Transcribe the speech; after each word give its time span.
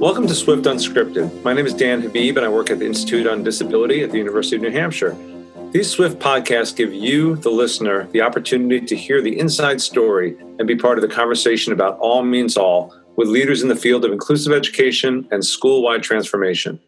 Welcome 0.00 0.26
to 0.28 0.34
Swift 0.34 0.64
Unscripted. 0.64 1.42
My 1.42 1.52
name 1.52 1.66
is 1.66 1.74
Dan 1.74 2.00
Habib, 2.00 2.38
and 2.38 2.46
I 2.46 2.48
work 2.48 2.70
at 2.70 2.78
the 2.78 2.86
Institute 2.86 3.26
on 3.26 3.42
Disability 3.42 4.02
at 4.02 4.10
the 4.10 4.16
University 4.16 4.56
of 4.56 4.62
New 4.62 4.70
Hampshire. 4.70 5.14
These 5.72 5.90
Swift 5.90 6.18
podcasts 6.18 6.74
give 6.74 6.94
you, 6.94 7.36
the 7.36 7.50
listener, 7.50 8.06
the 8.06 8.22
opportunity 8.22 8.80
to 8.86 8.96
hear 8.96 9.20
the 9.20 9.38
inside 9.38 9.78
story 9.78 10.38
and 10.58 10.66
be 10.66 10.74
part 10.74 10.96
of 10.96 11.02
the 11.02 11.14
conversation 11.14 11.74
about 11.74 11.98
all 11.98 12.22
means 12.22 12.56
all 12.56 12.96
with 13.16 13.28
leaders 13.28 13.60
in 13.60 13.68
the 13.68 13.76
field 13.76 14.06
of 14.06 14.10
inclusive 14.10 14.54
education 14.54 15.28
and 15.30 15.44
school 15.44 15.82
wide 15.82 16.02
transformation. 16.02 16.80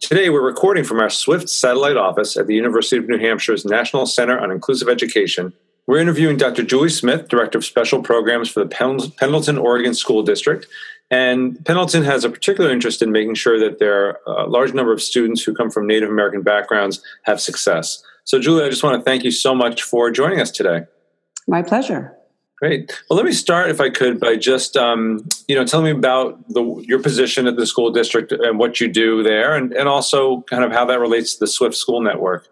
Today, 0.00 0.30
we're 0.30 0.40
recording 0.40 0.82
from 0.82 0.98
our 0.98 1.10
Swift 1.10 1.50
satellite 1.50 1.98
office 1.98 2.38
at 2.38 2.46
the 2.46 2.54
University 2.54 2.96
of 2.96 3.06
New 3.06 3.18
Hampshire's 3.18 3.66
National 3.66 4.06
Center 4.06 4.38
on 4.38 4.50
Inclusive 4.50 4.88
Education. 4.88 5.52
We're 5.86 6.00
interviewing 6.00 6.38
Dr. 6.38 6.62
Julie 6.62 6.88
Smith, 6.88 7.28
Director 7.28 7.58
of 7.58 7.66
Special 7.66 8.02
Programs 8.02 8.48
for 8.48 8.64
the 8.64 9.10
Pendleton, 9.18 9.58
Oregon 9.58 9.92
School 9.92 10.22
District, 10.22 10.66
and 11.10 11.64
Pendleton 11.64 12.02
has 12.02 12.24
a 12.24 12.30
particular 12.30 12.70
interest 12.70 13.02
in 13.02 13.12
making 13.12 13.34
sure 13.34 13.58
that 13.58 13.78
their 13.78 14.18
uh, 14.28 14.46
large 14.48 14.74
number 14.74 14.92
of 14.92 15.00
students 15.00 15.42
who 15.42 15.54
come 15.54 15.70
from 15.70 15.86
Native 15.86 16.10
American 16.10 16.42
backgrounds 16.42 17.02
have 17.22 17.40
success. 17.40 18.02
So, 18.24 18.40
Julie, 18.40 18.64
I 18.64 18.68
just 18.68 18.82
want 18.82 18.98
to 18.98 19.04
thank 19.04 19.22
you 19.22 19.30
so 19.30 19.54
much 19.54 19.82
for 19.82 20.10
joining 20.10 20.40
us 20.40 20.50
today. 20.50 20.86
My 21.46 21.62
pleasure. 21.62 22.16
Great. 22.58 22.90
Well, 23.08 23.18
let 23.18 23.26
me 23.26 23.32
start, 23.32 23.68
if 23.68 23.80
I 23.80 23.90
could, 23.90 24.18
by 24.18 24.36
just 24.36 24.76
um, 24.76 25.28
you 25.46 25.54
know 25.54 25.64
telling 25.64 25.84
me 25.84 25.90
about 25.90 26.48
the, 26.48 26.82
your 26.86 27.00
position 27.00 27.46
at 27.46 27.56
the 27.56 27.66
school 27.66 27.92
district 27.92 28.32
and 28.32 28.58
what 28.58 28.80
you 28.80 28.88
do 28.88 29.22
there, 29.22 29.54
and, 29.54 29.72
and 29.74 29.88
also 29.88 30.40
kind 30.42 30.64
of 30.64 30.72
how 30.72 30.86
that 30.86 30.98
relates 30.98 31.34
to 31.34 31.40
the 31.40 31.46
Swift 31.46 31.76
School 31.76 32.00
Network. 32.00 32.48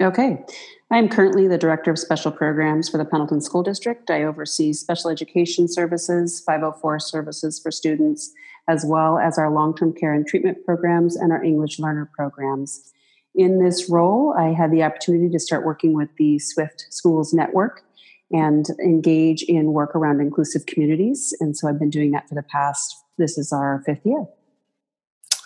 Okay. 0.00 0.42
I 0.90 0.96
am 0.96 1.10
currently 1.10 1.46
the 1.46 1.58
Director 1.58 1.90
of 1.90 1.98
Special 1.98 2.32
Programs 2.32 2.88
for 2.88 2.96
the 2.96 3.04
Pendleton 3.04 3.42
School 3.42 3.62
District. 3.62 4.10
I 4.10 4.22
oversee 4.22 4.72
special 4.72 5.10
education 5.10 5.68
services, 5.68 6.40
504 6.46 6.98
services 7.00 7.60
for 7.60 7.70
students, 7.70 8.32
as 8.68 8.86
well 8.86 9.18
as 9.18 9.36
our 9.36 9.50
long 9.50 9.76
term 9.76 9.92
care 9.92 10.14
and 10.14 10.26
treatment 10.26 10.64
programs 10.64 11.14
and 11.14 11.30
our 11.30 11.44
English 11.44 11.78
learner 11.78 12.10
programs. 12.16 12.90
In 13.34 13.62
this 13.62 13.90
role, 13.90 14.34
I 14.38 14.54
had 14.54 14.70
the 14.70 14.82
opportunity 14.82 15.28
to 15.28 15.38
start 15.38 15.66
working 15.66 15.92
with 15.92 16.08
the 16.16 16.38
Swift 16.38 16.86
Schools 16.88 17.34
Network 17.34 17.82
and 18.30 18.64
engage 18.82 19.42
in 19.42 19.74
work 19.74 19.94
around 19.94 20.22
inclusive 20.22 20.64
communities. 20.64 21.34
And 21.38 21.54
so 21.54 21.68
I've 21.68 21.78
been 21.78 21.90
doing 21.90 22.12
that 22.12 22.30
for 22.30 22.34
the 22.34 22.42
past, 22.42 22.96
this 23.18 23.36
is 23.36 23.52
our 23.52 23.82
fifth 23.84 24.06
year. 24.06 24.24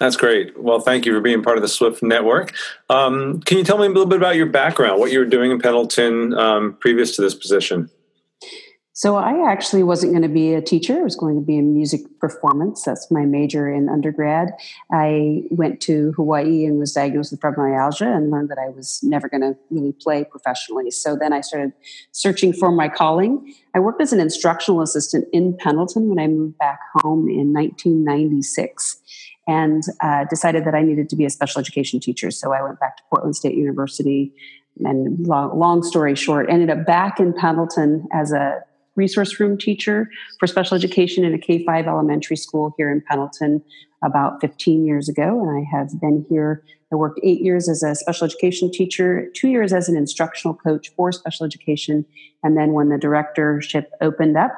That's 0.02 0.16
great. 0.16 0.60
Well, 0.60 0.80
thank 0.80 1.06
you 1.06 1.12
for 1.12 1.20
being 1.20 1.44
part 1.44 1.58
of 1.58 1.62
the 1.62 1.68
Swift 1.68 2.02
Network. 2.02 2.52
Um, 2.90 3.38
can 3.42 3.56
you 3.56 3.62
tell 3.62 3.78
me 3.78 3.86
a 3.86 3.88
little 3.88 4.04
bit 4.04 4.18
about 4.18 4.34
your 4.34 4.46
background, 4.46 4.98
what 4.98 5.12
you 5.12 5.20
were 5.20 5.24
doing 5.24 5.52
in 5.52 5.60
Pendleton 5.60 6.34
um, 6.34 6.76
previous 6.80 7.14
to 7.14 7.22
this 7.22 7.36
position? 7.36 7.88
So, 8.94 9.14
I 9.14 9.48
actually 9.48 9.84
wasn't 9.84 10.12
going 10.12 10.24
to 10.24 10.28
be 10.28 10.54
a 10.54 10.60
teacher. 10.60 10.98
I 10.98 11.02
was 11.02 11.14
going 11.14 11.36
to 11.36 11.40
be 11.40 11.56
in 11.56 11.72
music 11.72 12.00
performance. 12.18 12.82
That's 12.82 13.12
my 13.12 13.24
major 13.24 13.72
in 13.72 13.88
undergrad. 13.88 14.50
I 14.92 15.44
went 15.50 15.80
to 15.82 16.12
Hawaii 16.16 16.64
and 16.64 16.80
was 16.80 16.92
diagnosed 16.92 17.30
with 17.30 17.40
fibromyalgia 17.40 18.16
and 18.16 18.28
learned 18.28 18.48
that 18.48 18.58
I 18.58 18.70
was 18.70 18.98
never 19.04 19.28
going 19.28 19.42
to 19.42 19.56
really 19.70 19.92
play 19.92 20.24
professionally. 20.24 20.90
So, 20.90 21.14
then 21.14 21.32
I 21.32 21.42
started 21.42 21.74
searching 22.10 22.52
for 22.52 22.72
my 22.72 22.88
calling. 22.88 23.54
I 23.72 23.78
worked 23.78 24.02
as 24.02 24.12
an 24.12 24.18
instructional 24.18 24.82
assistant 24.82 25.28
in 25.32 25.56
Pendleton 25.56 26.08
when 26.08 26.18
I 26.18 26.26
moved 26.26 26.58
back 26.58 26.80
home 26.96 27.28
in 27.28 27.52
1996 27.52 28.98
and 29.46 29.82
uh, 30.00 30.24
decided 30.30 30.64
that 30.64 30.74
I 30.74 30.82
needed 30.82 31.08
to 31.10 31.16
be 31.16 31.24
a 31.24 31.30
special 31.30 31.60
education 31.60 32.00
teacher. 32.00 32.30
So 32.30 32.52
I 32.52 32.62
went 32.62 32.78
back 32.80 32.96
to 32.98 33.02
Portland 33.10 33.36
State 33.36 33.54
University, 33.54 34.32
and 34.84 35.26
long, 35.26 35.58
long 35.58 35.82
story 35.82 36.14
short, 36.14 36.48
ended 36.48 36.70
up 36.70 36.86
back 36.86 37.20
in 37.20 37.32
Pendleton 37.32 38.06
as 38.12 38.32
a 38.32 38.62
resource 38.94 39.40
room 39.40 39.56
teacher 39.56 40.08
for 40.38 40.46
special 40.46 40.76
education 40.76 41.24
in 41.24 41.34
a 41.34 41.38
K 41.38 41.64
5 41.64 41.86
elementary 41.86 42.36
school 42.36 42.74
here 42.76 42.90
in 42.90 43.02
Pendleton 43.08 43.62
about 44.04 44.40
15 44.40 44.84
years 44.84 45.08
ago. 45.08 45.40
And 45.40 45.50
I 45.50 45.76
have 45.76 46.00
been 46.00 46.26
here. 46.28 46.62
I 46.92 46.96
worked 46.96 47.20
eight 47.22 47.40
years 47.40 47.68
as 47.68 47.82
a 47.82 47.94
special 47.94 48.26
education 48.26 48.70
teacher, 48.70 49.28
two 49.34 49.48
years 49.48 49.72
as 49.72 49.88
an 49.88 49.96
instructional 49.96 50.54
coach 50.54 50.90
for 50.94 51.10
special 51.10 51.46
education. 51.46 52.04
And 52.42 52.56
then 52.56 52.72
when 52.72 52.90
the 52.90 52.98
directorship 52.98 53.90
opened 54.00 54.36
up, 54.36 54.52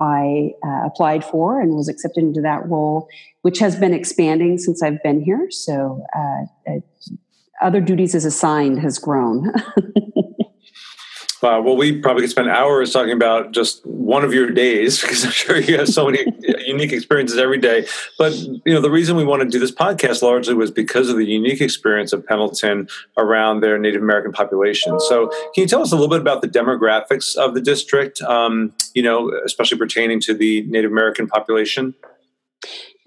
I 0.00 0.52
uh, 0.64 0.86
applied 0.86 1.24
for 1.24 1.60
and 1.60 1.74
was 1.74 1.88
accepted 1.88 2.22
into 2.22 2.40
that 2.42 2.68
role, 2.68 3.08
which 3.42 3.58
has 3.58 3.76
been 3.76 3.94
expanding 3.94 4.58
since 4.58 4.82
I've 4.82 5.02
been 5.02 5.22
here. 5.22 5.48
So, 5.50 6.04
uh, 6.14 6.70
uh, 6.70 6.80
other 7.62 7.80
duties 7.80 8.14
as 8.14 8.24
assigned 8.24 8.80
has 8.80 8.98
grown. 8.98 9.52
Uh, 11.42 11.60
well, 11.62 11.76
we 11.76 12.00
probably 12.00 12.22
could 12.22 12.30
spend 12.30 12.48
hours 12.48 12.92
talking 12.92 13.12
about 13.12 13.52
just 13.52 13.84
one 13.84 14.24
of 14.24 14.32
your 14.32 14.50
days 14.50 15.00
because 15.02 15.24
I'm 15.24 15.30
sure 15.30 15.58
you 15.58 15.78
have 15.78 15.88
so 15.88 16.06
many 16.06 16.24
unique 16.66 16.92
experiences 16.92 17.38
every 17.38 17.58
day. 17.58 17.86
But 18.18 18.34
you 18.36 18.72
know, 18.74 18.80
the 18.80 18.90
reason 18.90 19.16
we 19.16 19.24
want 19.24 19.42
to 19.42 19.48
do 19.48 19.58
this 19.58 19.72
podcast 19.72 20.22
largely 20.22 20.54
was 20.54 20.70
because 20.70 21.10
of 21.10 21.16
the 21.16 21.26
unique 21.26 21.60
experience 21.60 22.12
of 22.12 22.26
Pendleton 22.26 22.88
around 23.18 23.60
their 23.60 23.78
Native 23.78 24.02
American 24.02 24.32
population. 24.32 24.98
So, 25.00 25.28
can 25.54 25.62
you 25.62 25.66
tell 25.66 25.82
us 25.82 25.92
a 25.92 25.96
little 25.96 26.08
bit 26.08 26.20
about 26.20 26.42
the 26.42 26.48
demographics 26.48 27.36
of 27.36 27.54
the 27.54 27.60
district? 27.60 28.22
Um, 28.22 28.72
you 28.94 29.02
know, 29.02 29.30
especially 29.44 29.78
pertaining 29.78 30.20
to 30.22 30.34
the 30.34 30.62
Native 30.62 30.90
American 30.90 31.26
population. 31.26 31.94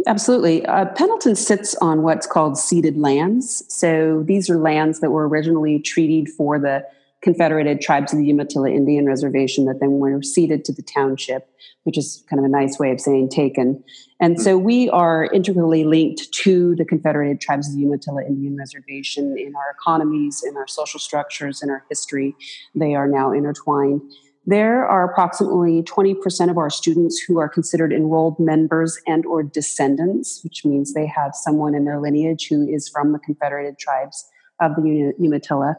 Absolutely. 0.07 0.65
Uh, 0.65 0.85
Pendleton 0.85 1.35
sits 1.35 1.75
on 1.75 2.03
what's 2.03 2.25
called 2.25 2.57
ceded 2.57 2.97
lands. 2.97 3.65
So 3.67 4.23
these 4.25 4.49
are 4.49 4.57
lands 4.57 5.01
that 5.01 5.11
were 5.11 5.27
originally 5.27 5.79
treated 5.79 6.29
for 6.29 6.57
the 6.57 6.85
Confederated 7.21 7.81
Tribes 7.81 8.13
of 8.13 8.19
the 8.19 8.25
Umatilla 8.25 8.69
Indian 8.69 9.05
Reservation 9.05 9.65
that 9.65 9.79
then 9.79 9.91
were 9.91 10.21
ceded 10.21 10.63
to 10.65 10.73
the 10.73 10.81
township, 10.81 11.49
which 11.83 11.97
is 11.97 12.23
kind 12.29 12.39
of 12.39 12.45
a 12.45 12.49
nice 12.49 12.79
way 12.79 12.91
of 12.91 13.01
saying 13.01 13.29
taken. 13.29 13.83
And 14.21 14.35
mm-hmm. 14.35 14.43
so 14.43 14.57
we 14.57 14.89
are 14.89 15.25
integrally 15.25 15.83
linked 15.83 16.31
to 16.43 16.75
the 16.75 16.85
Confederated 16.85 17.41
Tribes 17.41 17.69
of 17.69 17.75
the 17.75 17.81
Umatilla 17.81 18.23
Indian 18.25 18.55
Reservation 18.55 19.35
in 19.37 19.53
our 19.55 19.75
economies, 19.77 20.43
in 20.47 20.55
our 20.55 20.67
social 20.67 20.99
structures, 20.99 21.61
in 21.61 21.69
our 21.69 21.83
history. 21.89 22.35
They 22.73 22.95
are 22.95 23.07
now 23.07 23.33
intertwined. 23.33 24.01
There 24.45 24.87
are 24.87 25.11
approximately 25.11 25.83
20% 25.83 26.49
of 26.49 26.57
our 26.57 26.69
students 26.69 27.19
who 27.19 27.37
are 27.37 27.49
considered 27.49 27.93
enrolled 27.93 28.39
members 28.39 28.97
and 29.05 29.25
or 29.25 29.43
descendants, 29.43 30.41
which 30.43 30.65
means 30.65 30.93
they 30.93 31.05
have 31.05 31.35
someone 31.35 31.75
in 31.75 31.85
their 31.85 31.99
lineage 31.99 32.47
who 32.47 32.67
is 32.67 32.87
from 32.87 33.11
the 33.11 33.19
Confederated 33.19 33.77
Tribes 33.77 34.27
of 34.59 34.75
the 34.75 35.13
Umatilla. 35.19 35.77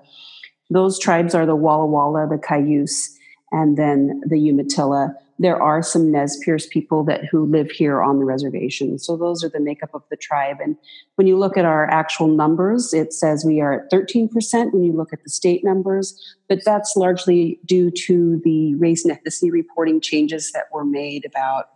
Those 0.70 0.98
tribes 0.98 1.34
are 1.34 1.46
the 1.46 1.56
Walla 1.56 1.86
Walla, 1.86 2.28
the 2.28 2.38
Cayuse, 2.38 3.16
and 3.52 3.76
then 3.76 4.22
the 4.26 4.38
Umatilla. 4.38 5.14
There 5.40 5.60
are 5.60 5.82
some 5.82 6.12
Nez 6.12 6.38
Perce 6.44 6.66
people 6.66 7.02
that 7.04 7.24
who 7.24 7.46
live 7.46 7.70
here 7.70 8.02
on 8.02 8.18
the 8.18 8.24
reservation. 8.24 8.98
So 8.98 9.16
those 9.16 9.42
are 9.42 9.48
the 9.48 9.58
makeup 9.58 9.90
of 9.94 10.02
the 10.10 10.16
tribe. 10.16 10.58
And 10.60 10.76
when 11.14 11.26
you 11.26 11.38
look 11.38 11.56
at 11.56 11.64
our 11.64 11.90
actual 11.90 12.28
numbers, 12.28 12.92
it 12.92 13.12
says 13.12 13.44
we 13.44 13.60
are 13.60 13.72
at 13.72 13.90
13% 13.90 14.72
when 14.72 14.84
you 14.84 14.92
look 14.92 15.12
at 15.12 15.24
the 15.24 15.30
state 15.30 15.64
numbers, 15.64 16.36
but 16.48 16.64
that's 16.64 16.94
largely 16.94 17.58
due 17.64 17.90
to 17.90 18.40
the 18.44 18.74
race 18.74 19.04
and 19.04 19.16
ethnicity 19.16 19.50
reporting 19.50 20.00
changes 20.00 20.52
that 20.52 20.64
were 20.72 20.84
made 20.84 21.24
about 21.24 21.70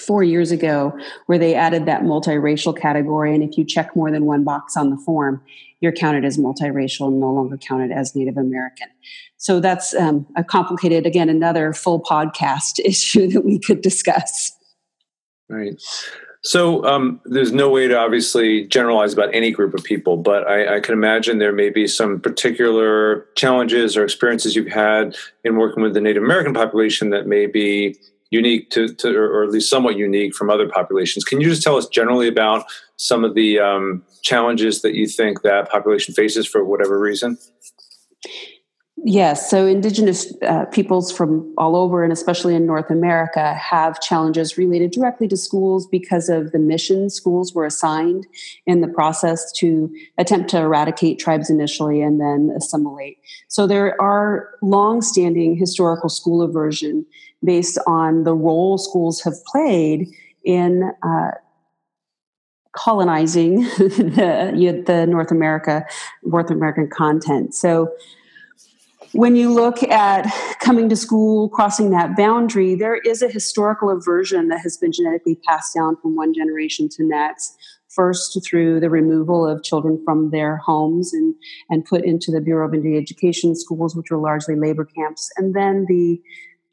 four 0.00 0.22
years 0.22 0.50
ago 0.50 0.96
where 1.26 1.38
they 1.38 1.54
added 1.54 1.86
that 1.86 2.02
multiracial 2.02 2.78
category. 2.78 3.34
And 3.34 3.42
if 3.42 3.56
you 3.58 3.64
check 3.64 3.94
more 3.96 4.10
than 4.10 4.24
one 4.24 4.44
box 4.44 4.76
on 4.76 4.90
the 4.90 4.96
form 4.96 5.42
you're 5.80 5.92
counted 5.92 6.24
as 6.24 6.38
multiracial 6.38 7.08
and 7.08 7.20
no 7.20 7.32
longer 7.32 7.56
counted 7.56 7.92
as 7.92 8.14
native 8.14 8.36
american. 8.36 8.88
So 9.36 9.60
that's 9.60 9.94
um, 9.94 10.26
a 10.36 10.42
complicated 10.42 11.06
again 11.06 11.28
another 11.28 11.72
full 11.72 12.02
podcast 12.02 12.78
issue 12.84 13.28
that 13.28 13.44
we 13.44 13.58
could 13.58 13.80
discuss. 13.80 14.52
Right. 15.48 15.80
So 16.42 16.84
um, 16.84 17.20
there's 17.24 17.52
no 17.52 17.68
way 17.68 17.88
to 17.88 17.98
obviously 17.98 18.66
generalize 18.66 19.12
about 19.12 19.34
any 19.34 19.50
group 19.50 19.74
of 19.74 19.82
people, 19.82 20.16
but 20.16 20.46
I, 20.46 20.76
I, 20.76 20.80
can 20.80 20.92
imagine 20.92 21.38
there 21.38 21.52
may 21.52 21.68
be 21.68 21.88
some 21.88 22.20
particular 22.20 23.26
challenges 23.34 23.96
or 23.96 24.04
experiences 24.04 24.54
you've 24.54 24.68
had 24.68 25.16
in 25.42 25.56
working 25.56 25.82
with 25.82 25.94
the 25.94 26.00
Native 26.00 26.22
American 26.22 26.54
population 26.54 27.10
that 27.10 27.26
may 27.26 27.46
be 27.46 27.96
unique 28.30 28.70
to, 28.70 28.88
to 28.88 29.16
or 29.16 29.42
at 29.42 29.50
least 29.50 29.70
somewhat 29.70 29.96
unique 29.96 30.34
from 30.34 30.50
other 30.50 30.68
populations. 30.68 31.24
Can 31.24 31.40
you 31.40 31.48
just 31.48 31.62
tell 31.62 31.76
us 31.76 31.86
generally 31.88 32.28
about 32.28 32.66
some 32.96 33.24
of 33.24 33.34
the 33.34 33.58
um, 33.58 34.02
challenges 34.22 34.82
that 34.82 34.94
you 34.94 35.06
think 35.06 35.42
that 35.42 35.70
population 35.70 36.14
faces 36.14 36.46
for 36.46 36.64
whatever 36.64 36.98
reason? 36.98 37.38
Yes, 39.04 39.48
so 39.48 39.66
indigenous 39.66 40.32
uh, 40.42 40.64
peoples 40.66 41.12
from 41.12 41.54
all 41.56 41.76
over, 41.76 42.02
and 42.02 42.12
especially 42.12 42.54
in 42.54 42.66
North 42.66 42.90
America, 42.90 43.54
have 43.54 44.00
challenges 44.00 44.58
related 44.58 44.90
directly 44.90 45.28
to 45.28 45.36
schools 45.36 45.86
because 45.86 46.28
of 46.28 46.50
the 46.52 46.58
mission 46.58 47.08
schools 47.08 47.54
were 47.54 47.64
assigned 47.64 48.26
in 48.66 48.80
the 48.80 48.88
process 48.88 49.52
to 49.52 49.94
attempt 50.18 50.50
to 50.50 50.58
eradicate 50.58 51.18
tribes 51.18 51.48
initially 51.48 52.02
and 52.02 52.20
then 52.20 52.52
assimilate. 52.56 53.18
So 53.46 53.66
there 53.66 54.00
are 54.00 54.50
long-standing 54.62 55.56
historical 55.56 56.08
school 56.08 56.42
aversion 56.42 57.06
based 57.44 57.78
on 57.86 58.24
the 58.24 58.34
role 58.34 58.78
schools 58.78 59.22
have 59.22 59.34
played 59.46 60.08
in 60.44 60.90
uh, 61.02 61.30
colonizing 62.72 63.60
the, 63.78 64.82
the 64.86 65.06
North 65.06 65.30
America, 65.30 65.86
North 66.24 66.50
American 66.50 66.88
content. 66.88 67.54
So 67.54 67.92
when 69.12 69.36
you 69.36 69.52
look 69.52 69.82
at 69.84 70.26
coming 70.60 70.88
to 70.88 70.96
school, 70.96 71.48
crossing 71.48 71.90
that 71.90 72.16
boundary, 72.16 72.74
there 72.74 72.96
is 72.96 73.22
a 73.22 73.28
historical 73.28 73.90
aversion 73.90 74.48
that 74.48 74.60
has 74.60 74.76
been 74.76 74.92
genetically 74.92 75.36
passed 75.46 75.74
down 75.74 75.96
from 75.96 76.16
one 76.16 76.34
generation 76.34 76.88
to 76.90 77.04
next. 77.04 77.56
First, 77.88 78.38
through 78.46 78.80
the 78.80 78.90
removal 78.90 79.46
of 79.46 79.62
children 79.62 80.00
from 80.04 80.30
their 80.30 80.58
homes 80.58 81.12
and, 81.14 81.34
and 81.70 81.84
put 81.84 82.04
into 82.04 82.30
the 82.30 82.40
Bureau 82.40 82.68
of 82.68 82.74
Indian 82.74 83.00
Education 83.00 83.56
schools, 83.56 83.96
which 83.96 84.10
were 84.10 84.18
largely 84.18 84.54
labor 84.56 84.84
camps, 84.84 85.30
and 85.36 85.54
then 85.54 85.86
the 85.88 86.20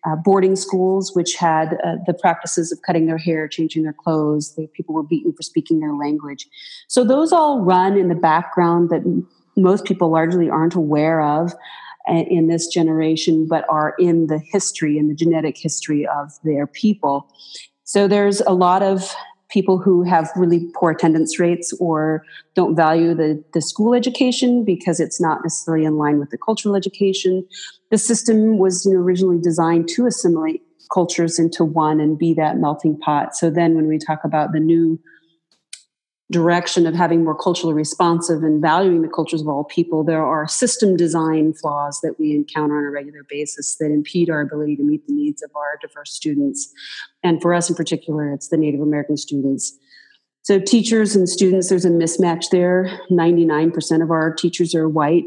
uh, 0.05 0.15
boarding 0.17 0.55
schools, 0.55 1.15
which 1.15 1.35
had 1.35 1.79
uh, 1.83 1.95
the 2.05 2.13
practices 2.13 2.71
of 2.71 2.79
cutting 2.85 3.07
their 3.07 3.17
hair, 3.17 3.47
changing 3.47 3.83
their 3.83 3.93
clothes. 3.93 4.59
People 4.73 4.93
were 4.93 5.03
beaten 5.03 5.33
for 5.33 5.41
speaking 5.41 5.79
their 5.79 5.93
language. 5.93 6.47
So 6.87 7.03
those 7.03 7.31
all 7.31 7.61
run 7.61 7.97
in 7.97 8.07
the 8.09 8.15
background 8.15 8.89
that 8.89 9.25
most 9.57 9.85
people 9.85 10.09
largely 10.09 10.49
aren't 10.49 10.75
aware 10.75 11.21
of 11.21 11.53
in 12.07 12.47
this 12.47 12.67
generation, 12.67 13.47
but 13.47 13.65
are 13.69 13.95
in 13.99 14.27
the 14.27 14.37
history 14.37 14.97
in 14.97 15.07
the 15.07 15.15
genetic 15.15 15.57
history 15.57 16.07
of 16.07 16.31
their 16.43 16.67
people. 16.67 17.27
So 17.83 18.07
there's 18.07 18.41
a 18.41 18.53
lot 18.53 18.83
of 18.83 19.15
people 19.49 19.77
who 19.77 20.03
have 20.03 20.29
really 20.35 20.69
poor 20.75 20.91
attendance 20.91 21.39
rates 21.39 21.71
or 21.79 22.25
don't 22.55 22.75
value 22.75 23.13
the, 23.13 23.43
the 23.53 23.61
school 23.61 23.93
education 23.93 24.65
because 24.65 24.99
it's 24.99 25.21
not 25.21 25.39
necessarily 25.43 25.85
in 25.85 25.97
line 25.97 26.19
with 26.19 26.29
the 26.29 26.37
cultural 26.37 26.75
education. 26.75 27.47
The 27.91 27.97
system 27.97 28.57
was 28.57 28.85
you 28.85 28.93
know, 28.93 28.99
originally 28.99 29.39
designed 29.39 29.87
to 29.89 30.07
assimilate 30.07 30.61
cultures 30.93 31.39
into 31.39 31.63
one 31.63 31.99
and 31.99 32.17
be 32.17 32.33
that 32.33 32.57
melting 32.57 32.97
pot. 32.99 33.35
So 33.35 33.49
then 33.49 33.75
when 33.75 33.87
we 33.87 33.97
talk 33.97 34.23
about 34.23 34.51
the 34.51 34.59
new 34.59 34.99
direction 36.31 36.87
of 36.87 36.95
having 36.95 37.23
more 37.23 37.35
culturally 37.35 37.73
responsive 37.73 38.41
and 38.41 38.61
valuing 38.61 39.03
the 39.03 39.07
cultures 39.07 39.41
of 39.41 39.47
all 39.47 39.63
people, 39.63 40.03
there 40.03 40.25
are 40.25 40.47
system 40.47 40.97
design 40.97 41.53
flaws 41.53 41.99
that 42.01 42.19
we 42.19 42.31
encounter 42.31 42.77
on 42.77 42.85
a 42.85 42.89
regular 42.89 43.23
basis 43.29 43.75
that 43.79 43.91
impede 43.91 44.29
our 44.29 44.41
ability 44.41 44.75
to 44.75 44.83
meet 44.83 45.05
the 45.05 45.13
needs 45.13 45.43
of 45.43 45.51
our 45.55 45.77
diverse 45.81 46.11
students. 46.11 46.71
And 47.21 47.41
for 47.41 47.53
us 47.53 47.69
in 47.69 47.75
particular, 47.75 48.31
it's 48.31 48.49
the 48.49 48.57
Native 48.57 48.81
American 48.81 49.17
students. 49.17 49.77
So, 50.41 50.59
teachers 50.59 51.15
and 51.15 51.27
students, 51.27 51.69
there's 51.69 51.85
a 51.85 51.89
mismatch 51.89 52.49
there. 52.51 52.99
99% 53.11 54.03
of 54.03 54.11
our 54.11 54.31
teachers 54.33 54.75
are 54.75 54.87
white. 54.87 55.25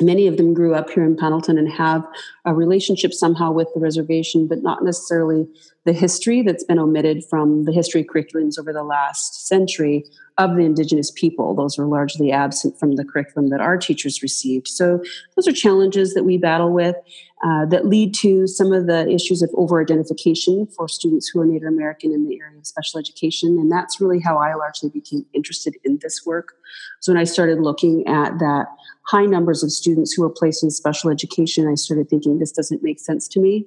Many 0.00 0.26
of 0.26 0.36
them 0.36 0.52
grew 0.52 0.74
up 0.74 0.90
here 0.90 1.04
in 1.04 1.16
Pendleton 1.16 1.56
and 1.56 1.70
have 1.72 2.06
a 2.44 2.54
relationship 2.54 3.14
somehow 3.14 3.50
with 3.50 3.68
the 3.74 3.80
reservation, 3.80 4.46
but 4.46 4.62
not 4.62 4.84
necessarily 4.84 5.48
the 5.84 5.94
history 5.94 6.42
that's 6.42 6.64
been 6.64 6.78
omitted 6.78 7.24
from 7.24 7.64
the 7.64 7.72
history 7.72 8.04
curriculums 8.04 8.58
over 8.58 8.72
the 8.72 8.82
last 8.82 9.46
century 9.46 10.04
of 10.36 10.54
the 10.54 10.62
indigenous 10.62 11.10
people. 11.10 11.54
Those 11.54 11.78
are 11.78 11.86
largely 11.86 12.30
absent 12.30 12.78
from 12.78 12.96
the 12.96 13.04
curriculum 13.04 13.48
that 13.50 13.60
our 13.60 13.78
teachers 13.78 14.22
received. 14.22 14.68
So 14.68 15.02
those 15.34 15.48
are 15.48 15.52
challenges 15.52 16.12
that 16.12 16.24
we 16.24 16.36
battle 16.36 16.72
with 16.72 16.96
uh, 17.44 17.66
that 17.66 17.86
lead 17.86 18.14
to 18.14 18.46
some 18.46 18.72
of 18.72 18.86
the 18.86 19.08
issues 19.08 19.42
of 19.42 19.50
over 19.54 19.80
identification 19.80 20.66
for 20.66 20.88
students 20.88 21.28
who 21.28 21.40
are 21.40 21.44
Native 21.44 21.68
American 21.68 22.12
in 22.12 22.26
the 22.26 22.40
area 22.40 22.58
of 22.58 22.66
special 22.66 22.98
education. 22.98 23.58
And 23.58 23.70
that's 23.70 24.00
really 24.00 24.20
how 24.20 24.38
I 24.38 24.54
largely 24.54 24.88
became 24.88 25.26
interested 25.34 25.74
in 25.84 25.98
this 26.00 26.24
work. 26.24 26.54
So 27.00 27.12
when 27.12 27.20
I 27.20 27.24
started 27.24 27.60
looking 27.60 28.06
at 28.06 28.38
that 28.38 28.66
high 29.08 29.26
numbers 29.26 29.62
of 29.62 29.70
students 29.70 30.12
who 30.12 30.22
were 30.22 30.30
placed 30.30 30.62
in 30.62 30.70
special 30.70 31.10
education, 31.10 31.68
I 31.68 31.74
started 31.74 32.08
thinking 32.08 32.38
this 32.38 32.52
doesn't 32.52 32.82
make 32.82 32.98
sense 32.98 33.28
to 33.28 33.40
me. 33.40 33.66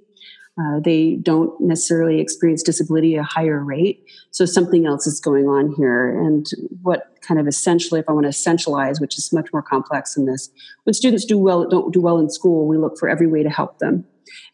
Uh, 0.59 0.79
they 0.79 1.15
don't 1.21 1.59
necessarily 1.61 2.19
experience 2.19 2.61
disability 2.61 3.15
at 3.15 3.21
a 3.21 3.23
higher 3.23 3.63
rate. 3.63 4.03
So 4.31 4.45
something 4.45 4.85
else 4.85 5.07
is 5.07 5.19
going 5.19 5.47
on 5.47 5.73
here. 5.77 6.09
And 6.09 6.45
what 6.81 7.15
kind 7.21 7.39
of 7.39 7.47
essentially, 7.47 7.99
if 7.99 8.09
I 8.09 8.11
want 8.11 8.25
to 8.25 8.29
essentialize, 8.29 8.99
which 8.99 9.17
is 9.17 9.31
much 9.31 9.47
more 9.53 9.61
complex 9.61 10.15
than 10.15 10.25
this, 10.25 10.49
when 10.83 10.93
students 10.93 11.23
do 11.23 11.37
well, 11.37 11.67
don't 11.67 11.93
do 11.93 12.01
well 12.01 12.17
in 12.17 12.29
school, 12.29 12.67
we 12.67 12.77
look 12.77 12.97
for 12.97 13.07
every 13.07 13.27
way 13.27 13.41
to 13.41 13.49
help 13.49 13.79
them. 13.79 14.05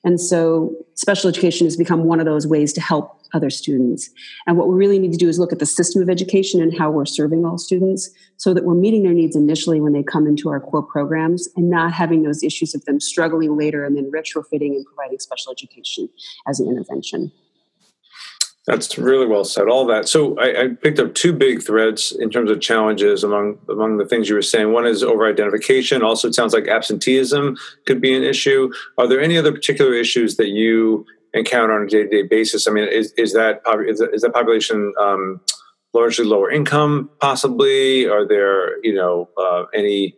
And 0.04 0.20
so 0.20 0.74
special 0.96 1.30
education 1.30 1.66
has 1.66 1.76
become 1.76 2.04
one 2.06 2.20
of 2.20 2.26
those 2.26 2.48
ways 2.48 2.74
to 2.74 2.82
help 2.82 3.20
other 3.34 3.50
students. 3.50 4.10
And 4.48 4.58
what 4.58 4.68
we 4.70 4.76
really 4.76 5.00
need 5.00 5.12
to 5.12 5.18
do 5.18 5.28
is 5.28 5.38
look 5.40 5.52
at 5.52 5.60
the 5.60 5.66
system 5.66 6.02
of 6.02 6.10
education 6.10 6.62
and 6.62 6.78
how 6.78 6.90
we're 6.90 7.06
serving 7.06 7.46
all 7.46 7.58
students 7.58 8.10
so 8.38 8.54
that 8.54 8.64
we're 8.64 8.76
meeting 8.76 9.04
their 9.04 9.14
needs 9.14 9.36
initially 9.36 9.82
when 9.82 9.94
they 9.94 10.04
come 10.04 10.26
into 10.26 10.50
our 10.50 10.60
core 10.60 10.84
programs 10.84 11.50
and 11.56 11.70
not 11.70 11.92
having 11.92 12.24
those 12.24 12.44
issues 12.44 12.74
of 12.74 12.86
them 12.86 13.00
struggling 13.00 13.58
later 13.58 13.84
and 13.84 13.98
then 13.98 14.10
retrofitting 14.12 14.76
and 14.76 14.86
providing 14.86 15.20
special 15.20 15.52
education 15.52 16.10
as 16.48 16.60
an 16.60 16.68
intervention. 16.68 17.32
That's 18.68 18.98
really 18.98 19.28
well 19.28 19.46
said. 19.46 19.68
All 19.68 19.86
that. 19.86 20.08
So 20.08 20.38
I, 20.40 20.64
I, 20.64 20.68
picked 20.70 20.98
up 20.98 21.14
two 21.14 21.34
big 21.34 21.62
threads 21.62 22.12
in 22.12 22.32
terms 22.32 22.50
of 22.50 22.62
challenges 22.62 23.24
among 23.24 23.60
among 23.70 23.98
the 23.98 24.06
things 24.06 24.28
you 24.28 24.34
were 24.34 24.42
saying. 24.42 24.74
One 24.74 24.88
is 24.88 25.04
over 25.04 25.30
identification. 25.30 26.02
Also, 26.02 26.28
it 26.28 26.34
sounds 26.34 26.52
like 26.52 26.68
absenteeism 26.68 27.58
could 27.86 28.02
be 28.02 28.16
an 28.16 28.24
issue. 28.24 28.72
Are 28.98 29.08
there 29.08 29.22
any 29.22 29.38
other 29.38 29.52
particular 29.52 29.94
issues 29.94 30.38
that 30.38 30.48
you 30.48 31.06
encounter 31.36 31.74
on 31.74 31.84
a 31.84 31.88
day 31.88 32.04
to 32.04 32.10
day 32.10 32.24
basis? 32.24 32.68
I 32.68 32.72
mean, 32.72 32.88
is 32.88 33.14
is 33.18 33.34
that 33.34 33.62
is 33.88 34.00
that, 34.00 34.32
population 34.34 34.94
um, 35.00 35.42
largely 35.94 36.26
lower 36.26 36.50
income? 36.50 37.12
Possibly. 37.22 38.08
Are 38.08 38.28
there 38.28 38.84
you 38.84 38.96
know 38.96 39.30
uh, 39.38 39.66
any 39.76 40.16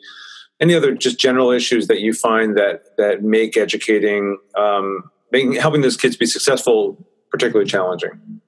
any 0.61 0.73
other 0.73 0.95
just 0.95 1.19
general 1.19 1.51
issues 1.51 1.87
that 1.87 1.99
you 1.99 2.13
find 2.13 2.57
that 2.57 2.95
that 2.97 3.23
make 3.23 3.57
educating 3.57 4.37
um, 4.57 5.11
making 5.33 5.51
helping 5.51 5.81
those 5.81 5.97
kids 5.97 6.15
be 6.15 6.25
successful 6.25 6.97
particularly 7.31 7.69
challenging? 7.69 8.41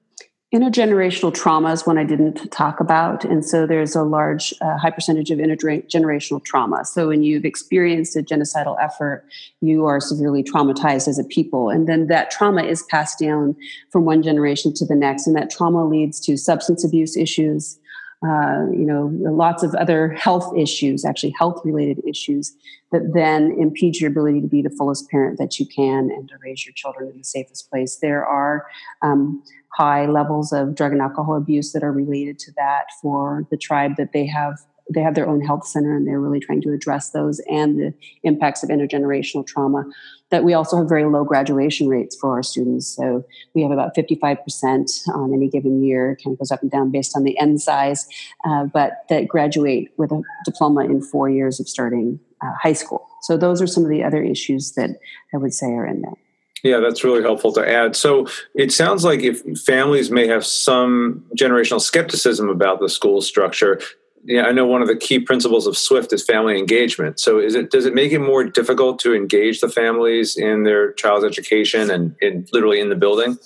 Intergenerational 0.52 1.32
trauma 1.32 1.70
is 1.70 1.86
one 1.86 1.96
I 1.96 2.02
didn't 2.02 2.50
talk 2.50 2.80
about. 2.80 3.24
And 3.24 3.44
so 3.44 3.68
there's 3.68 3.94
a 3.94 4.02
large, 4.02 4.52
uh, 4.60 4.76
high 4.78 4.90
percentage 4.90 5.30
of 5.30 5.38
intergenerational 5.38 6.44
trauma. 6.44 6.84
So 6.84 7.06
when 7.06 7.22
you've 7.22 7.44
experienced 7.44 8.16
a 8.16 8.22
genocidal 8.22 8.76
effort, 8.82 9.24
you 9.60 9.86
are 9.86 10.00
severely 10.00 10.42
traumatized 10.42 11.06
as 11.06 11.20
a 11.20 11.24
people. 11.24 11.70
And 11.70 11.86
then 11.86 12.08
that 12.08 12.32
trauma 12.32 12.64
is 12.64 12.82
passed 12.82 13.20
down 13.20 13.54
from 13.90 14.04
one 14.04 14.24
generation 14.24 14.74
to 14.74 14.84
the 14.84 14.96
next. 14.96 15.28
And 15.28 15.36
that 15.36 15.50
trauma 15.50 15.86
leads 15.86 16.18
to 16.26 16.36
substance 16.36 16.82
abuse 16.82 17.16
issues, 17.16 17.78
uh, 18.22 18.66
you 18.70 18.84
know, 18.84 19.10
lots 19.30 19.62
of 19.62 19.74
other 19.76 20.10
health 20.10 20.54
issues, 20.56 21.04
actually 21.04 21.34
health 21.38 21.60
related 21.64 22.02
issues 22.06 22.54
that 22.92 23.12
then 23.14 23.56
impede 23.58 23.98
your 23.98 24.10
ability 24.10 24.42
to 24.42 24.46
be 24.46 24.60
the 24.60 24.70
fullest 24.70 25.08
parent 25.08 25.38
that 25.38 25.58
you 25.58 25.66
can 25.66 26.10
and 26.10 26.28
to 26.28 26.34
raise 26.42 26.66
your 26.66 26.74
children 26.74 27.08
in 27.08 27.16
the 27.16 27.24
safest 27.24 27.70
place. 27.70 27.96
There 27.96 28.26
are 28.26 28.66
um, 29.00 29.42
high 29.72 30.04
levels 30.04 30.52
of 30.52 30.74
drug 30.74 30.92
and 30.92 31.00
alcohol 31.00 31.36
abuse 31.36 31.72
that 31.72 31.82
are 31.82 31.92
related 31.92 32.38
to 32.40 32.52
that 32.56 32.86
for 33.00 33.46
the 33.50 33.56
tribe 33.56 33.96
that 33.96 34.12
they 34.12 34.26
have 34.26 34.58
they 34.92 35.00
have 35.00 35.14
their 35.14 35.28
own 35.28 35.40
health 35.40 35.66
center 35.66 35.96
and 35.96 36.06
they're 36.06 36.20
really 36.20 36.40
trying 36.40 36.60
to 36.62 36.72
address 36.72 37.10
those 37.10 37.40
and 37.48 37.78
the 37.78 37.94
impacts 38.22 38.62
of 38.62 38.68
intergenerational 38.68 39.46
trauma 39.46 39.84
that 40.30 40.44
we 40.44 40.54
also 40.54 40.76
have 40.76 40.88
very 40.88 41.04
low 41.04 41.24
graduation 41.24 41.88
rates 41.88 42.16
for 42.16 42.32
our 42.32 42.42
students. 42.42 42.86
So 42.86 43.24
we 43.54 43.62
have 43.62 43.72
about 43.72 43.96
55% 43.96 45.08
on 45.08 45.32
any 45.32 45.48
given 45.48 45.82
year 45.82 46.16
kind 46.22 46.34
of 46.34 46.38
goes 46.38 46.50
up 46.50 46.62
and 46.62 46.70
down 46.70 46.90
based 46.90 47.16
on 47.16 47.24
the 47.24 47.38
n 47.38 47.58
size 47.58 48.06
uh, 48.44 48.64
but 48.64 49.04
that 49.08 49.28
graduate 49.28 49.88
with 49.96 50.12
a 50.12 50.22
diploma 50.44 50.84
in 50.84 51.02
four 51.02 51.28
years 51.28 51.60
of 51.60 51.68
starting 51.68 52.20
uh, 52.42 52.52
high 52.60 52.72
school. 52.72 53.06
So 53.22 53.36
those 53.36 53.60
are 53.60 53.66
some 53.66 53.84
of 53.84 53.90
the 53.90 54.02
other 54.02 54.22
issues 54.22 54.72
that 54.72 54.90
i 55.34 55.36
would 55.36 55.52
say 55.52 55.66
are 55.66 55.86
in 55.86 56.02
there. 56.02 56.14
Yeah, 56.62 56.80
that's 56.80 57.04
really 57.04 57.22
helpful 57.22 57.52
to 57.54 57.66
add. 57.66 57.96
So 57.96 58.26
it 58.54 58.72
sounds 58.72 59.02
like 59.02 59.20
if 59.20 59.42
families 59.60 60.10
may 60.10 60.26
have 60.26 60.44
some 60.44 61.24
generational 61.38 61.80
skepticism 61.80 62.48
about 62.48 62.80
the 62.80 62.88
school 62.88 63.22
structure, 63.22 63.80
yeah, 64.24 64.42
I 64.42 64.52
know 64.52 64.66
one 64.66 64.82
of 64.82 64.88
the 64.88 64.96
key 64.96 65.18
principles 65.18 65.66
of 65.66 65.76
Swift 65.76 66.12
is 66.12 66.22
family 66.22 66.58
engagement. 66.58 67.18
So, 67.18 67.38
is 67.38 67.54
it 67.54 67.70
does 67.70 67.86
it 67.86 67.94
make 67.94 68.12
it 68.12 68.18
more 68.18 68.44
difficult 68.44 68.98
to 69.00 69.14
engage 69.14 69.60
the 69.60 69.68
families 69.68 70.36
in 70.36 70.64
their 70.64 70.92
child's 70.92 71.24
education 71.24 71.90
and 71.90 72.48
literally 72.52 72.80
in 72.80 72.90
the 72.90 72.96
building? 72.96 73.38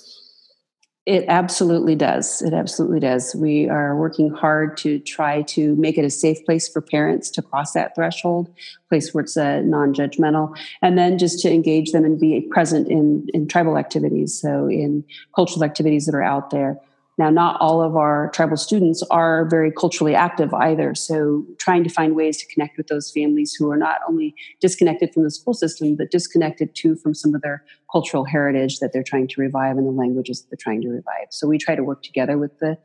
It 1.05 1.25
absolutely 1.27 1.95
does. 1.95 2.41
It 2.41 2.53
absolutely 2.53 2.99
does. 2.99 3.35
We 3.35 3.69
are 3.69 3.95
working 3.95 4.31
hard 4.31 4.75
to 4.77 4.97
try 4.97 5.43
to 5.43 5.75
make 5.75 5.99
it 5.99 6.03
a 6.03 6.09
safe 6.09 6.43
place 6.45 6.67
for 6.67 6.81
parents 6.81 7.29
to 7.31 7.43
cross 7.43 7.73
that 7.73 7.93
threshold, 7.93 8.51
place 8.89 9.13
where 9.13 9.23
it's 9.23 9.37
uh, 9.37 9.61
non-judgmental, 9.61 10.57
and 10.81 10.97
then 10.97 11.19
just 11.19 11.39
to 11.41 11.53
engage 11.53 11.91
them 11.91 12.05
and 12.05 12.19
be 12.19 12.41
present 12.49 12.87
in 12.89 13.27
in 13.33 13.47
tribal 13.47 13.77
activities. 13.77 14.39
So, 14.39 14.67
in 14.67 15.05
cultural 15.35 15.63
activities 15.63 16.05
that 16.05 16.15
are 16.15 16.23
out 16.23 16.49
there. 16.49 16.79
Now, 17.17 17.29
not 17.29 17.59
all 17.61 17.81
of 17.81 17.95
our 17.95 18.29
tribal 18.33 18.57
students 18.57 19.01
are 19.09 19.47
very 19.49 19.71
culturally 19.71 20.13
active 20.15 20.53
either. 20.53 20.93
So, 20.95 21.45
trying 21.57 21.85
to 21.85 21.89
find 21.89 22.13
ways 22.13 22.37
to 22.37 22.53
connect 22.53 22.75
with 22.75 22.87
those 22.87 23.09
families 23.09 23.53
who 23.53 23.71
are 23.71 23.77
not 23.77 23.99
only 24.07 24.35
disconnected 24.59 25.13
from 25.13 25.23
the 25.23 25.31
school 25.31 25.53
system, 25.53 25.95
but 25.95 26.11
disconnected 26.11 26.75
too 26.75 26.97
from 26.97 27.13
some 27.13 27.33
of 27.33 27.41
their 27.41 27.63
cultural 27.89 28.25
heritage 28.25 28.79
that 28.79 28.91
they're 28.91 29.03
trying 29.03 29.29
to 29.29 29.39
revive 29.39 29.77
and 29.77 29.87
the 29.87 29.91
languages 29.91 30.41
that 30.41 30.49
they're 30.49 30.61
trying 30.61 30.81
to 30.81 30.89
revive. 30.89 31.27
So, 31.29 31.47
we 31.47 31.57
try 31.57 31.75
to 31.75 31.83
work 31.83 32.03
together 32.03 32.37
with 32.37 32.59
the 32.59 32.77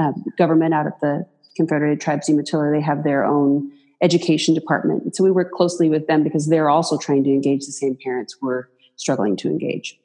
um, 0.00 0.24
government 0.36 0.74
out 0.74 0.86
at 0.86 1.00
the 1.00 1.24
Confederated 1.56 2.00
Tribes 2.00 2.28
Umatilla. 2.28 2.72
They 2.72 2.80
have 2.80 3.04
their 3.04 3.24
own 3.24 3.70
education 4.02 4.52
department. 4.52 5.04
And 5.04 5.14
so, 5.14 5.22
we 5.22 5.30
work 5.30 5.52
closely 5.52 5.88
with 5.88 6.08
them 6.08 6.24
because 6.24 6.48
they're 6.48 6.70
also 6.70 6.98
trying 6.98 7.22
to 7.22 7.30
engage 7.30 7.66
the 7.66 7.72
same 7.72 7.96
parents 8.02 8.36
we're 8.42 8.64
struggling 8.96 9.36
to 9.36 9.48
engage. 9.48 9.96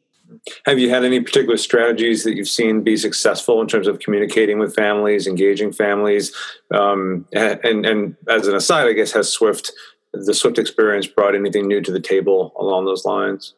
Have 0.66 0.80
you 0.80 0.90
had 0.90 1.04
any 1.04 1.20
particular 1.20 1.58
strategies 1.58 2.24
that 2.24 2.36
you've 2.36 2.48
seen 2.48 2.84
be 2.84 2.98
successful 2.98 3.62
in 3.62 3.68
terms 3.68 3.88
of 3.88 4.00
communicating 4.00 4.60
with 4.60 4.76
families, 4.76 5.28
engaging 5.28 5.72
families? 5.72 6.34
Um, 6.74 7.26
and, 7.34 7.86
and 7.86 8.16
as 8.30 8.48
an 8.48 8.56
aside, 8.56 8.88
I 8.88 8.94
guess 8.94 9.12
has 9.12 9.30
Swift 9.30 9.72
the 10.14 10.34
Swift 10.34 10.58
experience 10.58 11.08
brought 11.08 11.36
anything 11.36 11.68
new 11.68 11.82
to 11.82 11.92
the 11.92 12.00
table 12.00 12.54
along 12.60 12.86
those 12.86 13.06
lines? 13.06 13.54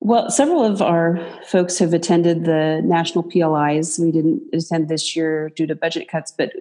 Well, 0.00 0.30
several 0.30 0.62
of 0.62 0.82
our 0.82 1.26
folks 1.46 1.78
have 1.78 1.94
attended 1.94 2.44
the 2.44 2.80
national 2.84 3.24
PLIs. 3.24 3.98
We 3.98 4.12
didn't 4.12 4.42
attend 4.52 4.88
this 4.88 5.16
year 5.16 5.50
due 5.50 5.66
to 5.66 5.74
budget 5.74 6.08
cuts, 6.08 6.32
but 6.32 6.52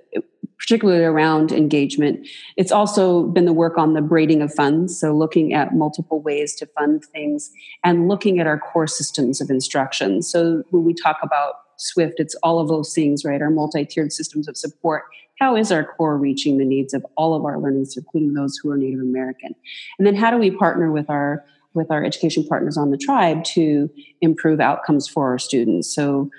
particularly 0.57 1.03
around 1.03 1.51
engagement. 1.51 2.27
It's 2.57 2.71
also 2.71 3.23
been 3.27 3.45
the 3.45 3.53
work 3.53 3.77
on 3.77 3.93
the 3.93 4.01
braiding 4.01 4.41
of 4.41 4.53
funds, 4.53 4.99
so 4.99 5.15
looking 5.15 5.53
at 5.53 5.73
multiple 5.73 6.21
ways 6.21 6.55
to 6.55 6.65
fund 6.67 7.03
things 7.05 7.51
and 7.83 8.07
looking 8.07 8.39
at 8.39 8.47
our 8.47 8.59
core 8.59 8.87
systems 8.87 9.41
of 9.41 9.49
instruction. 9.49 10.21
So 10.21 10.63
when 10.69 10.83
we 10.83 10.93
talk 10.93 11.17
about 11.21 11.55
Swift, 11.77 12.19
it's 12.19 12.35
all 12.35 12.59
of 12.59 12.69
those 12.69 12.93
things, 12.93 13.25
right? 13.25 13.41
Our 13.41 13.49
multi 13.49 13.85
tiered 13.85 14.13
systems 14.13 14.47
of 14.47 14.55
support. 14.55 15.03
How 15.39 15.57
is 15.57 15.71
our 15.71 15.83
core 15.83 16.17
reaching 16.17 16.57
the 16.57 16.65
needs 16.65 16.93
of 16.93 17.05
all 17.17 17.33
of 17.33 17.43
our 17.43 17.59
learners, 17.59 17.97
including 17.97 18.33
those 18.33 18.57
who 18.57 18.71
are 18.71 18.77
Native 18.77 19.01
American? 19.01 19.53
And 19.99 20.07
then 20.07 20.15
how 20.15 20.31
do 20.31 20.37
we 20.37 20.51
partner 20.51 20.91
with 20.91 21.09
our 21.09 21.43
with 21.75 21.91
our 21.91 22.03
education 22.03 22.45
partners 22.47 22.77
on 22.77 22.89
the 22.89 22.97
tribe 22.97 23.43
to 23.43 23.89
improve 24.21 24.59
outcomes 24.59 25.07
for 25.07 25.27
our 25.27 25.37
students. 25.37 25.93
So 25.93 26.31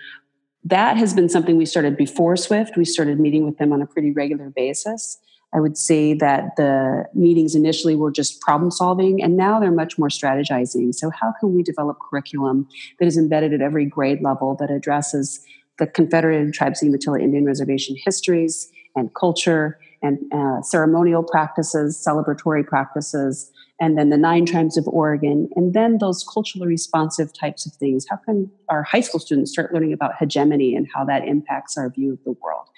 that 0.66 0.96
has 0.96 1.14
been 1.14 1.28
something 1.28 1.56
we 1.56 1.64
started 1.64 1.96
before 1.96 2.36
Swift. 2.36 2.76
We 2.76 2.84
started 2.84 3.20
meeting 3.20 3.44
with 3.44 3.56
them 3.58 3.72
on 3.72 3.80
a 3.80 3.86
pretty 3.86 4.10
regular 4.10 4.50
basis. 4.50 5.18
I 5.54 5.60
would 5.60 5.78
say 5.78 6.12
that 6.14 6.56
the 6.56 7.04
meetings 7.14 7.54
initially 7.54 7.94
were 7.94 8.10
just 8.10 8.40
problem 8.40 8.72
solving, 8.72 9.22
and 9.22 9.36
now 9.36 9.60
they're 9.60 9.70
much 9.70 9.96
more 9.96 10.08
strategizing. 10.08 10.92
So, 10.92 11.10
how 11.10 11.32
can 11.38 11.54
we 11.54 11.62
develop 11.62 11.98
curriculum 12.10 12.68
that 12.98 13.06
is 13.06 13.16
embedded 13.16 13.54
at 13.54 13.60
every 13.60 13.86
grade 13.86 14.22
level 14.22 14.56
that 14.56 14.70
addresses 14.70 15.40
the 15.78 15.86
Confederated 15.86 16.52
Tribes 16.52 16.82
of 16.82 16.88
Umatilla 16.88 17.20
Indian 17.20 17.44
Reservation 17.44 17.96
histories 18.04 18.68
and 18.96 19.14
culture 19.14 19.78
and 20.02 20.18
uh, 20.32 20.62
ceremonial 20.62 21.22
practices, 21.22 22.02
celebratory 22.06 22.66
practices, 22.66 23.50
and 23.78 23.98
then 23.98 24.10
the 24.10 24.16
nine 24.16 24.46
tribes 24.46 24.76
of 24.76 24.88
Oregon, 24.88 25.48
and 25.54 25.74
then 25.74 25.98
those 25.98 26.24
culturally 26.32 26.66
responsive 26.66 27.32
types 27.38 27.66
of 27.66 27.72
things. 27.74 28.06
How 28.08 28.16
can 28.16 28.50
our 28.68 28.82
high 28.82 29.00
school 29.00 29.20
students 29.20 29.52
start 29.52 29.72
learning 29.72 29.92
about 29.92 30.16
hegemony 30.18 30.74
and 30.74 30.88
how 30.94 31.04
that 31.04 31.28
impacts 31.28 31.76
our 31.76 31.90
view 31.90 32.14
of 32.14 32.24
the 32.24 32.32
world? 32.42 32.68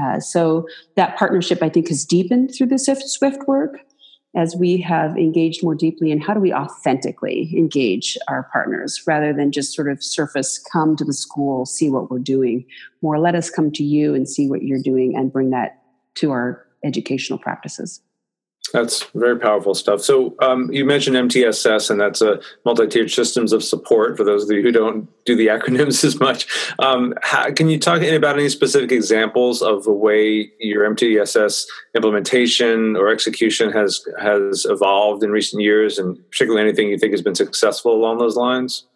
Uh, 0.00 0.18
so 0.18 0.66
that 0.96 1.16
partnership, 1.16 1.62
I 1.62 1.68
think, 1.68 1.88
has 1.88 2.04
deepened 2.04 2.52
through 2.56 2.68
the 2.68 2.78
Swift 2.78 3.46
work 3.46 3.78
as 4.36 4.54
we 4.54 4.76
have 4.80 5.16
engaged 5.16 5.62
more 5.62 5.74
deeply 5.74 6.10
in 6.10 6.20
how 6.20 6.34
do 6.34 6.40
we 6.40 6.52
authentically 6.52 7.52
engage 7.56 8.16
our 8.28 8.48
partners 8.52 9.02
rather 9.06 9.32
than 9.32 9.50
just 9.50 9.74
sort 9.74 9.90
of 9.90 10.02
surface 10.02 10.62
come 10.72 10.96
to 10.96 11.04
the 11.04 11.12
school 11.12 11.66
see 11.66 11.90
what 11.90 12.10
we're 12.10 12.18
doing 12.18 12.64
more 13.02 13.18
let 13.18 13.34
us 13.34 13.50
come 13.50 13.70
to 13.72 13.82
you 13.82 14.14
and 14.14 14.28
see 14.28 14.48
what 14.48 14.62
you're 14.62 14.82
doing 14.82 15.16
and 15.16 15.32
bring 15.32 15.50
that 15.50 15.82
to 16.14 16.30
our 16.30 16.64
educational 16.84 17.38
practices 17.38 18.00
that's 18.70 19.04
very 19.14 19.38
powerful 19.38 19.74
stuff. 19.74 20.00
So 20.00 20.34
um, 20.40 20.70
you 20.72 20.84
mentioned 20.84 21.16
MTSS, 21.16 21.90
and 21.90 22.00
that's 22.00 22.20
a 22.20 22.40
multi-tiered 22.64 23.10
systems 23.10 23.52
of 23.52 23.64
support 23.64 24.16
for 24.16 24.24
those 24.24 24.44
of 24.44 24.56
you 24.56 24.62
who 24.62 24.72
don't 24.72 25.08
do 25.24 25.36
the 25.36 25.46
acronyms 25.54 26.04
as 26.04 26.18
much. 26.18 26.46
Um, 26.78 27.14
how, 27.22 27.50
can 27.52 27.68
you 27.68 27.78
talk 27.78 28.02
about 28.02 28.38
any 28.38 28.48
specific 28.48 28.92
examples 28.92 29.62
of 29.62 29.84
the 29.84 29.92
way 29.92 30.50
your 30.58 30.88
MTSS 30.94 31.66
implementation 31.94 32.96
or 32.96 33.08
execution 33.08 33.72
has 33.72 34.04
has 34.20 34.66
evolved 34.68 35.22
in 35.22 35.30
recent 35.30 35.62
years, 35.62 35.98
and 35.98 36.18
particularly 36.30 36.66
anything 36.66 36.88
you 36.88 36.98
think 36.98 37.12
has 37.12 37.22
been 37.22 37.34
successful 37.34 37.94
along 37.94 38.18
those 38.18 38.36
lines? 38.36 38.86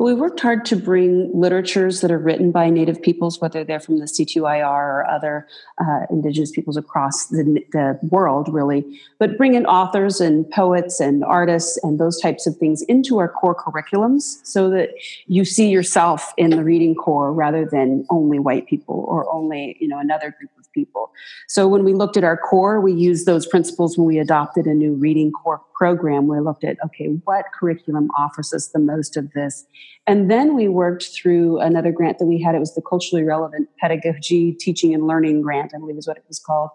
We 0.00 0.14
worked 0.14 0.40
hard 0.40 0.64
to 0.64 0.76
bring 0.76 1.30
literatures 1.38 2.00
that 2.00 2.10
are 2.10 2.18
written 2.18 2.52
by 2.52 2.70
Native 2.70 3.02
peoples, 3.02 3.38
whether 3.38 3.64
they're 3.64 3.80
from 3.80 3.98
the 3.98 4.06
CTUIR 4.06 4.64
or 4.66 5.06
other 5.06 5.46
uh, 5.78 6.06
Indigenous 6.08 6.50
peoples 6.50 6.78
across 6.78 7.26
the, 7.26 7.62
the, 7.72 7.98
world, 8.10 8.48
really, 8.50 8.98
but 9.18 9.36
bring 9.36 9.54
in 9.54 9.66
authors 9.66 10.18
and 10.18 10.50
poets 10.50 11.00
and 11.00 11.22
artists 11.22 11.78
and 11.82 12.00
those 12.00 12.18
types 12.18 12.46
of 12.46 12.56
things 12.56 12.80
into 12.82 13.18
our 13.18 13.28
core 13.28 13.54
curriculums 13.54 14.40
so 14.42 14.70
that 14.70 14.88
you 15.26 15.44
see 15.44 15.68
yourself 15.68 16.32
in 16.38 16.48
the 16.48 16.64
reading 16.64 16.94
core 16.94 17.30
rather 17.30 17.66
than 17.66 18.06
only 18.08 18.38
white 18.38 18.66
people 18.66 19.04
or 19.06 19.30
only 19.30 19.76
you 19.80 19.88
know 19.88 19.98
another 19.98 20.34
group 20.38 20.50
people. 20.72 21.12
So 21.48 21.68
when 21.68 21.84
we 21.84 21.94
looked 21.94 22.16
at 22.16 22.24
our 22.24 22.36
core, 22.36 22.80
we 22.80 22.92
used 22.92 23.26
those 23.26 23.46
principles 23.46 23.96
when 23.96 24.06
we 24.06 24.18
adopted 24.18 24.66
a 24.66 24.74
new 24.74 24.94
reading 24.94 25.32
core 25.32 25.60
program. 25.74 26.26
We 26.26 26.40
looked 26.40 26.64
at 26.64 26.76
okay, 26.84 27.06
what 27.24 27.46
curriculum 27.58 28.08
offers 28.18 28.52
us 28.52 28.68
the 28.68 28.78
most 28.78 29.16
of 29.16 29.32
this 29.32 29.66
and 30.10 30.30
then 30.30 30.56
we 30.56 30.66
worked 30.66 31.10
through 31.14 31.60
another 31.60 31.92
grant 31.92 32.18
that 32.18 32.26
we 32.26 32.42
had. 32.42 32.54
It 32.54 32.58
was 32.58 32.74
the 32.74 32.82
Culturally 32.82 33.22
Relevant 33.22 33.68
Pedagogy 33.78 34.52
Teaching 34.52 34.92
and 34.92 35.06
Learning 35.06 35.40
Grant, 35.40 35.72
I 35.72 35.78
believe 35.78 35.98
is 35.98 36.08
what 36.08 36.16
it 36.16 36.24
was 36.26 36.40
called. 36.40 36.70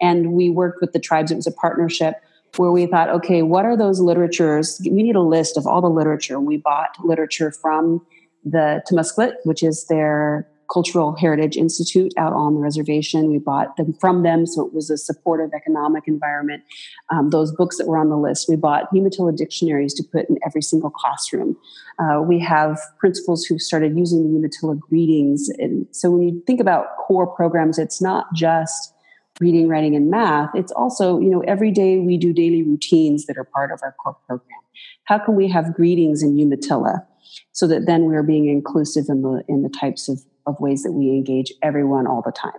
And 0.00 0.32
we 0.32 0.48
worked 0.48 0.80
with 0.80 0.92
the 0.92 0.98
tribes. 0.98 1.30
It 1.30 1.36
was 1.36 1.46
a 1.46 1.52
partnership 1.52 2.14
where 2.56 2.70
we 2.70 2.86
thought, 2.86 3.10
okay, 3.10 3.42
what 3.42 3.66
are 3.66 3.76
those 3.76 4.00
literatures? 4.00 4.80
We 4.82 5.02
need 5.02 5.16
a 5.16 5.20
list 5.20 5.58
of 5.58 5.66
all 5.66 5.82
the 5.82 5.90
literature. 5.90 6.40
We 6.40 6.56
bought 6.56 6.96
literature 7.04 7.52
from 7.52 8.06
the 8.42 8.82
Tamástslikt, 8.90 9.34
which 9.44 9.62
is 9.62 9.86
their 9.88 10.48
Cultural 10.72 11.16
Heritage 11.16 11.56
Institute 11.56 12.12
out 12.16 12.32
on 12.32 12.54
the 12.54 12.60
reservation. 12.60 13.30
We 13.30 13.38
bought 13.38 13.76
them 13.76 13.94
from 14.00 14.22
them, 14.22 14.46
so 14.46 14.66
it 14.66 14.74
was 14.74 14.90
a 14.90 14.98
supportive 14.98 15.50
economic 15.54 16.04
environment. 16.06 16.62
Um, 17.10 17.30
those 17.30 17.52
books 17.52 17.78
that 17.78 17.86
were 17.86 17.96
on 17.96 18.10
the 18.10 18.16
list, 18.18 18.48
we 18.48 18.56
bought 18.56 18.92
Umatilla 18.92 19.32
dictionaries 19.32 19.94
to 19.94 20.02
put 20.02 20.28
in 20.28 20.38
every 20.44 20.62
single 20.62 20.90
classroom. 20.90 21.56
Uh, 21.98 22.20
we 22.20 22.38
have 22.40 22.78
principals 22.98 23.44
who've 23.44 23.62
started 23.62 23.96
using 23.96 24.22
the 24.22 24.28
Umatilla 24.28 24.76
greetings. 24.76 25.48
And 25.58 25.86
so 25.90 26.10
when 26.10 26.22
you 26.22 26.42
think 26.46 26.60
about 26.60 26.96
core 26.98 27.26
programs, 27.26 27.78
it's 27.78 28.02
not 28.02 28.26
just 28.34 28.92
reading, 29.40 29.68
writing, 29.68 29.94
and 29.96 30.10
math. 30.10 30.50
It's 30.54 30.72
also, 30.72 31.18
you 31.18 31.30
know, 31.30 31.40
every 31.40 31.70
day 31.70 31.98
we 31.98 32.18
do 32.18 32.32
daily 32.32 32.62
routines 32.62 33.26
that 33.26 33.38
are 33.38 33.44
part 33.44 33.72
of 33.72 33.80
our 33.82 33.92
core 33.92 34.16
program. 34.26 34.60
How 35.04 35.18
can 35.18 35.34
we 35.34 35.48
have 35.48 35.74
greetings 35.74 36.22
in 36.22 36.36
Umatilla 36.38 37.06
so 37.52 37.66
that 37.66 37.86
then 37.86 38.04
we're 38.04 38.22
being 38.22 38.48
inclusive 38.48 39.06
in 39.08 39.22
the 39.22 39.42
in 39.48 39.62
the 39.62 39.68
types 39.68 40.08
of 40.08 40.20
of 40.48 40.58
ways 40.58 40.82
that 40.82 40.92
we 40.92 41.10
engage 41.10 41.52
everyone 41.62 42.06
all 42.06 42.22
the 42.22 42.32
time. 42.32 42.58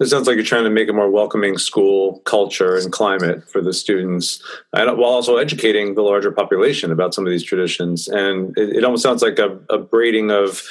It 0.00 0.06
sounds 0.06 0.26
like 0.26 0.34
you're 0.34 0.44
trying 0.44 0.64
to 0.64 0.70
make 0.70 0.88
a 0.88 0.92
more 0.92 1.08
welcoming 1.08 1.56
school 1.56 2.20
culture 2.24 2.76
and 2.76 2.92
climate 2.92 3.48
for 3.48 3.62
the 3.62 3.72
students, 3.72 4.42
and 4.72 4.98
while 4.98 5.10
also 5.10 5.36
educating 5.36 5.94
the 5.94 6.02
larger 6.02 6.32
population 6.32 6.90
about 6.90 7.14
some 7.14 7.24
of 7.24 7.30
these 7.30 7.44
traditions. 7.44 8.08
And 8.08 8.56
it, 8.58 8.76
it 8.76 8.84
almost 8.84 9.04
sounds 9.04 9.22
like 9.22 9.38
a, 9.38 9.58
a 9.70 9.78
braiding 9.78 10.32
of 10.32 10.62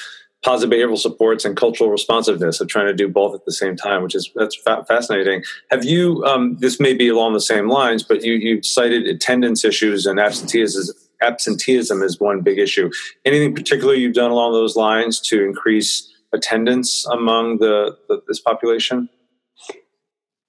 positive 0.43 0.77
behavioral 0.77 0.97
supports 0.97 1.45
and 1.45 1.55
cultural 1.55 1.89
responsiveness 1.89 2.59
of 2.59 2.67
trying 2.67 2.87
to 2.87 2.93
do 2.93 3.07
both 3.07 3.33
at 3.33 3.45
the 3.45 3.53
same 3.53 3.77
time, 3.77 4.03
which 4.03 4.13
is 4.13 4.29
that's 4.35 4.57
fa- 4.57 4.83
fascinating. 4.89 5.41
Have 5.71 5.85
you? 5.85 6.21
Um, 6.25 6.57
this 6.59 6.81
may 6.81 6.93
be 6.93 7.07
along 7.07 7.31
the 7.31 7.39
same 7.39 7.69
lines, 7.69 8.03
but 8.03 8.25
you 8.25 8.33
you 8.33 8.61
cited 8.61 9.07
attendance 9.07 9.63
issues 9.63 10.05
and 10.05 10.19
absenteeism 10.19 10.93
absenteeism 11.23 12.03
is 12.03 12.19
one 12.19 12.41
big 12.41 12.59
issue. 12.59 12.91
Anything 13.25 13.55
particular 13.55 13.93
you've 13.93 14.13
done 14.13 14.31
along 14.31 14.53
those 14.53 14.75
lines 14.75 15.19
to 15.21 15.43
increase 15.43 16.09
attendance 16.33 17.05
among 17.07 17.59
the, 17.59 17.97
the 18.07 18.21
this 18.27 18.39
population? 18.39 19.09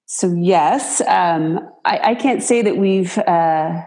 So 0.07 0.33
yes, 0.33 1.01
um, 1.07 1.59
I, 1.83 2.11
I, 2.11 2.15
can't 2.15 2.43
say 2.43 2.61
that 2.61 2.77
we've 2.77 3.17
uh, 3.17 3.81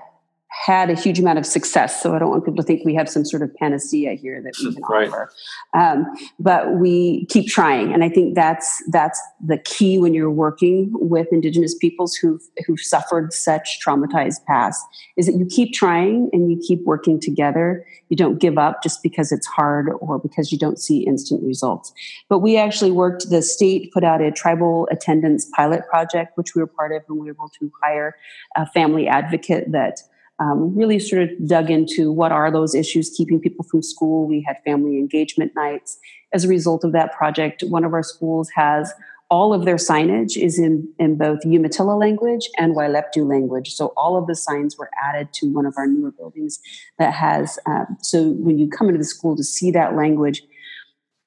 had 0.68 0.90
a 0.90 0.94
huge 0.94 1.18
amount 1.18 1.38
of 1.38 1.46
success. 1.46 2.02
So 2.02 2.14
I 2.14 2.18
don't 2.18 2.28
want 2.28 2.44
people 2.44 2.62
to 2.62 2.62
think 2.62 2.84
we 2.84 2.94
have 2.94 3.08
some 3.08 3.25
sort 3.25 3.42
of 3.42 3.54
panacea 3.54 4.12
here 4.12 4.42
that 4.42 4.52
we 4.62 4.75
can 4.75 4.82
right. 4.82 5.08
offer. 5.08 5.32
Um, 5.72 6.04
but 6.38 6.75
we 6.75 7.25
keep 7.30 7.48
trying, 7.48 7.94
and 7.94 8.04
I 8.04 8.10
think 8.10 8.34
that's 8.34 8.82
that's 8.90 9.18
the 9.42 9.56
key 9.56 9.98
when 9.98 10.12
you're 10.12 10.30
working 10.30 10.90
with 10.92 11.26
Indigenous 11.32 11.75
peoples 11.75 12.16
who've 12.16 12.42
who've 12.66 12.80
suffered 12.80 13.32
such 13.32 13.80
traumatized 13.82 14.44
past 14.44 14.84
is 15.16 15.25
that 15.25 15.37
you 15.37 15.46
keep 15.46 15.72
trying 15.72 16.28
and 16.34 16.50
you 16.50 16.60
keep 16.68 16.84
working 16.84 17.18
together. 17.18 17.87
You 18.10 18.18
don't 18.18 18.38
give 18.38 18.58
up 18.58 18.82
just 18.82 19.02
because 19.02 19.32
it's 19.32 19.46
hard 19.46 19.88
or 20.00 20.18
because 20.18 20.52
you 20.52 20.58
don't 20.58 20.78
see 20.78 20.98
instant 21.06 21.42
results. 21.44 21.94
But 22.28 22.40
we 22.40 22.58
actually 22.58 22.90
worked. 22.90 23.30
The 23.30 23.40
state 23.40 23.90
put 23.94 24.04
out 24.04 24.20
a 24.20 24.30
tribal 24.30 24.87
attendance 24.90 25.46
pilot 25.56 25.88
project, 25.88 26.37
which 26.37 26.54
we 26.54 26.60
were 26.60 26.66
part 26.66 26.92
of, 26.92 27.04
and 27.08 27.18
we 27.18 27.28
were 27.28 27.32
able 27.32 27.48
to 27.58 27.72
hire 27.82 28.16
a 28.54 28.66
family 28.66 29.08
advocate 29.08 29.72
that 29.72 30.00
um, 30.40 30.75
really 30.76 30.99
sort 30.99 31.23
of 31.23 31.47
dug 31.47 31.71
into 31.71 32.12
what 32.12 32.33
are 32.33 32.50
those 32.50 32.75
issues 32.75 33.11
keeping 33.11 33.40
people 33.40 33.64
from 33.64 33.83
school. 33.83 34.26
We 34.26 34.45
had 34.47 34.57
family 34.64 34.99
engagement 34.99 35.52
nights. 35.57 35.99
As 36.33 36.45
a 36.45 36.49
result 36.49 36.85
of 36.85 36.92
that 36.92 37.12
project, 37.12 37.64
one 37.68 37.85
of 37.85 37.92
our 37.92 38.02
schools 38.02 38.50
has 38.54 38.92
all 39.30 39.52
of 39.52 39.64
their 39.64 39.76
signage 39.76 40.37
is 40.37 40.59
in, 40.59 40.88
in 40.99 41.16
both 41.16 41.40
Umatilla 41.45 41.92
language 41.92 42.49
and 42.57 42.75
Waileptu 42.75 43.28
language. 43.28 43.75
So 43.75 43.92
all 43.97 44.16
of 44.16 44.26
the 44.26 44.35
signs 44.35 44.78
were 44.78 44.90
added 45.02 45.33
to 45.35 45.52
one 45.52 45.66
of 45.66 45.75
our 45.76 45.87
newer 45.87 46.12
buildings 46.12 46.59
that 46.99 47.12
has, 47.12 47.59
um, 47.66 47.99
so 48.00 48.30
when 48.30 48.59
you 48.59 48.68
come 48.68 48.88
into 48.88 48.99
the 48.99 49.04
school 49.04 49.37
to 49.37 49.45
see 49.45 49.71
that 49.73 49.95
language, 49.95 50.42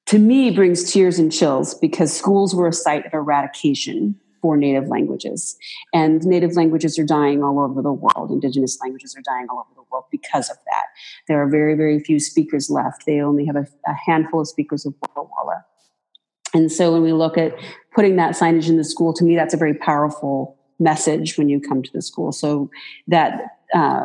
to 0.06 0.18
me 0.18 0.50
brings 0.50 0.92
tears 0.92 1.18
and 1.18 1.32
chills 1.32 1.74
because 1.74 2.16
schools 2.16 2.54
were 2.54 2.66
a 2.66 2.72
site 2.72 3.06
of 3.06 3.14
eradication 3.14 4.16
for 4.42 4.56
native 4.56 4.88
languages. 4.88 5.56
And 5.94 6.22
native 6.26 6.56
languages 6.56 6.98
are 6.98 7.04
dying 7.04 7.42
all 7.42 7.60
over 7.60 7.80
the 7.80 7.92
world. 7.92 8.30
Indigenous 8.30 8.78
languages 8.82 9.16
are 9.16 9.22
dying 9.22 9.46
all 9.48 9.60
over 9.60 9.74
the 9.74 9.84
world 9.90 10.04
because 10.10 10.50
of 10.50 10.56
that. 10.66 10.86
There 11.28 11.40
are 11.40 11.48
very, 11.48 11.74
very 11.74 12.00
few 12.00 12.18
speakers 12.18 12.68
left. 12.68 13.06
They 13.06 13.20
only 13.20 13.46
have 13.46 13.56
a, 13.56 13.66
a 13.86 13.94
handful 14.04 14.40
of 14.40 14.48
speakers 14.48 14.84
of 14.84 14.94
Walla 15.00 15.28
Walla. 15.28 15.64
And 16.52 16.70
so 16.70 16.92
when 16.92 17.02
we 17.02 17.12
look 17.12 17.38
at 17.38 17.54
putting 17.94 18.16
that 18.16 18.34
signage 18.34 18.68
in 18.68 18.76
the 18.76 18.84
school, 18.84 19.14
to 19.14 19.24
me, 19.24 19.36
that's 19.36 19.54
a 19.54 19.56
very 19.56 19.74
powerful 19.74 20.58
message 20.78 21.38
when 21.38 21.48
you 21.48 21.60
come 21.60 21.82
to 21.82 21.90
the 21.92 22.02
school. 22.02 22.32
So 22.32 22.68
that 23.06 23.58
uh, 23.74 24.04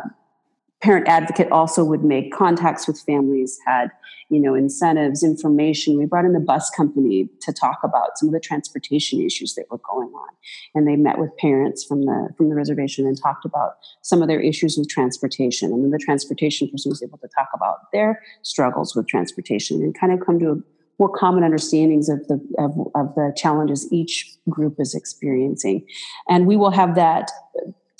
parent 0.80 1.08
advocate 1.08 1.50
also 1.50 1.84
would 1.84 2.04
make 2.04 2.32
contacts 2.32 2.86
with 2.86 3.00
families, 3.00 3.58
had 3.66 3.90
you 4.28 4.40
know 4.40 4.54
incentives, 4.54 5.22
information. 5.22 5.98
We 5.98 6.06
brought 6.06 6.24
in 6.24 6.32
the 6.32 6.40
bus 6.40 6.70
company 6.70 7.28
to 7.40 7.52
talk 7.52 7.78
about 7.82 8.16
some 8.16 8.28
of 8.28 8.32
the 8.32 8.40
transportation 8.40 9.20
issues 9.20 9.54
that 9.54 9.66
were 9.70 9.78
going 9.78 10.08
on, 10.08 10.28
and 10.74 10.86
they 10.86 10.96
met 10.96 11.18
with 11.18 11.36
parents 11.38 11.84
from 11.84 12.02
the 12.02 12.28
from 12.36 12.48
the 12.48 12.54
reservation 12.54 13.06
and 13.06 13.20
talked 13.20 13.44
about 13.44 13.74
some 14.02 14.22
of 14.22 14.28
their 14.28 14.40
issues 14.40 14.76
with 14.76 14.88
transportation. 14.88 15.72
And 15.72 15.82
then 15.82 15.90
the 15.90 15.98
transportation 15.98 16.68
person 16.70 16.90
was 16.90 17.02
able 17.02 17.18
to 17.18 17.28
talk 17.28 17.48
about 17.54 17.90
their 17.92 18.22
struggles 18.42 18.94
with 18.94 19.08
transportation 19.08 19.82
and 19.82 19.98
kind 19.98 20.12
of 20.12 20.24
come 20.24 20.38
to 20.38 20.50
a 20.50 20.56
more 20.98 21.08
common 21.08 21.44
understandings 21.44 22.08
of 22.08 22.26
the 22.28 22.40
of, 22.58 22.72
of 22.94 23.14
the 23.14 23.32
challenges 23.36 23.90
each 23.92 24.36
group 24.48 24.76
is 24.78 24.94
experiencing, 24.94 25.86
and 26.28 26.46
we 26.46 26.56
will 26.56 26.70
have 26.70 26.94
that 26.94 27.30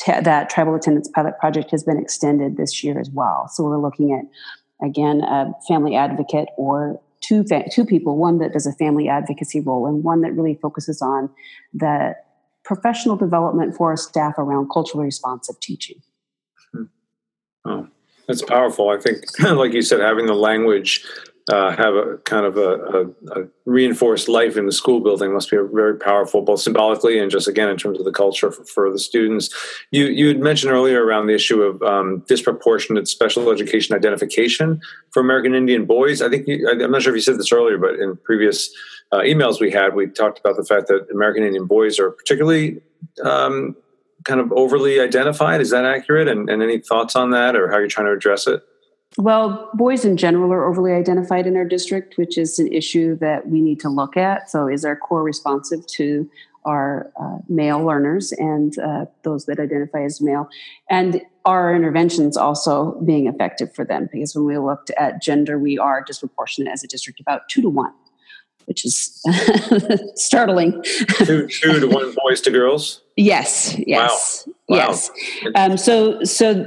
that 0.07 0.49
tribal 0.51 0.75
attendance 0.75 1.09
pilot 1.09 1.39
project 1.39 1.71
has 1.71 1.83
been 1.83 1.99
extended 1.99 2.57
this 2.57 2.83
year 2.83 2.99
as 2.99 3.11
well. 3.11 3.49
So 3.53 3.65
we're 3.65 3.81
looking 3.81 4.13
at 4.13 4.87
again 4.87 5.23
a 5.23 5.53
family 5.67 5.97
advocate 5.97 6.49
or 6.57 7.01
two 7.21 7.45
fa- 7.45 7.69
two 7.71 7.85
people, 7.85 8.17
one 8.17 8.39
that 8.39 8.53
does 8.53 8.67
a 8.67 8.73
family 8.75 9.09
advocacy 9.09 9.61
role 9.61 9.87
and 9.87 10.05
one 10.05 10.21
that 10.23 10.33
really 10.33 10.55
focuses 10.55 11.03
on 11.03 11.31
the 11.73 12.15
professional 12.65 13.17
development 13.17 13.75
for 13.77 13.91
our 13.91 13.97
staff 13.97 14.35
around 14.39 14.69
culturally 14.73 15.05
responsive 15.05 15.59
teaching. 15.61 16.01
Oh, 17.65 17.89
that's 18.27 18.43
powerful. 18.43 18.91
I 18.91 18.99
think, 18.99 19.25
like 19.41 19.73
you 19.73 19.83
said, 19.83 20.01
having 20.01 20.27
the 20.27 20.35
language 20.35 21.05
uh, 21.49 21.75
have 21.77 21.95
a 21.95 22.19
kind 22.25 22.45
of 22.45 22.57
a, 22.57 22.71
a, 22.71 23.41
a, 23.41 23.49
reinforced 23.65 24.29
life 24.29 24.57
in 24.57 24.67
the 24.67 24.73
school 24.73 25.01
building 25.01 25.33
must 25.33 25.51
be 25.51 25.57
very 25.73 25.97
powerful, 25.97 26.43
both 26.43 26.61
symbolically 26.61 27.19
and 27.19 27.31
just 27.31 27.49
again 27.49 27.69
in 27.69 27.77
terms 27.77 27.99
of 27.99 28.05
the 28.05 28.13
culture 28.13 28.51
for, 28.51 28.65
for 28.65 28.91
the 28.91 28.99
students. 28.99 29.55
You 29.91 30.07
you 30.07 30.29
had 30.29 30.41
mentioned 30.41 30.73
earlier 30.73 31.05
around 31.05 31.27
the 31.27 31.35
issue 31.35 31.63
of 31.63 31.83
um, 31.83 32.25
disproportionate 32.29 33.09
special 33.09 33.51
education 33.51 33.97
identification 33.97 34.81
for 35.11 35.21
American 35.21 35.55
Indian 35.55 35.85
boys. 35.85 36.23
I 36.23 36.29
think 36.29 36.47
you, 36.47 36.69
I'm 36.69 36.91
not 36.91 37.03
sure 37.03 37.13
if 37.13 37.17
you 37.17 37.23
said 37.23 37.39
this 37.39 37.53
earlier, 37.53 37.79
but 37.79 37.95
in 37.95 38.17
previous 38.17 38.71
uh, 39.13 39.19
emails 39.19 39.61
we 39.61 39.71
had, 39.71 39.95
we 39.95 40.07
talked 40.07 40.39
about 40.39 40.57
the 40.57 40.65
fact 40.65 40.89
that 40.89 41.07
American 41.13 41.45
Indian 41.45 41.67
boys 41.67 41.99
are 41.99 42.11
particularly 42.11 42.81
um, 43.25 43.75
kind 44.25 44.41
of 44.41 44.53
overly 44.53 45.01
identified. 45.01 45.61
Is 45.61 45.71
that 45.71 45.85
accurate? 45.85 46.29
And, 46.29 46.51
and 46.51 46.63
any 46.63 46.79
thoughts 46.79 47.17
on 47.17 47.31
that, 47.31 47.57
or 47.57 47.71
how 47.71 47.79
you're 47.79 47.89
trying 47.89 48.07
to 48.07 48.13
address 48.13 48.47
it? 48.47 48.63
Well, 49.19 49.69
boys 49.75 50.05
in 50.05 50.17
general 50.17 50.53
are 50.53 50.65
overly 50.65 50.93
identified 50.93 51.49
in 51.49 51.57
our 51.57 51.65
district, 51.65 52.17
which 52.19 52.39
is 52.39 52.61
an 52.61 52.73
issue 52.73 53.17
that 53.17 53.49
we 53.49 53.61
need 53.61 53.81
to 53.81 53.89
look 53.89 54.17
at. 54.17 54.49
So, 54.49 54.69
is 54.69 54.85
our 54.85 54.95
core 54.95 55.25
responsive 55.25 55.85
to 55.89 56.31
our 56.65 57.11
uh, 57.21 57.39
male 57.49 57.85
learners 57.85 58.31
and 58.33 58.79
uh, 58.79 59.07
those 59.25 59.47
that 59.47 59.59
identify 59.59 60.05
as 60.05 60.21
male? 60.21 60.49
And 60.89 61.21
are 61.45 61.75
interventions 61.75 62.37
also 62.37 62.93
being 63.05 63.27
effective 63.27 63.75
for 63.75 63.85
them? 63.85 64.09
Because 64.13 64.37
when 64.37 64.45
we 64.45 64.57
looked 64.57 64.91
at 64.91 65.21
gender, 65.21 65.59
we 65.59 65.79
are 65.79 66.01
disproportionate 66.05 66.73
as 66.73 66.85
a 66.85 66.87
district, 66.87 67.19
about 67.19 67.49
two 67.49 67.63
to 67.63 67.69
one 67.69 67.93
which 68.67 68.85
is 68.85 69.25
startling. 70.15 70.83
two, 71.25 71.49
two 71.49 71.81
to 71.81 71.89
one 71.89 72.15
boys 72.23 72.39
to 72.43 72.51
girls. 72.51 73.01
Yes. 73.17 73.75
Yes. 73.87 74.47
Wow. 74.69 74.77
Yes. 74.77 75.11
Um, 75.55 75.79
so 75.79 76.23
so 76.23 76.67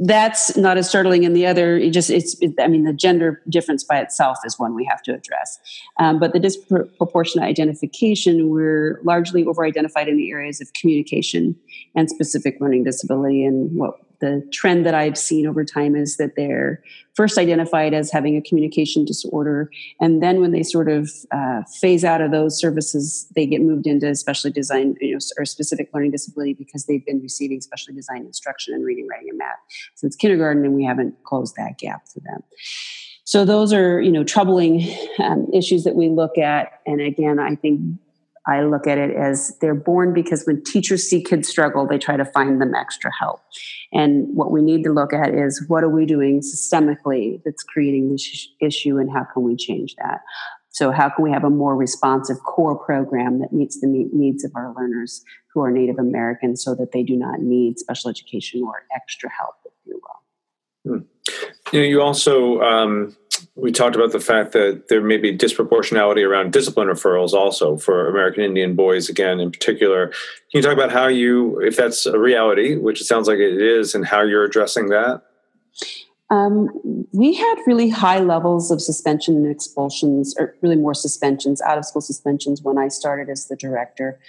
that's 0.00 0.56
not 0.56 0.78
as 0.78 0.88
startling. 0.88 1.24
And 1.24 1.36
the 1.36 1.46
other, 1.46 1.76
it 1.76 1.90
just 1.90 2.10
it's. 2.10 2.36
It, 2.40 2.52
I 2.58 2.68
mean, 2.68 2.84
the 2.84 2.92
gender 2.92 3.42
difference 3.48 3.84
by 3.84 4.00
itself 4.00 4.38
is 4.44 4.58
one 4.58 4.74
we 4.74 4.84
have 4.86 5.02
to 5.02 5.12
address. 5.12 5.58
Um, 5.98 6.18
but 6.18 6.32
the 6.32 6.40
disproportionate 6.40 7.46
identification, 7.46 8.50
we're 8.50 9.00
largely 9.04 9.44
over-identified 9.44 10.08
in 10.08 10.16
the 10.16 10.30
areas 10.30 10.60
of 10.60 10.72
communication 10.72 11.54
and 11.94 12.08
specific 12.08 12.56
learning 12.60 12.84
disability, 12.84 13.44
and 13.44 13.76
what 13.76 13.94
the 14.20 14.46
trend 14.52 14.86
that 14.86 14.94
I've 14.94 15.18
seen 15.18 15.46
over 15.46 15.64
time 15.64 15.96
is 15.96 16.16
that 16.16 16.36
they're 16.36 16.82
first 17.14 17.38
identified 17.38 17.92
as 17.92 18.10
having 18.10 18.36
a 18.36 18.42
communication 18.42 19.04
disorder, 19.04 19.70
and 20.00 20.22
then 20.22 20.40
when 20.40 20.52
they 20.52 20.62
sort 20.62 20.88
of 20.88 21.10
uh, 21.32 21.62
phase 21.80 22.04
out 22.04 22.20
of 22.20 22.30
those 22.30 22.58
services, 22.58 23.26
they 23.34 23.46
get 23.46 23.60
moved 23.60 23.86
into 23.86 24.14
specially 24.14 24.50
designed 24.52 24.96
you 25.00 25.12
know, 25.12 25.18
or 25.38 25.44
specific 25.44 25.90
learning 25.92 26.12
disability 26.12 26.54
because 26.54 26.86
they've 26.86 27.04
been 27.04 27.20
receiving 27.20 27.60
specially 27.60 27.94
designed 27.94 28.26
instruction 28.26 28.74
in 28.74 28.82
reading, 28.82 29.06
writing, 29.08 29.28
and 29.28 29.38
math 29.38 29.58
since 29.94 30.16
kindergarten, 30.16 30.64
and 30.64 30.74
we 30.74 30.84
haven't 30.84 31.14
closed 31.24 31.54
that 31.56 31.78
gap 31.78 32.02
for 32.12 32.20
them. 32.20 32.42
So 33.24 33.44
those 33.44 33.72
are 33.72 34.00
you 34.00 34.12
know 34.12 34.24
troubling 34.24 34.86
um, 35.18 35.46
issues 35.52 35.84
that 35.84 35.94
we 35.94 36.08
look 36.08 36.38
at, 36.38 36.80
and 36.86 37.00
again, 37.00 37.38
I 37.38 37.54
think 37.54 37.80
I 38.50 38.62
look 38.62 38.86
at 38.86 38.98
it 38.98 39.16
as 39.16 39.56
they're 39.60 39.74
born 39.74 40.12
because 40.12 40.44
when 40.44 40.62
teachers 40.64 41.04
see 41.04 41.22
kids 41.22 41.48
struggle, 41.48 41.86
they 41.86 41.98
try 41.98 42.16
to 42.16 42.24
find 42.24 42.60
them 42.60 42.74
extra 42.74 43.10
help. 43.16 43.40
And 43.92 44.26
what 44.36 44.50
we 44.50 44.60
need 44.60 44.82
to 44.84 44.92
look 44.92 45.12
at 45.12 45.32
is 45.32 45.64
what 45.68 45.84
are 45.84 45.88
we 45.88 46.04
doing 46.04 46.40
systemically 46.40 47.40
that's 47.44 47.62
creating 47.62 48.10
this 48.10 48.48
issue 48.60 48.98
and 48.98 49.10
how 49.10 49.24
can 49.32 49.44
we 49.44 49.54
change 49.54 49.94
that? 49.96 50.20
So, 50.72 50.92
how 50.92 51.08
can 51.08 51.24
we 51.24 51.32
have 51.32 51.44
a 51.44 51.50
more 51.50 51.76
responsive 51.76 52.38
core 52.44 52.76
program 52.76 53.40
that 53.40 53.52
meets 53.52 53.80
the 53.80 53.88
needs 53.88 54.44
of 54.44 54.52
our 54.54 54.72
learners 54.76 55.24
who 55.52 55.62
are 55.62 55.70
Native 55.70 55.98
American 55.98 56.56
so 56.56 56.74
that 56.76 56.92
they 56.92 57.02
do 57.02 57.16
not 57.16 57.40
need 57.40 57.78
special 57.78 58.08
education 58.08 58.62
or 58.62 58.82
extra 58.94 59.30
help, 59.30 59.56
if 59.64 59.72
you 59.84 59.94
will? 59.94 60.19
Hmm. 60.84 60.98
You 61.72 61.80
know, 61.80 61.86
you 61.86 62.02
also 62.02 62.60
um, 62.60 63.16
we 63.54 63.72
talked 63.72 63.94
about 63.94 64.12
the 64.12 64.20
fact 64.20 64.52
that 64.52 64.88
there 64.88 65.00
may 65.00 65.16
be 65.16 65.36
disproportionality 65.36 66.26
around 66.26 66.52
discipline 66.52 66.88
referrals 66.88 67.32
also 67.32 67.76
for 67.76 68.08
American 68.08 68.42
Indian 68.42 68.74
boys, 68.74 69.08
again, 69.08 69.38
in 69.40 69.50
particular. 69.50 70.08
Can 70.08 70.14
you 70.54 70.62
talk 70.62 70.72
about 70.72 70.90
how 70.90 71.08
you, 71.08 71.60
if 71.60 71.76
that's 71.76 72.06
a 72.06 72.18
reality, 72.18 72.76
which 72.76 73.00
it 73.00 73.04
sounds 73.04 73.28
like 73.28 73.38
it 73.38 73.60
is, 73.60 73.94
and 73.94 74.06
how 74.06 74.22
you're 74.22 74.44
addressing 74.44 74.88
that? 74.88 75.22
Um, 76.30 76.68
we 77.12 77.34
had 77.34 77.56
really 77.66 77.88
high 77.88 78.20
levels 78.20 78.70
of 78.70 78.80
suspension 78.80 79.36
and 79.36 79.50
expulsions, 79.50 80.34
or 80.38 80.54
really 80.62 80.76
more 80.76 80.94
suspensions, 80.94 81.60
out 81.60 81.76
of 81.76 81.84
school 81.84 82.02
suspensions 82.02 82.62
when 82.62 82.78
I 82.78 82.88
started 82.88 83.28
as 83.28 83.46
the 83.46 83.56
director. 83.56 84.20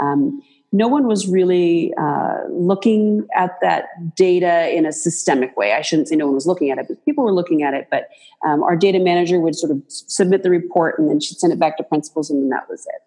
Um, 0.00 0.42
no 0.72 0.86
one 0.86 1.06
was 1.06 1.26
really 1.26 1.92
uh, 2.00 2.38
looking 2.48 3.26
at 3.34 3.58
that 3.60 3.86
data 4.16 4.70
in 4.74 4.86
a 4.86 4.92
systemic 4.92 5.56
way. 5.56 5.72
I 5.72 5.80
shouldn't 5.80 6.08
say 6.08 6.16
no 6.16 6.26
one 6.26 6.34
was 6.34 6.46
looking 6.46 6.70
at 6.70 6.78
it, 6.78 6.86
but 6.88 7.04
people 7.04 7.24
were 7.24 7.34
looking 7.34 7.62
at 7.62 7.74
it. 7.74 7.88
But 7.90 8.08
um, 8.46 8.62
our 8.62 8.76
data 8.76 9.00
manager 9.00 9.40
would 9.40 9.56
sort 9.56 9.72
of 9.72 9.82
submit 9.88 10.42
the 10.42 10.50
report 10.50 10.98
and 10.98 11.08
then 11.08 11.18
she'd 11.20 11.38
send 11.38 11.52
it 11.52 11.58
back 11.58 11.76
to 11.78 11.82
principals, 11.82 12.30
and 12.30 12.42
then 12.42 12.48
that 12.50 12.68
was 12.68 12.86
it. 12.86 13.02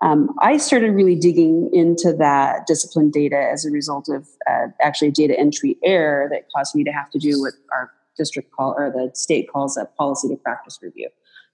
Um, 0.00 0.32
I 0.40 0.58
started 0.58 0.92
really 0.92 1.16
digging 1.16 1.70
into 1.72 2.12
that 2.18 2.68
discipline 2.68 3.10
data 3.10 3.50
as 3.52 3.66
a 3.66 3.70
result 3.70 4.08
of 4.08 4.28
uh, 4.48 4.68
actually 4.80 5.08
a 5.08 5.12
data 5.12 5.36
entry 5.36 5.76
error 5.82 6.28
that 6.30 6.44
caused 6.54 6.76
me 6.76 6.84
to 6.84 6.92
have 6.92 7.10
to 7.10 7.18
do 7.18 7.40
what 7.40 7.54
our 7.72 7.90
district 8.16 8.52
call 8.52 8.74
or 8.76 8.92
the 8.92 9.10
state 9.14 9.48
calls 9.52 9.76
a 9.76 9.86
policy 9.96 10.28
to 10.28 10.36
practice 10.36 10.78
review 10.82 11.08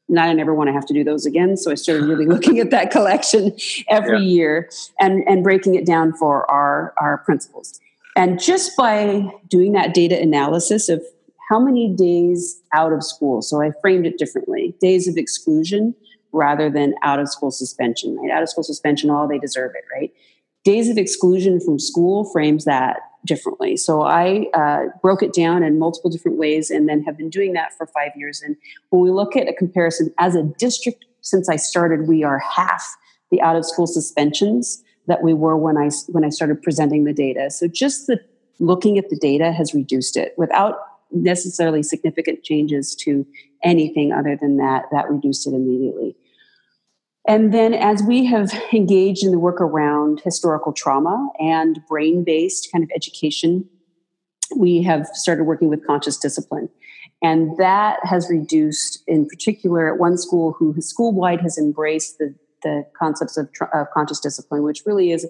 and 0.08 0.20
I 0.20 0.32
never 0.32 0.54
want 0.54 0.68
to 0.68 0.72
have 0.72 0.86
to 0.86 0.94
do 0.94 1.02
those 1.02 1.26
again. 1.26 1.56
So 1.56 1.70
I 1.70 1.74
started 1.74 2.06
really 2.06 2.26
looking 2.26 2.58
at 2.58 2.70
that 2.70 2.90
collection 2.90 3.56
every 3.88 4.18
yeah. 4.18 4.34
year 4.34 4.70
and, 5.00 5.26
and 5.26 5.42
breaking 5.42 5.74
it 5.74 5.86
down 5.86 6.12
for 6.12 6.50
our, 6.50 6.94
our 6.98 7.18
principals. 7.18 7.80
And 8.16 8.40
just 8.40 8.76
by 8.76 9.28
doing 9.48 9.72
that 9.72 9.94
data 9.94 10.20
analysis 10.20 10.88
of 10.88 11.02
how 11.50 11.58
many 11.58 11.92
days 11.92 12.60
out 12.72 12.92
of 12.92 13.02
school, 13.02 13.42
so 13.42 13.60
I 13.60 13.72
framed 13.80 14.06
it 14.06 14.18
differently 14.18 14.74
days 14.80 15.08
of 15.08 15.16
exclusion 15.16 15.94
rather 16.32 16.70
than 16.70 16.94
out 17.02 17.20
of 17.20 17.28
school 17.28 17.50
suspension, 17.50 18.16
right? 18.16 18.30
Out 18.30 18.42
of 18.42 18.48
school 18.48 18.64
suspension, 18.64 19.10
all 19.10 19.28
they 19.28 19.38
deserve 19.38 19.72
it, 19.74 19.84
right? 19.94 20.12
Days 20.64 20.88
of 20.88 20.96
exclusion 20.96 21.60
from 21.60 21.78
school 21.78 22.24
frames 22.24 22.64
that 22.64 22.98
differently. 23.24 23.76
So 23.76 24.02
I 24.02 24.46
uh, 24.54 24.86
broke 25.02 25.22
it 25.22 25.32
down 25.32 25.62
in 25.62 25.78
multiple 25.78 26.10
different 26.10 26.38
ways 26.38 26.70
and 26.70 26.88
then 26.88 27.02
have 27.04 27.16
been 27.16 27.30
doing 27.30 27.52
that 27.54 27.72
for 27.76 27.86
five 27.86 28.10
years. 28.16 28.42
And 28.42 28.56
when 28.90 29.02
we 29.02 29.10
look 29.10 29.36
at 29.36 29.48
a 29.48 29.52
comparison 29.52 30.12
as 30.18 30.34
a 30.34 30.42
district, 30.42 31.04
since 31.20 31.48
I 31.48 31.56
started, 31.56 32.06
we 32.06 32.22
are 32.22 32.38
half 32.38 32.84
the 33.30 33.40
out 33.40 33.56
of 33.56 33.64
school 33.64 33.86
suspensions 33.86 34.82
that 35.06 35.22
we 35.22 35.34
were 35.34 35.56
when 35.56 35.76
I 35.76 35.90
when 36.08 36.24
I 36.24 36.28
started 36.28 36.62
presenting 36.62 37.04
the 37.04 37.12
data. 37.12 37.50
So 37.50 37.66
just 37.66 38.06
the 38.06 38.20
looking 38.58 38.98
at 38.98 39.08
the 39.10 39.16
data 39.16 39.52
has 39.52 39.74
reduced 39.74 40.16
it 40.16 40.34
without 40.36 40.76
necessarily 41.10 41.82
significant 41.82 42.42
changes 42.44 42.94
to 42.94 43.26
anything 43.62 44.12
other 44.12 44.36
than 44.40 44.56
that 44.58 44.84
that 44.92 45.10
reduced 45.10 45.46
it 45.46 45.54
immediately. 45.54 46.16
And 47.26 47.54
then, 47.54 47.72
as 47.72 48.02
we 48.02 48.24
have 48.26 48.52
engaged 48.72 49.24
in 49.24 49.32
the 49.32 49.38
work 49.38 49.60
around 49.60 50.20
historical 50.24 50.72
trauma 50.72 51.28
and 51.38 51.80
brain 51.88 52.22
based 52.24 52.68
kind 52.70 52.84
of 52.84 52.90
education, 52.94 53.68
we 54.56 54.82
have 54.82 55.06
started 55.14 55.44
working 55.44 55.68
with 55.68 55.86
conscious 55.86 56.18
discipline. 56.18 56.68
And 57.22 57.56
that 57.56 57.98
has 58.02 58.28
reduced, 58.28 59.02
in 59.06 59.26
particular, 59.26 59.92
at 59.92 59.98
one 59.98 60.18
school 60.18 60.54
who 60.58 60.78
school 60.80 61.12
wide 61.12 61.40
has 61.40 61.56
embraced 61.56 62.18
the, 62.18 62.34
the 62.62 62.84
concepts 62.98 63.38
of, 63.38 63.48
of 63.72 63.86
conscious 63.94 64.20
discipline, 64.20 64.62
which 64.62 64.82
really 64.84 65.10
is 65.10 65.26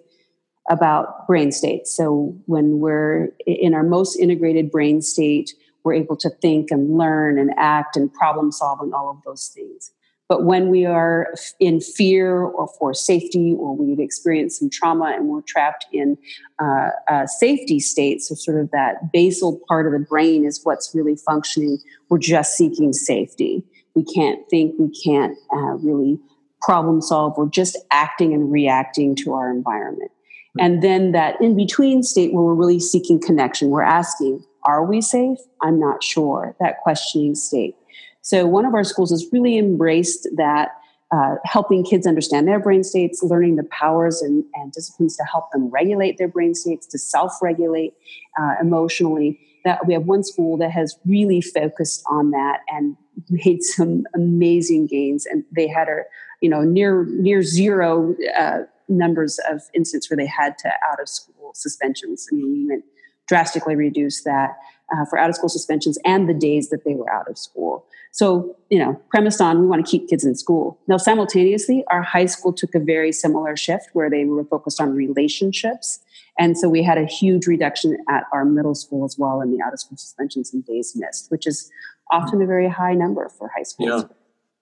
about 0.68 1.26
brain 1.28 1.52
states. 1.52 1.94
So, 1.94 2.34
when 2.46 2.80
we're 2.80 3.28
in 3.46 3.72
our 3.72 3.84
most 3.84 4.16
integrated 4.16 4.72
brain 4.72 5.00
state, 5.00 5.52
we're 5.84 5.94
able 5.94 6.16
to 6.16 6.30
think 6.30 6.72
and 6.72 6.98
learn 6.98 7.38
and 7.38 7.52
act 7.56 7.96
and 7.96 8.12
problem 8.12 8.50
solve 8.50 8.80
and 8.80 8.92
all 8.92 9.10
of 9.10 9.18
those 9.24 9.52
things. 9.54 9.92
But 10.28 10.44
when 10.44 10.70
we 10.70 10.86
are 10.86 11.34
in 11.60 11.80
fear 11.80 12.40
or 12.40 12.68
for 12.78 12.94
safety, 12.94 13.54
or 13.58 13.76
we've 13.76 14.00
experienced 14.00 14.58
some 14.58 14.70
trauma 14.70 15.12
and 15.14 15.28
we're 15.28 15.42
trapped 15.42 15.84
in 15.92 16.16
uh, 16.62 16.88
a 17.08 17.28
safety 17.28 17.78
state, 17.78 18.22
so 18.22 18.34
sort 18.34 18.58
of 18.58 18.70
that 18.70 19.12
basal 19.12 19.60
part 19.68 19.86
of 19.86 19.92
the 19.92 19.98
brain 19.98 20.44
is 20.46 20.60
what's 20.64 20.94
really 20.94 21.16
functioning, 21.16 21.78
we're 22.08 22.18
just 22.18 22.56
seeking 22.56 22.92
safety. 22.92 23.64
We 23.94 24.04
can't 24.04 24.40
think, 24.48 24.74
we 24.78 24.90
can't 25.04 25.36
uh, 25.52 25.76
really 25.76 26.18
problem 26.62 27.02
solve, 27.02 27.34
we're 27.36 27.48
just 27.50 27.76
acting 27.90 28.32
and 28.32 28.50
reacting 28.50 29.14
to 29.16 29.34
our 29.34 29.50
environment. 29.50 30.10
And 30.58 30.82
then 30.82 31.12
that 31.12 31.40
in 31.40 31.56
between 31.56 32.02
state 32.02 32.32
where 32.32 32.44
we're 32.44 32.54
really 32.54 32.80
seeking 32.80 33.20
connection, 33.20 33.70
we're 33.70 33.82
asking, 33.82 34.44
are 34.64 34.84
we 34.84 35.00
safe? 35.00 35.38
I'm 35.62 35.78
not 35.78 36.02
sure. 36.02 36.56
That 36.60 36.78
questioning 36.78 37.34
state. 37.34 37.76
So 38.24 38.46
one 38.46 38.64
of 38.64 38.72
our 38.72 38.84
schools 38.84 39.10
has 39.10 39.26
really 39.32 39.58
embraced 39.58 40.26
that, 40.36 40.70
uh, 41.12 41.36
helping 41.44 41.84
kids 41.84 42.06
understand 42.06 42.48
their 42.48 42.58
brain 42.58 42.82
states, 42.82 43.22
learning 43.22 43.56
the 43.56 43.64
powers 43.64 44.22
and, 44.22 44.42
and, 44.54 44.72
disciplines 44.72 45.14
to 45.18 45.24
help 45.24 45.52
them 45.52 45.68
regulate 45.68 46.16
their 46.16 46.26
brain 46.26 46.54
states, 46.54 46.86
to 46.86 46.98
self-regulate 46.98 47.92
uh, 48.40 48.54
emotionally. 48.60 49.38
That 49.66 49.86
we 49.86 49.92
have 49.92 50.04
one 50.04 50.24
school 50.24 50.56
that 50.56 50.70
has 50.70 50.98
really 51.04 51.42
focused 51.42 52.02
on 52.08 52.30
that 52.30 52.60
and 52.68 52.96
made 53.30 53.62
some 53.62 54.04
amazing 54.14 54.86
gains, 54.86 55.26
and 55.26 55.44
they 55.54 55.68
had 55.68 55.88
a 55.88 56.02
you 56.40 56.48
know 56.48 56.62
near 56.62 57.04
near 57.04 57.42
zero 57.42 58.16
uh, 58.36 58.60
numbers 58.88 59.38
of 59.50 59.60
instances 59.74 60.10
where 60.10 60.16
they 60.16 60.26
had 60.26 60.56
to 60.58 60.72
out 60.90 61.00
of 61.00 61.08
school 61.08 61.52
suspensions. 61.54 62.26
I 62.32 62.36
mean, 62.36 62.68
we 62.68 62.82
drastically 63.28 63.76
reduced 63.76 64.24
that 64.24 64.56
uh, 64.92 65.04
for 65.06 65.18
out 65.18 65.28
of 65.28 65.36
school 65.36 65.48
suspensions 65.48 65.98
and 66.04 66.28
the 66.28 66.34
days 66.34 66.70
that 66.70 66.84
they 66.84 66.94
were 66.94 67.10
out 67.12 67.28
of 67.28 67.38
school. 67.38 67.86
So, 68.12 68.56
you 68.70 68.78
know, 68.78 69.00
premised 69.10 69.40
on 69.40 69.60
we 69.60 69.66
want 69.66 69.84
to 69.84 69.90
keep 69.90 70.08
kids 70.08 70.24
in 70.24 70.36
school. 70.36 70.78
Now, 70.86 70.98
simultaneously, 70.98 71.84
our 71.88 72.02
high 72.02 72.26
school 72.26 72.52
took 72.52 72.74
a 72.74 72.78
very 72.78 73.10
similar 73.10 73.56
shift 73.56 73.88
where 73.92 74.08
they 74.08 74.24
were 74.24 74.44
focused 74.44 74.80
on 74.80 74.94
relationships. 74.94 75.98
And 76.38 76.56
so 76.56 76.68
we 76.68 76.82
had 76.82 76.96
a 76.98 77.06
huge 77.06 77.46
reduction 77.46 77.96
at 78.08 78.24
our 78.32 78.44
middle 78.44 78.74
school 78.74 79.04
as 79.04 79.18
well 79.18 79.40
in 79.40 79.50
the 79.50 79.62
out 79.62 79.72
of 79.72 79.80
school 79.80 79.96
suspensions 79.96 80.52
and 80.52 80.64
days 80.64 80.94
missed, 80.94 81.30
which 81.30 81.46
is 81.46 81.70
often 82.10 82.40
a 82.40 82.46
very 82.46 82.68
high 82.68 82.94
number 82.94 83.28
for 83.28 83.50
high 83.56 83.62
schools. 83.62 84.02
Yeah. 84.02 84.08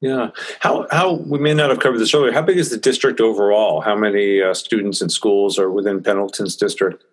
Yeah. 0.02 0.30
How, 0.58 0.88
how, 0.90 1.12
we 1.12 1.38
may 1.38 1.54
not 1.54 1.70
have 1.70 1.78
covered 1.78 1.98
this 1.98 2.12
earlier. 2.12 2.32
How 2.32 2.42
big 2.42 2.58
is 2.58 2.70
the 2.70 2.76
district 2.76 3.20
overall? 3.20 3.82
How 3.82 3.94
many 3.94 4.42
uh, 4.42 4.52
students 4.52 5.00
and 5.00 5.12
schools 5.12 5.60
are 5.60 5.70
within 5.70 6.02
Pendleton's 6.02 6.56
district? 6.56 7.04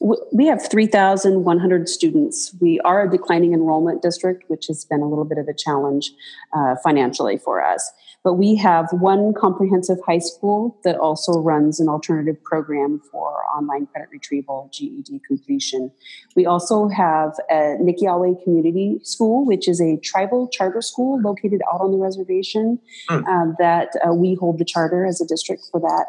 We 0.00 0.46
have 0.46 0.66
3,100 0.66 1.88
students. 1.88 2.54
We 2.58 2.80
are 2.80 3.02
a 3.06 3.10
declining 3.10 3.52
enrollment 3.52 4.00
district, 4.00 4.44
which 4.48 4.66
has 4.68 4.84
been 4.86 5.00
a 5.00 5.08
little 5.08 5.26
bit 5.26 5.36
of 5.36 5.46
a 5.46 5.52
challenge 5.52 6.12
uh, 6.54 6.76
financially 6.82 7.36
for 7.36 7.62
us. 7.62 7.92
But 8.24 8.34
we 8.34 8.54
have 8.56 8.88
one 8.92 9.34
comprehensive 9.34 9.98
high 10.06 10.18
school 10.18 10.78
that 10.84 10.96
also 10.96 11.40
runs 11.40 11.80
an 11.80 11.88
alternative 11.88 12.42
program 12.44 13.00
for 13.10 13.42
online 13.54 13.86
credit 13.86 14.08
retrieval, 14.10 14.70
GED 14.72 15.20
completion. 15.26 15.90
We 16.34 16.46
also 16.46 16.88
have 16.88 17.34
a 17.50 17.76
Nixyáawii 17.80 18.42
Community 18.42 19.00
School, 19.02 19.44
which 19.44 19.68
is 19.68 19.80
a 19.80 19.98
tribal 19.98 20.48
charter 20.48 20.82
school 20.82 21.20
located 21.20 21.60
out 21.72 21.80
on 21.80 21.92
the 21.92 21.98
reservation 21.98 22.78
mm. 23.10 23.20
uh, 23.20 23.54
that 23.58 23.88
uh, 24.06 24.14
we 24.14 24.34
hold 24.34 24.58
the 24.58 24.64
charter 24.64 25.04
as 25.04 25.20
a 25.20 25.26
district 25.26 25.62
for 25.70 25.80
that 25.80 26.06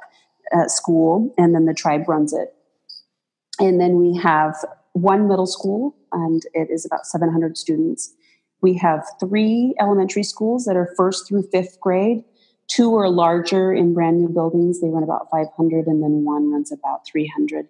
uh, 0.58 0.68
school, 0.68 1.34
and 1.38 1.56
then 1.56 1.66
the 1.66 1.74
tribe 1.74 2.08
runs 2.08 2.34
it. 2.34 2.54
And 3.62 3.80
then 3.80 3.98
we 3.98 4.18
have 4.18 4.56
one 4.94 5.28
middle 5.28 5.46
school, 5.46 5.96
and 6.12 6.42
it 6.56 6.70
is 6.72 6.84
about 6.84 7.06
700 7.06 7.56
students. 7.56 8.12
We 8.62 8.74
have 8.78 9.06
three 9.20 9.76
elementary 9.80 10.24
schools 10.24 10.66
that 10.66 10.76
are 10.76 10.92
first 10.98 11.28
through 11.28 11.44
fifth 11.52 11.80
grade. 11.80 12.24
Two 12.68 12.96
are 12.96 13.08
larger 13.08 13.72
in 13.72 13.94
brand 13.94 14.18
new 14.18 14.30
buildings. 14.30 14.82
They 14.82 14.90
run 14.90 15.04
about 15.04 15.28
500, 15.30 15.86
and 15.86 16.02
then 16.02 16.26
one 16.26 16.52
runs 16.52 16.72
about 16.72 17.06
300. 17.06 17.68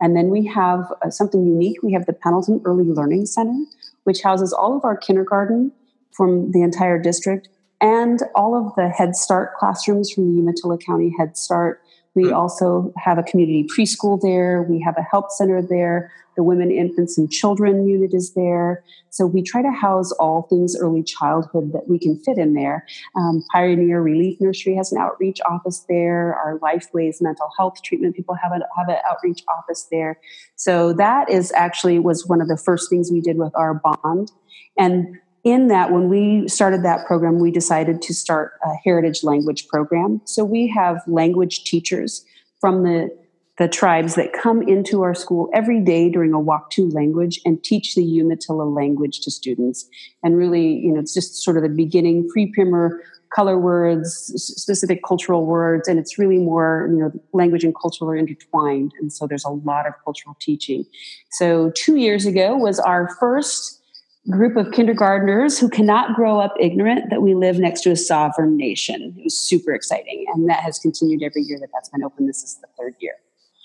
And 0.00 0.16
then 0.16 0.30
we 0.30 0.46
have 0.46 0.84
uh, 1.04 1.10
something 1.10 1.44
unique. 1.44 1.82
We 1.82 1.92
have 1.92 2.06
the 2.06 2.12
Pendleton 2.12 2.60
Early 2.64 2.84
Learning 2.84 3.26
Center, 3.26 3.64
which 4.04 4.22
houses 4.22 4.52
all 4.52 4.76
of 4.76 4.84
our 4.84 4.96
kindergarten 4.96 5.72
from 6.12 6.52
the 6.52 6.62
entire 6.62 7.00
district 7.00 7.48
and 7.80 8.20
all 8.36 8.56
of 8.56 8.74
the 8.76 8.88
Head 8.88 9.16
Start 9.16 9.56
classrooms 9.56 10.12
from 10.12 10.32
the 10.32 10.38
Umatilla 10.38 10.78
County 10.78 11.12
Head 11.18 11.36
Start 11.36 11.81
we 12.14 12.28
hmm. 12.28 12.34
also 12.34 12.92
have 12.96 13.18
a 13.18 13.22
community 13.22 13.66
preschool 13.74 14.20
there. 14.20 14.62
We 14.62 14.80
have 14.80 14.96
a 14.98 15.02
help 15.02 15.30
center 15.30 15.62
there. 15.62 16.12
The 16.36 16.42
Women, 16.42 16.70
Infants, 16.70 17.18
and 17.18 17.30
Children 17.30 17.86
unit 17.86 18.14
is 18.14 18.32
there. 18.34 18.82
So 19.10 19.26
we 19.26 19.42
try 19.42 19.60
to 19.60 19.70
house 19.70 20.12
all 20.12 20.42
things 20.42 20.74
early 20.74 21.02
childhood 21.02 21.72
that 21.72 21.88
we 21.88 21.98
can 21.98 22.18
fit 22.18 22.38
in 22.38 22.54
there. 22.54 22.86
Um, 23.14 23.44
Pioneer 23.52 24.00
Relief 24.00 24.40
Nursery 24.40 24.74
has 24.76 24.92
an 24.92 24.98
outreach 24.98 25.40
office 25.48 25.84
there. 25.90 26.34
Our 26.34 26.58
Lifeways 26.60 27.20
mental 27.20 27.50
health 27.58 27.82
treatment 27.82 28.16
people 28.16 28.34
have, 28.42 28.52
a, 28.52 28.60
have 28.76 28.88
an 28.88 28.96
outreach 29.10 29.42
office 29.46 29.86
there. 29.90 30.18
So 30.56 30.94
that 30.94 31.28
is 31.28 31.52
actually 31.52 31.98
was 31.98 32.26
one 32.26 32.40
of 32.40 32.48
the 32.48 32.56
first 32.56 32.88
things 32.88 33.10
we 33.12 33.20
did 33.20 33.36
with 33.36 33.52
our 33.54 33.74
bond. 33.74 34.32
And 34.78 35.18
in 35.44 35.68
that, 35.68 35.90
when 35.90 36.08
we 36.08 36.46
started 36.48 36.84
that 36.84 37.06
program, 37.06 37.40
we 37.40 37.50
decided 37.50 38.00
to 38.02 38.14
start 38.14 38.52
a 38.64 38.74
heritage 38.84 39.24
language 39.24 39.66
program. 39.68 40.20
So 40.24 40.44
we 40.44 40.68
have 40.68 41.02
language 41.06 41.64
teachers 41.64 42.24
from 42.60 42.84
the, 42.84 43.10
the 43.58 43.66
tribes 43.66 44.14
that 44.14 44.32
come 44.32 44.62
into 44.62 45.02
our 45.02 45.14
school 45.14 45.50
every 45.52 45.80
day 45.80 46.08
during 46.10 46.32
a 46.32 46.38
walk 46.38 46.70
to 46.70 46.88
language 46.90 47.40
and 47.44 47.62
teach 47.64 47.96
the 47.96 48.04
Umatilla 48.04 48.62
language 48.62 49.20
to 49.20 49.30
students. 49.32 49.88
And 50.22 50.36
really, 50.36 50.78
you 50.78 50.92
know, 50.92 51.00
it's 51.00 51.14
just 51.14 51.42
sort 51.42 51.56
of 51.56 51.64
the 51.64 51.68
beginning, 51.68 52.28
pre 52.28 52.52
primer 52.52 53.02
color 53.34 53.58
words, 53.58 54.32
specific 54.36 55.02
cultural 55.02 55.46
words, 55.46 55.88
and 55.88 55.98
it's 55.98 56.18
really 56.18 56.38
more, 56.38 56.88
you 56.92 56.98
know, 56.98 57.12
language 57.32 57.64
and 57.64 57.74
culture 57.74 58.04
are 58.04 58.16
intertwined. 58.16 58.92
And 59.00 59.12
so 59.12 59.26
there's 59.26 59.44
a 59.44 59.50
lot 59.50 59.86
of 59.86 59.94
cultural 60.04 60.36
teaching. 60.38 60.84
So 61.30 61.72
two 61.74 61.96
years 61.96 62.26
ago 62.26 62.56
was 62.56 62.78
our 62.78 63.08
first 63.18 63.81
group 64.30 64.56
of 64.56 64.70
kindergartners 64.72 65.58
who 65.58 65.68
cannot 65.68 66.14
grow 66.14 66.38
up 66.38 66.54
ignorant 66.60 67.10
that 67.10 67.22
we 67.22 67.34
live 67.34 67.58
next 67.58 67.80
to 67.82 67.90
a 67.90 67.96
sovereign 67.96 68.56
nation. 68.56 69.14
It 69.18 69.24
was 69.24 69.38
super 69.38 69.72
exciting. 69.72 70.26
And 70.32 70.48
that 70.48 70.60
has 70.60 70.78
continued 70.78 71.22
every 71.22 71.42
year 71.42 71.58
that 71.58 71.70
that's 71.72 71.88
been 71.88 72.04
open. 72.04 72.26
This 72.26 72.42
is 72.42 72.58
the 72.60 72.68
third 72.78 72.94
year. 73.00 73.14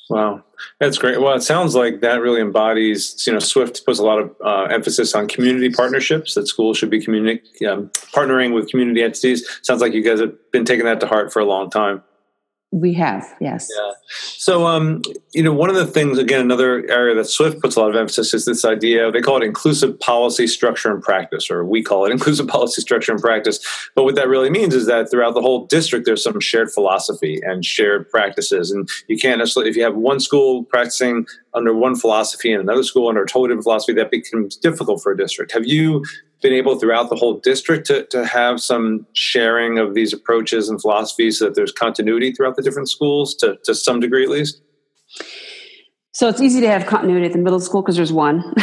Wow, 0.10 0.42
that's 0.80 0.98
great. 0.98 1.20
Well, 1.20 1.36
it 1.36 1.42
sounds 1.42 1.76
like 1.76 2.00
that 2.00 2.22
really 2.22 2.40
embodies, 2.40 3.28
you 3.28 3.34
know, 3.34 3.40
Swift 3.40 3.86
puts 3.86 4.00
a 4.00 4.04
lot 4.04 4.20
of 4.20 4.36
uh, 4.44 4.64
emphasis 4.74 5.14
on 5.14 5.28
community 5.28 5.70
partnerships, 5.70 6.34
that 6.36 6.48
schools 6.48 6.78
should 6.78 6.90
be 6.90 7.02
communi- 7.02 7.42
um, 7.68 7.90
partnering 8.14 8.54
with 8.54 8.70
community 8.70 9.04
entities. 9.04 9.46
Sounds 9.64 9.82
like 9.82 9.92
you 9.92 10.02
guys 10.02 10.22
have 10.22 10.34
been 10.52 10.64
taking 10.64 10.86
that 10.86 11.02
to 11.02 11.08
heart 11.08 11.34
for 11.34 11.42
a 11.42 11.46
long 11.46 11.70
time. 11.70 12.02
We 12.72 12.94
have, 12.96 13.26
yes. 13.40 13.70
Yeah. 13.74 13.92
So, 14.10 14.68
um, 14.68 15.02
you 15.34 15.42
know, 15.42 15.54
one 15.54 15.70
of 15.70 15.78
the 15.78 15.88
things, 15.88 16.18
again, 16.18 16.42
another 16.42 16.86
area 16.92 17.16
that 17.16 17.26
Swift 17.26 17.62
puts 17.62 17.78
a 17.78 17.80
lot 17.80 17.90
of 17.90 17.96
emphasis 17.96 18.34
is 18.34 18.44
this 18.44 18.66
idea, 18.66 19.10
they 19.10 19.22
call 19.22 19.42
it 19.42 19.46
inclusive 19.46 19.98
policy 20.02 20.48
structure 20.48 20.92
and 20.92 21.02
practice, 21.02 21.50
or 21.50 21.64
we 21.64 21.82
call 21.82 22.06
it 22.06 22.12
inclusive 22.12 22.50
policy 22.50 22.82
structure 22.82 23.14
and 23.14 23.22
practice. 23.22 23.66
But 23.96 24.04
what 24.04 24.16
that 24.16 24.28
really 24.28 24.50
means 24.50 24.76
is 24.76 24.86
that 24.88 25.10
throughout 25.10 25.34
the 25.34 25.42
whole 25.42 25.66
district, 25.68 26.06
there's 26.06 26.22
some 26.22 26.42
shared 26.42 26.70
philosophy 26.70 27.40
and 27.42 27.64
shared 27.64 28.10
practices. 28.10 28.70
And 28.70 28.90
you 29.08 29.18
can't 29.18 29.40
necessarily, 29.40 29.70
if 29.70 29.78
you 29.78 29.84
have 29.84 29.96
one 29.96 30.20
school 30.20 30.66
practicing 30.66 31.26
under 31.54 31.74
one 31.74 31.96
philosophy 31.96 32.52
and 32.52 32.62
another 32.62 32.84
school 32.84 33.08
under 33.08 33.24
a 33.24 33.28
totally 33.28 33.48
different 33.48 33.64
philosophy, 33.64 33.94
that 33.94 34.12
becomes 34.12 34.58
difficult 34.58 35.02
for 35.02 35.14
a 35.14 35.18
district. 35.18 35.54
Have 35.54 35.66
you 35.66 36.04
been 36.48 36.58
able 36.58 36.80
throughout 36.80 37.10
the 37.10 37.16
whole 37.16 37.40
district 37.40 37.86
to, 37.88 38.06
to 38.06 38.26
have 38.26 38.62
some 38.62 39.06
sharing 39.14 39.78
of 39.80 39.96
these 39.96 40.14
approaches 40.14 40.70
and 40.70 40.80
philosophies 40.82 41.40
so 41.40 41.46
that 41.46 41.56
there's 41.56 41.74
continuity 41.74 42.32
throughout 42.32 42.56
the 42.56 42.62
different 42.62 42.90
schools 42.90 43.36
to, 43.36 43.58
to 43.66 43.76
some 43.76 44.00
degree 44.00 44.24
at 44.24 44.30
least? 44.30 44.62
So 46.14 46.30
it's 46.30 46.40
easy 46.40 46.62
to 46.62 46.70
have 46.70 46.86
continuity 46.86 47.26
at 47.26 47.34
the 47.34 47.38
middle 47.38 47.60
school 47.60 47.82
because 47.82 47.98
there's 47.98 48.14
one. 48.14 48.42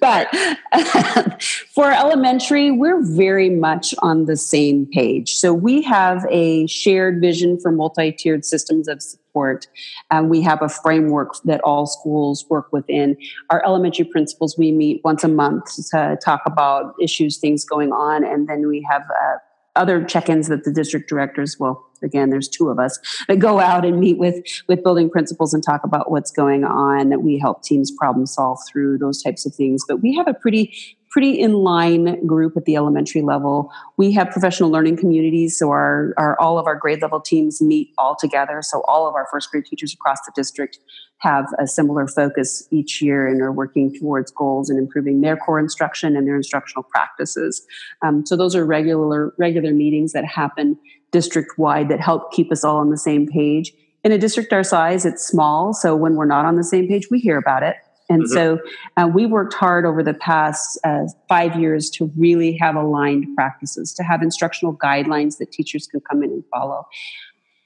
but, 0.00 0.34
for 1.74 1.92
elementary, 1.92 2.70
we're 2.70 3.02
very 3.02 3.50
much 3.50 3.94
on 3.98 4.24
the 4.24 4.36
same 4.36 4.86
page. 4.86 5.34
So 5.34 5.52
we 5.52 5.82
have 5.82 6.24
a 6.30 6.66
shared 6.66 7.20
vision 7.20 7.60
for 7.60 7.70
multi 7.70 8.10
tiered 8.10 8.46
systems 8.46 8.88
of 8.88 9.02
support. 9.34 9.66
Um, 10.10 10.28
we 10.28 10.42
have 10.42 10.62
a 10.62 10.68
framework 10.68 11.34
that 11.44 11.60
all 11.62 11.86
schools 11.86 12.46
work 12.48 12.72
within. 12.72 13.16
Our 13.50 13.64
elementary 13.64 14.04
principals, 14.04 14.56
we 14.56 14.70
meet 14.70 15.00
once 15.04 15.24
a 15.24 15.28
month 15.28 15.64
to 15.90 16.16
talk 16.24 16.42
about 16.46 16.94
issues, 17.00 17.38
things 17.38 17.64
going 17.64 17.92
on, 17.92 18.24
and 18.24 18.48
then 18.48 18.68
we 18.68 18.86
have 18.88 19.02
uh, 19.02 19.36
other 19.76 20.04
check-ins 20.04 20.46
that 20.46 20.62
the 20.62 20.72
district 20.72 21.08
directors 21.08 21.58
well 21.58 21.84
again 22.00 22.30
there's 22.30 22.46
two 22.46 22.68
of 22.68 22.78
us 22.78 22.96
that 23.26 23.40
go 23.40 23.58
out 23.58 23.84
and 23.84 23.98
meet 23.98 24.18
with 24.18 24.36
with 24.68 24.84
building 24.84 25.10
principals 25.10 25.52
and 25.52 25.64
talk 25.64 25.82
about 25.82 26.12
what's 26.12 26.30
going 26.30 26.62
on 26.62 27.08
that 27.08 27.22
we 27.22 27.40
help 27.40 27.60
teams 27.64 27.90
problem 27.90 28.24
solve 28.24 28.56
through 28.70 28.96
those 28.98 29.20
types 29.20 29.44
of 29.44 29.52
things 29.52 29.82
but 29.88 30.00
we 30.00 30.14
have 30.14 30.28
a 30.28 30.34
pretty 30.34 30.72
pretty 31.14 31.38
in 31.38 31.52
line 31.52 32.26
group 32.26 32.56
at 32.56 32.64
the 32.64 32.74
elementary 32.74 33.22
level. 33.22 33.70
We 33.96 34.10
have 34.14 34.32
professional 34.32 34.68
learning 34.68 34.96
communities, 34.96 35.56
so 35.56 35.70
our, 35.70 36.12
our 36.18 36.36
all 36.40 36.58
of 36.58 36.66
our 36.66 36.74
grade 36.74 37.00
level 37.02 37.20
teams 37.20 37.62
meet 37.62 37.92
all 37.96 38.16
together. 38.18 38.62
So 38.62 38.82
all 38.88 39.06
of 39.06 39.14
our 39.14 39.28
first 39.30 39.52
grade 39.52 39.64
teachers 39.64 39.94
across 39.94 40.18
the 40.26 40.32
district 40.34 40.80
have 41.18 41.46
a 41.60 41.68
similar 41.68 42.08
focus 42.08 42.66
each 42.72 43.00
year 43.00 43.28
and 43.28 43.40
are 43.42 43.52
working 43.52 43.94
towards 43.96 44.32
goals 44.32 44.68
and 44.68 44.76
improving 44.76 45.20
their 45.20 45.36
core 45.36 45.60
instruction 45.60 46.16
and 46.16 46.26
their 46.26 46.34
instructional 46.34 46.82
practices. 46.82 47.64
Um, 48.02 48.26
so 48.26 48.34
those 48.34 48.56
are 48.56 48.66
regular 48.66 49.32
regular 49.38 49.72
meetings 49.72 50.14
that 50.14 50.24
happen 50.24 50.76
district 51.12 51.56
wide 51.58 51.88
that 51.90 52.00
help 52.00 52.32
keep 52.32 52.50
us 52.50 52.64
all 52.64 52.78
on 52.78 52.90
the 52.90 52.98
same 52.98 53.28
page. 53.28 53.72
In 54.02 54.10
a 54.10 54.18
district 54.18 54.52
our 54.52 54.64
size, 54.64 55.06
it's 55.06 55.24
small, 55.24 55.72
so 55.72 55.94
when 55.94 56.16
we're 56.16 56.26
not 56.26 56.44
on 56.44 56.56
the 56.56 56.64
same 56.64 56.88
page, 56.88 57.06
we 57.08 57.20
hear 57.20 57.38
about 57.38 57.62
it. 57.62 57.76
And 58.08 58.24
mm-hmm. 58.24 58.32
so 58.32 58.58
uh, 58.96 59.08
we 59.08 59.26
worked 59.26 59.54
hard 59.54 59.86
over 59.86 60.02
the 60.02 60.14
past 60.14 60.78
uh, 60.84 61.04
five 61.28 61.58
years 61.58 61.90
to 61.90 62.10
really 62.16 62.56
have 62.58 62.76
aligned 62.76 63.26
practices, 63.34 63.92
to 63.94 64.02
have 64.02 64.22
instructional 64.22 64.76
guidelines 64.76 65.38
that 65.38 65.52
teachers 65.52 65.86
can 65.86 66.00
come 66.00 66.22
in 66.22 66.30
and 66.30 66.44
follow. 66.52 66.86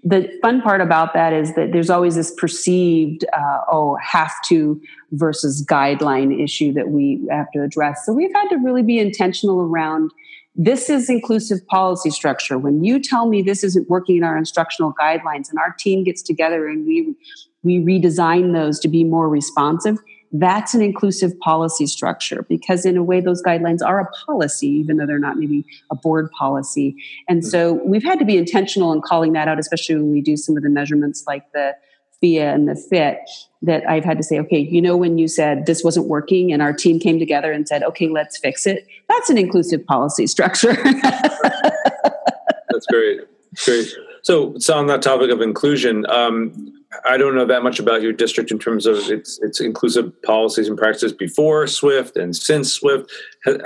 The 0.04 0.30
fun 0.40 0.62
part 0.62 0.80
about 0.80 1.12
that 1.14 1.32
is 1.32 1.54
that 1.56 1.72
there's 1.72 1.90
always 1.90 2.14
this 2.14 2.32
perceived 2.32 3.24
uh, 3.32 3.58
oh 3.68 3.96
have 3.96 4.32
to 4.46 4.80
versus 5.10 5.66
guideline 5.66 6.40
issue 6.40 6.72
that 6.74 6.90
we 6.90 7.26
have 7.30 7.50
to 7.52 7.62
address. 7.62 8.06
So 8.06 8.12
we've 8.12 8.32
had 8.32 8.48
to 8.50 8.56
really 8.56 8.84
be 8.84 9.00
intentional 9.00 9.60
around 9.60 10.12
this 10.60 10.90
is 10.90 11.08
inclusive 11.08 11.64
policy 11.68 12.10
structure. 12.10 12.58
When 12.58 12.82
you 12.82 13.00
tell 13.00 13.28
me 13.28 13.42
this 13.42 13.62
isn't 13.62 13.88
working 13.88 14.16
in 14.16 14.24
our 14.24 14.36
instructional 14.36 14.92
guidelines 14.92 15.50
and 15.50 15.58
our 15.58 15.72
team 15.78 16.02
gets 16.02 16.20
together 16.22 16.68
and 16.68 16.84
we 16.84 17.14
we 17.62 17.78
redesign 17.78 18.52
those 18.52 18.78
to 18.80 18.88
be 18.88 19.02
more 19.02 19.28
responsive 19.28 19.98
that's 20.32 20.74
an 20.74 20.82
inclusive 20.82 21.38
policy 21.40 21.86
structure 21.86 22.44
because 22.48 22.84
in 22.84 22.96
a 22.96 23.02
way 23.02 23.20
those 23.20 23.42
guidelines 23.42 23.80
are 23.84 24.00
a 24.00 24.06
policy 24.26 24.68
even 24.68 24.96
though 24.96 25.06
they're 25.06 25.18
not 25.18 25.38
maybe 25.38 25.64
a 25.90 25.94
board 25.94 26.30
policy 26.32 26.94
and 27.28 27.42
hmm. 27.42 27.48
so 27.48 27.72
we've 27.84 28.04
had 28.04 28.18
to 28.18 28.24
be 28.24 28.36
intentional 28.36 28.92
in 28.92 29.00
calling 29.00 29.32
that 29.32 29.48
out 29.48 29.58
especially 29.58 29.94
when 29.94 30.10
we 30.10 30.20
do 30.20 30.36
some 30.36 30.56
of 30.56 30.62
the 30.62 30.70
measurements 30.70 31.24
like 31.26 31.50
the 31.52 31.74
FIA 32.20 32.52
and 32.52 32.68
the 32.68 32.74
fit 32.74 33.18
that 33.62 33.88
I've 33.88 34.04
had 34.04 34.16
to 34.18 34.22
say, 34.22 34.38
okay, 34.40 34.58
you 34.58 34.80
know, 34.80 34.96
when 34.96 35.18
you 35.18 35.28
said 35.28 35.66
this 35.66 35.82
wasn't 35.82 36.06
working 36.06 36.52
and 36.52 36.62
our 36.62 36.72
team 36.72 36.98
came 36.98 37.18
together 37.18 37.52
and 37.52 37.66
said, 37.66 37.82
okay, 37.82 38.08
let's 38.08 38.38
fix 38.38 38.66
it, 38.66 38.86
that's 39.08 39.30
an 39.30 39.38
inclusive 39.38 39.84
policy 39.86 40.26
structure. 40.26 40.74
that's 40.92 42.86
great. 42.90 43.20
Great. 43.64 43.94
So, 44.22 44.54
so 44.58 44.74
on 44.74 44.86
that 44.88 45.02
topic 45.02 45.30
of 45.30 45.40
inclusion, 45.40 46.04
um, 46.10 46.72
I 47.06 47.16
don't 47.16 47.34
know 47.34 47.44
that 47.46 47.62
much 47.62 47.78
about 47.78 48.02
your 48.02 48.12
district 48.12 48.50
in 48.50 48.58
terms 48.58 48.86
of 48.86 48.96
its 49.10 49.38
its 49.40 49.60
inclusive 49.60 50.10
policies 50.22 50.68
and 50.68 50.78
practices 50.78 51.12
before 51.12 51.66
Swift 51.66 52.16
and 52.16 52.34
since 52.34 52.72
Swift. 52.72 53.10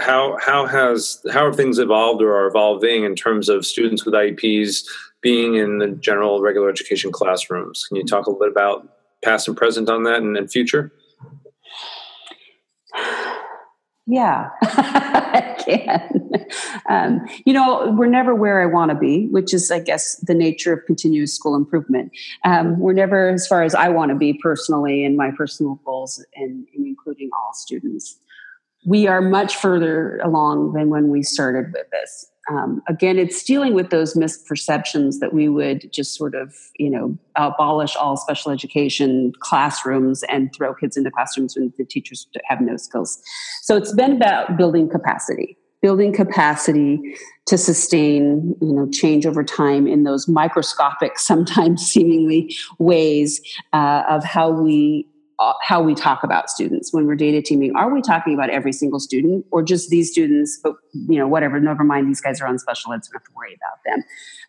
How 0.01 0.37
how 0.40 0.66
has 0.66 1.25
how 1.33 1.47
have 1.47 1.57
things 1.57 1.79
evolved 1.79 2.21
or 2.21 2.35
are 2.37 2.47
evolving 2.47 3.05
in 3.05 3.14
terms 3.14 3.49
of 3.49 3.64
students 3.64 4.05
with 4.05 4.14
IEPs 4.14 4.85
being 5.21 5.55
in 5.55 5.79
the 5.79 5.88
general 5.88 6.40
regular 6.40 6.68
education 6.68 7.12
classrooms? 7.12 7.87
Can 7.87 7.97
you 7.97 8.05
talk 8.05 8.27
a 8.27 8.31
little 8.31 8.45
bit 8.45 8.51
about 8.51 8.88
past 9.25 9.47
and 9.47 9.57
present 9.57 9.88
on 9.88 10.03
that 10.03 10.18
and, 10.18 10.37
and 10.37 10.51
future? 10.51 10.92
Yeah, 14.07 14.49
I 14.62 15.57
can. 15.65 16.31
Um, 16.88 17.21
you 17.47 17.53
know, 17.53 17.95
we're 17.97 18.07
never 18.07 18.35
where 18.35 18.61
I 18.61 18.67
want 18.67 18.91
to 18.91 18.97
be, 18.97 19.27
which 19.29 19.55
is, 19.55 19.71
I 19.71 19.79
guess, 19.79 20.17
the 20.17 20.35
nature 20.35 20.73
of 20.73 20.85
continuous 20.87 21.33
school 21.33 21.55
improvement. 21.55 22.11
Um, 22.45 22.81
we're 22.81 22.95
never 22.95 23.29
as 23.29 23.47
far 23.47 23.62
as 23.62 23.75
I 23.77 23.88
want 23.91 24.11
to 24.11 24.17
be 24.17 24.35
personally 24.35 25.05
in 25.05 25.17
my 25.17 25.31
personal 25.31 25.77
goals, 25.85 26.25
and, 26.35 26.67
and 26.75 26.87
including 26.87 27.31
all 27.33 27.53
students. 27.55 28.19
We 28.85 29.07
are 29.07 29.21
much 29.21 29.57
further 29.57 30.18
along 30.25 30.73
than 30.73 30.88
when 30.90 31.09
we 31.09 31.23
started 31.23 31.73
with 31.73 31.88
this 31.90 32.33
um, 32.51 32.83
again, 32.88 33.18
it's 33.18 33.42
dealing 33.42 33.75
with 33.75 33.90
those 33.90 34.14
misperceptions 34.14 35.21
that 35.21 35.33
we 35.33 35.49
would 35.49 35.92
just 35.92 36.16
sort 36.16 36.35
of, 36.35 36.55
you 36.77 36.90
know, 36.90 37.16
abolish 37.37 37.95
all 37.95 38.16
special 38.16 38.51
education 38.51 39.33
classrooms 39.38 40.25
and 40.25 40.53
throw 40.55 40.75
kids 40.75 40.97
into 40.97 41.11
classrooms 41.11 41.57
when 41.57 41.73
the 41.79 41.85
teachers 41.85 42.27
have 42.47 42.61
no 42.61 42.77
skills. 42.77 43.23
So 43.62 43.77
it's 43.77 43.92
been 43.92 44.12
about 44.16 44.57
building 44.57 44.88
capacity, 44.88 45.57
building 45.81 46.12
capacity 46.12 47.01
to 47.47 47.57
sustain, 47.57 48.57
you 48.61 48.73
know, 48.73 48.88
change 48.90 49.25
over 49.25 49.45
time 49.45 49.87
in 49.87 50.03
those 50.03 50.27
microscopic, 50.27 51.18
sometimes 51.21 51.83
seemingly 51.83 52.57
ways 52.79 53.40
uh, 53.73 54.03
of 54.09 54.25
how 54.25 54.51
we 54.51 55.07
how 55.63 55.83
we 55.83 55.95
talk 55.95 56.23
about 56.23 56.51
students 56.51 56.93
when 56.93 57.07
we're 57.07 57.15
data 57.17 57.43
teaming. 57.43 57.75
Are 57.77 57.93
we 57.93 58.01
talking 58.01 58.35
about 58.35 58.51
every 58.51 58.73
single 58.73 59.01
student 59.01 59.45
or 59.51 59.63
just 59.63 59.91
these 59.91 60.11
students? 60.11 60.59
But 60.63 60.75
you 61.09 61.19
know, 61.19 61.29
whatever. 61.29 61.61
Never 61.61 61.85
mind. 61.85 62.09
These 62.09 62.21
guys 62.21 62.41
are 62.41 62.47
on 62.47 62.59
special 62.59 62.93
ed, 62.93 63.05
so 63.05 63.11
we 63.11 63.15
don't 63.15 63.23
have 63.23 63.25
to 63.25 63.33
worry 63.35 63.55
about 63.55 63.79
them. 63.85 64.05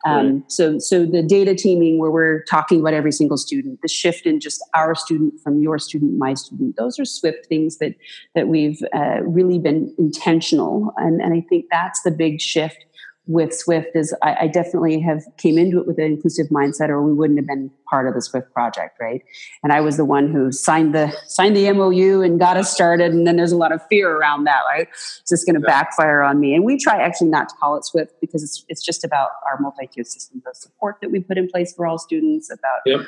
Um, 0.06 0.34
right. 0.34 0.52
So, 0.52 0.80
so 0.80 1.06
the 1.06 1.24
data 1.24 1.56
teaming 1.56 1.98
where 1.98 2.12
we're 2.12 2.44
talking 2.44 2.80
about 2.80 2.94
every 2.94 3.12
single 3.12 3.38
student, 3.38 3.82
the 3.82 3.88
shift 3.88 4.26
in 4.26 4.40
just 4.40 4.62
our 4.74 4.96
student 4.96 5.40
from 5.42 5.62
your 5.62 5.80
student, 5.80 6.18
my 6.18 6.34
student. 6.34 6.76
Those 6.76 7.00
are 7.00 7.06
Swift 7.06 7.46
things 7.48 7.78
that 7.78 7.96
that 8.36 8.48
we've 8.48 8.82
uh, 8.94 9.22
really 9.24 9.60
been 9.60 9.94
intentional, 9.98 10.94
and 10.98 11.22
and 11.22 11.34
I 11.34 11.46
think 11.48 11.66
that's 11.72 12.02
the 12.04 12.12
big 12.12 12.42
shift 12.42 12.86
with 13.26 13.54
Swift 13.54 13.96
is 13.96 14.14
I, 14.22 14.36
I, 14.42 14.48
definitely 14.48 15.00
have 15.00 15.24
came 15.38 15.58
into 15.58 15.80
it 15.80 15.88
with 15.88 15.98
an 15.98 16.06
inclusive 16.06 16.48
mindset, 16.48 16.90
or 16.90 17.02
we 17.02 17.14
wouldn't 17.14 17.40
have 17.40 17.48
been 17.48 17.72
part 17.90 18.06
of 18.08 18.14
the 18.14 18.22
Swift 18.22 18.52
project, 18.54 18.98
right? 19.00 19.24
And 19.64 19.72
I 19.72 19.80
was 19.80 19.96
the 19.96 20.04
one 20.04 20.30
who 20.30 20.52
signed 20.52 20.94
the 20.94 21.14
signed 21.28 21.56
the 21.56 21.72
MOU 21.72 22.22
and 22.22 22.38
got 22.38 22.58
us 22.58 22.72
started. 22.72 23.14
And 23.14 23.26
then 23.26 23.38
there's 23.38 23.54
a 23.54 23.58
lot 23.58 23.72
of 23.72 23.86
fear 23.88 24.12
around 24.12 24.44
that, 24.46 24.62
right? 24.70 24.90
Is 24.92 25.24
this 25.30 25.46
going 25.46 25.56
to 25.56 25.62
yeah. 25.62 25.84
backfire 25.84 26.22
on 26.22 26.42
me? 26.42 26.54
And 26.54 26.66
we 26.66 26.78
try 26.78 27.02
actually 27.02 27.30
not 27.30 27.48
to 27.50 27.56
call 27.56 27.78
it 27.78 27.86
Swift 27.86 28.14
because 28.20 28.44
it's 28.44 28.66
it's 28.68 28.84
just 28.84 29.06
about 29.06 29.30
our 29.50 29.58
multi-tiered 29.60 30.08
system, 30.08 30.42
the 30.44 30.54
support 30.54 30.98
that 31.02 31.10
we 31.10 31.22
put 31.22 31.38
in 31.38 31.48
place 31.48 31.74
for 31.74 31.88
all 31.88 31.98
students, 31.98 32.52
about 32.52 32.82
yep 32.86 33.02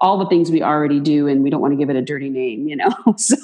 all 0.00 0.16
the 0.18 0.26
things 0.26 0.50
we 0.50 0.62
already 0.62 0.98
do, 0.98 1.28
and 1.28 1.42
we 1.42 1.50
don't 1.50 1.60
want 1.60 1.72
to 1.72 1.76
give 1.76 1.90
it 1.90 1.96
a 1.96 2.02
dirty 2.02 2.30
name, 2.30 2.66
you 2.66 2.76
know. 2.76 2.88
so, 3.16 3.36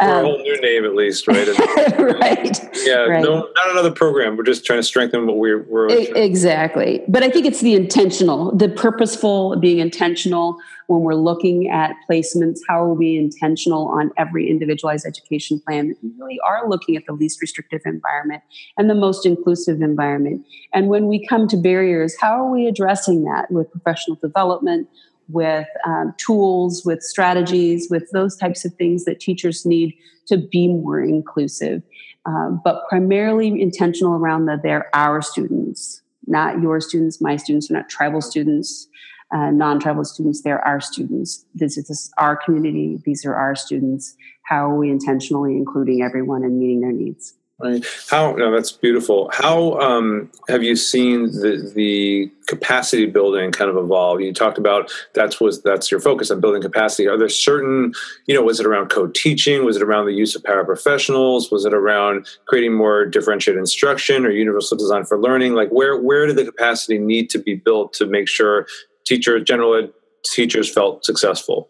um, 0.00 0.08
a 0.08 0.20
whole 0.20 0.38
new 0.38 0.60
name 0.60 0.84
at 0.84 0.94
least, 0.94 1.26
right? 1.26 1.46
right. 1.98 2.60
Yeah. 2.84 3.04
Right. 3.04 3.22
No, 3.22 3.48
not 3.54 3.70
another 3.70 3.90
program. 3.90 4.36
We're 4.36 4.44
just 4.44 4.64
trying 4.64 4.78
to 4.78 4.84
strengthen 4.84 5.26
what 5.26 5.36
we're. 5.36 5.64
we're 5.64 5.88
exactly, 5.90 7.02
but 7.08 7.22
I 7.22 7.30
think 7.30 7.46
it's 7.46 7.60
the 7.60 7.74
intentional, 7.74 8.54
the 8.56 8.68
purposeful, 8.68 9.56
being 9.56 9.78
intentional 9.78 10.58
when 10.86 11.00
we're 11.00 11.14
looking 11.14 11.68
at 11.68 11.96
placements. 12.08 12.60
How 12.68 12.82
are 12.84 12.94
we 12.94 13.16
intentional 13.16 13.88
on 13.88 14.12
every 14.16 14.48
individualized 14.48 15.06
education 15.06 15.60
plan? 15.60 15.94
We 16.02 16.10
really 16.18 16.38
are 16.46 16.68
looking 16.68 16.96
at 16.96 17.04
the 17.06 17.12
least 17.12 17.40
restrictive 17.40 17.80
environment 17.84 18.42
and 18.76 18.88
the 18.88 18.94
most 18.94 19.26
inclusive 19.26 19.82
environment. 19.82 20.46
And 20.72 20.88
when 20.88 21.08
we 21.08 21.26
come 21.26 21.48
to 21.48 21.56
barriers, 21.56 22.14
how 22.20 22.44
are 22.44 22.50
we 22.50 22.66
addressing 22.66 23.24
that 23.24 23.50
with 23.50 23.70
professional 23.72 24.16
development? 24.16 24.88
With 25.28 25.66
um, 25.86 26.14
tools, 26.18 26.84
with 26.84 27.02
strategies, 27.02 27.88
with 27.90 28.08
those 28.12 28.36
types 28.36 28.64
of 28.64 28.74
things 28.74 29.04
that 29.04 29.20
teachers 29.20 29.64
need 29.64 29.94
to 30.26 30.38
be 30.38 30.68
more 30.68 31.02
inclusive, 31.02 31.82
um, 32.26 32.60
but 32.64 32.88
primarily 32.88 33.60
intentional 33.60 34.14
around 34.14 34.46
that 34.46 34.62
they're 34.62 34.88
our 34.94 35.20
students, 35.20 36.02
not 36.26 36.60
your 36.60 36.80
students, 36.80 37.20
my 37.20 37.36
students, 37.36 37.68
they're 37.68 37.78
not 37.78 37.88
tribal 37.88 38.20
students, 38.20 38.88
uh, 39.34 39.50
non 39.50 39.80
tribal 39.80 40.04
students, 40.04 40.42
they're 40.42 40.64
our 40.66 40.80
students. 40.80 41.44
This 41.54 41.76
is 41.76 41.88
this, 41.88 42.10
our 42.18 42.36
community, 42.36 43.00
these 43.04 43.24
are 43.24 43.34
our 43.34 43.54
students. 43.54 44.16
How 44.42 44.70
are 44.70 44.76
we 44.76 44.90
intentionally 44.90 45.56
including 45.56 46.02
everyone 46.02 46.44
and 46.44 46.58
meeting 46.58 46.80
their 46.80 46.92
needs? 46.92 47.34
Right. 47.60 47.86
How 48.10 48.34
no, 48.34 48.50
that's 48.50 48.72
beautiful. 48.72 49.30
How 49.32 49.78
um, 49.78 50.28
have 50.48 50.64
you 50.64 50.74
seen 50.74 51.26
the 51.26 51.70
the 51.72 52.28
capacity 52.48 53.06
building 53.06 53.52
kind 53.52 53.70
of 53.70 53.76
evolve? 53.76 54.20
You 54.20 54.34
talked 54.34 54.58
about 54.58 54.92
that's 55.14 55.40
was 55.40 55.62
that's 55.62 55.88
your 55.88 56.00
focus 56.00 56.32
on 56.32 56.40
building 56.40 56.62
capacity. 56.62 57.06
Are 57.06 57.16
there 57.16 57.28
certain, 57.28 57.92
you 58.26 58.34
know, 58.34 58.42
was 58.42 58.58
it 58.58 58.66
around 58.66 58.88
co-teaching? 58.88 59.64
Was 59.64 59.76
it 59.76 59.84
around 59.84 60.06
the 60.06 60.12
use 60.12 60.34
of 60.34 60.42
paraprofessionals? 60.42 61.52
Was 61.52 61.64
it 61.64 61.72
around 61.72 62.26
creating 62.46 62.74
more 62.74 63.06
differentiated 63.06 63.60
instruction 63.60 64.26
or 64.26 64.30
universal 64.30 64.76
design 64.76 65.04
for 65.04 65.20
learning? 65.20 65.54
Like 65.54 65.68
where 65.68 65.96
where 65.96 66.26
did 66.26 66.34
the 66.34 66.44
capacity 66.44 66.98
need 66.98 67.30
to 67.30 67.38
be 67.38 67.54
built 67.54 67.92
to 67.94 68.06
make 68.06 68.26
sure 68.26 68.66
teachers, 69.06 69.44
general 69.44 69.76
ed 69.76 69.92
teachers 70.24 70.68
felt 70.68 71.04
successful? 71.04 71.68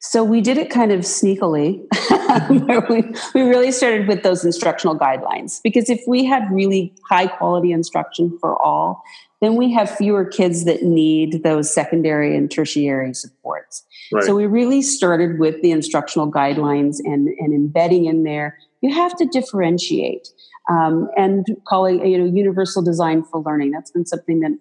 So 0.00 0.24
we 0.24 0.40
did 0.40 0.58
it 0.58 0.70
kind 0.70 0.90
of 0.90 1.00
sneakily. 1.00 1.84
we, 2.90 3.02
we 3.34 3.42
really 3.42 3.72
started 3.72 4.08
with 4.08 4.22
those 4.22 4.44
instructional 4.44 4.98
guidelines 4.98 5.60
because 5.62 5.90
if 5.90 6.00
we 6.06 6.24
had 6.24 6.44
really 6.50 6.94
high 7.08 7.26
quality 7.26 7.72
instruction 7.72 8.36
for 8.40 8.60
all, 8.60 9.02
then 9.40 9.56
we 9.56 9.72
have 9.72 9.90
fewer 9.90 10.24
kids 10.24 10.64
that 10.64 10.82
need 10.82 11.42
those 11.42 11.72
secondary 11.72 12.36
and 12.36 12.50
tertiary 12.50 13.12
supports. 13.12 13.84
Right. 14.12 14.24
So 14.24 14.36
we 14.36 14.46
really 14.46 14.82
started 14.82 15.38
with 15.38 15.60
the 15.62 15.72
instructional 15.72 16.30
guidelines 16.30 16.98
and, 17.04 17.28
and 17.38 17.52
embedding 17.52 18.06
in 18.06 18.22
there. 18.22 18.58
You 18.82 18.94
have 18.94 19.16
to 19.16 19.26
differentiate 19.26 20.28
um, 20.70 21.08
and 21.16 21.46
calling 21.66 22.04
you 22.06 22.18
know 22.18 22.24
universal 22.24 22.82
design 22.82 23.24
for 23.24 23.40
learning. 23.40 23.72
That's 23.72 23.90
been 23.90 24.06
something 24.06 24.40
that 24.40 24.52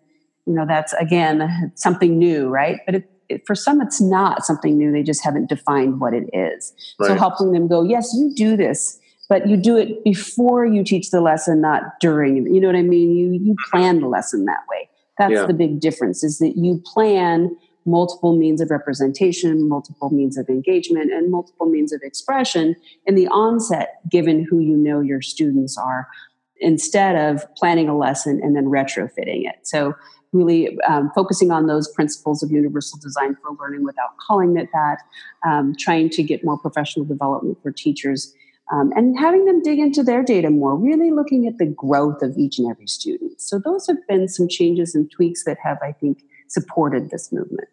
you 0.46 0.54
know 0.54 0.66
that's 0.66 0.94
again 0.94 1.72
something 1.76 2.18
new, 2.18 2.48
right? 2.48 2.80
But 2.86 2.96
it, 2.96 3.12
for 3.46 3.56
some 3.56 3.82
it's 3.82 4.02
not 4.02 4.46
something 4.46 4.78
new 4.78 4.92
they 4.92 5.04
just 5.04 5.24
haven't 5.24 5.50
defined 5.50 6.00
what 6.00 6.14
it 6.14 6.30
is 6.34 6.74
right. 7.00 7.08
so 7.08 7.16
helping 7.16 7.52
them 7.52 7.68
go 7.68 7.84
yes 7.84 8.14
you 8.14 8.34
do 8.36 8.56
this 8.58 9.00
but 9.32 9.48
you 9.48 9.56
do 9.56 9.78
it 9.78 10.04
before 10.04 10.66
you 10.66 10.84
teach 10.84 11.10
the 11.10 11.22
lesson, 11.22 11.62
not 11.62 12.02
during. 12.02 12.54
You 12.54 12.60
know 12.60 12.68
what 12.68 12.76
I 12.76 12.82
mean? 12.82 13.16
You 13.16 13.32
you 13.32 13.56
plan 13.72 14.02
the 14.02 14.08
lesson 14.10 14.44
that 14.44 14.60
way. 14.70 14.90
That's 15.18 15.32
yeah. 15.32 15.46
the 15.46 15.54
big 15.54 15.80
difference. 15.80 16.22
Is 16.22 16.40
that 16.40 16.58
you 16.58 16.84
plan 16.86 17.56
multiple 17.86 18.36
means 18.36 18.60
of 18.60 18.70
representation, 18.70 19.70
multiple 19.70 20.10
means 20.10 20.38
of 20.38 20.50
engagement, 20.50 21.14
and 21.14 21.32
multiple 21.32 21.66
means 21.66 21.94
of 21.94 22.02
expression 22.04 22.76
in 23.06 23.16
the 23.16 23.30
onset, 23.30 24.02
given 24.12 24.44
who 24.44 24.60
you 24.60 24.76
know 24.76 25.00
your 25.00 25.22
students 25.22 25.78
are, 25.78 26.10
instead 26.58 27.16
of 27.16 27.46
planning 27.56 27.88
a 27.88 27.98
lesson 27.98 28.42
and 28.44 28.54
then 28.54 28.66
retrofitting 28.66 29.48
it. 29.48 29.60
So 29.64 29.94
really 30.34 30.80
um, 30.82 31.12
focusing 31.14 31.52
on 31.52 31.68
those 31.68 31.88
principles 31.90 32.42
of 32.42 32.52
universal 32.52 33.00
design 33.00 33.36
for 33.42 33.52
learning 33.60 33.84
without 33.84 34.18
calling 34.18 34.58
it 34.58 34.70
that, 34.74 34.98
um, 35.46 35.76
trying 35.78 36.10
to 36.10 36.24
get 36.24 36.44
more 36.44 36.58
professional 36.58 37.06
development 37.06 37.58
for 37.62 37.72
teachers, 37.72 38.34
um, 38.72 38.92
and 38.96 39.20
having 39.20 39.46
them 39.46 39.62
dig 39.62 39.80
into 39.80 40.04
their 40.04 40.24
data 40.24 40.50
more, 40.50 40.76
really 40.76 41.12
looking 41.12 41.48
at 41.48 41.58
the 41.58 41.66
growth 41.66 42.22
of 42.22 42.38
each 42.38 42.58
and 42.58 42.70
every 42.72 42.88
student. 42.88 43.42
So, 43.42 43.60
those 43.60 43.88
have 43.88 43.98
been 44.08 44.28
some 44.28 44.48
changes 44.48 44.96
and 44.96 45.12
tweaks 45.12 45.44
that 45.44 45.58
have, 45.64 45.78
I 45.84 45.92
think, 45.92 46.24
supported 46.48 47.10
this 47.10 47.32
movement. 47.32 47.68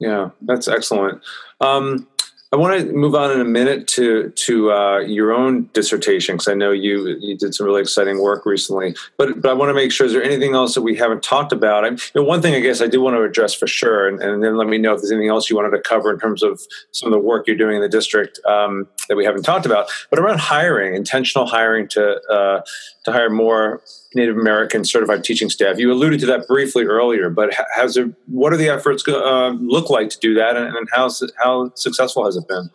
Yeah, 0.00 0.30
that's 0.40 0.66
excellent. 0.66 1.22
Um, 1.60 2.08
I 2.52 2.56
want 2.56 2.78
to 2.78 2.92
move 2.92 3.14
on 3.14 3.30
in 3.30 3.40
a 3.40 3.46
minute 3.46 3.88
to 3.88 4.28
to 4.28 4.72
uh, 4.72 4.98
your 4.98 5.32
own 5.32 5.70
dissertation 5.72 6.34
because 6.34 6.48
I 6.48 6.54
know 6.54 6.70
you 6.70 7.16
you 7.18 7.34
did 7.34 7.54
some 7.54 7.64
really 7.64 7.80
exciting 7.80 8.20
work 8.20 8.44
recently. 8.44 8.94
But 9.16 9.40
but 9.40 9.50
I 9.50 9.54
want 9.54 9.70
to 9.70 9.74
make 9.74 9.90
sure 9.90 10.06
is 10.06 10.12
there 10.12 10.22
anything 10.22 10.54
else 10.54 10.74
that 10.74 10.82
we 10.82 10.94
haven't 10.94 11.22
talked 11.22 11.52
about? 11.52 11.86
I, 11.86 11.88
you 11.88 11.98
know, 12.14 12.22
one 12.22 12.42
thing 12.42 12.54
I 12.54 12.60
guess 12.60 12.82
I 12.82 12.88
do 12.88 13.00
want 13.00 13.16
to 13.16 13.22
address 13.22 13.54
for 13.54 13.66
sure, 13.66 14.06
and, 14.06 14.20
and, 14.20 14.44
then 14.44 14.58
let 14.58 14.68
me 14.68 14.76
know 14.76 14.92
if 14.92 15.00
there's 15.00 15.12
anything 15.12 15.30
else 15.30 15.48
you 15.48 15.56
wanted 15.56 15.70
to 15.70 15.80
cover 15.80 16.12
in 16.12 16.20
terms 16.20 16.42
of 16.42 16.60
some 16.90 17.06
of 17.06 17.12
the 17.12 17.18
work 17.18 17.46
you're 17.46 17.56
doing 17.56 17.76
in 17.76 17.80
the 17.80 17.88
district 17.88 18.38
um, 18.44 18.86
that 19.08 19.16
we 19.16 19.24
haven't 19.24 19.44
talked 19.44 19.64
about. 19.64 19.90
But 20.10 20.18
around 20.18 20.40
hiring, 20.40 20.94
intentional 20.94 21.46
hiring 21.46 21.88
to 21.88 22.20
uh, 22.30 22.60
to 23.04 23.12
hire 23.12 23.30
more 23.30 23.82
Native 24.14 24.36
American 24.36 24.84
certified 24.84 25.24
teaching 25.24 25.50
staff. 25.50 25.78
You 25.78 25.92
alluded 25.92 26.20
to 26.20 26.26
that 26.26 26.46
briefly 26.46 26.84
earlier, 26.84 27.30
but 27.30 27.50
has 27.74 27.94
there, 27.94 28.10
what 28.26 28.52
are 28.52 28.56
the 28.56 28.68
efforts 28.68 29.06
uh, 29.08 29.48
look 29.60 29.90
like 29.90 30.10
to 30.10 30.18
do 30.18 30.34
that, 30.34 30.56
and, 30.56 30.74
and 30.76 30.88
how 30.92 31.10
how 31.42 31.72
successful 31.74 32.24
has 32.24 32.36
it 32.36 32.46
been? 32.48 32.70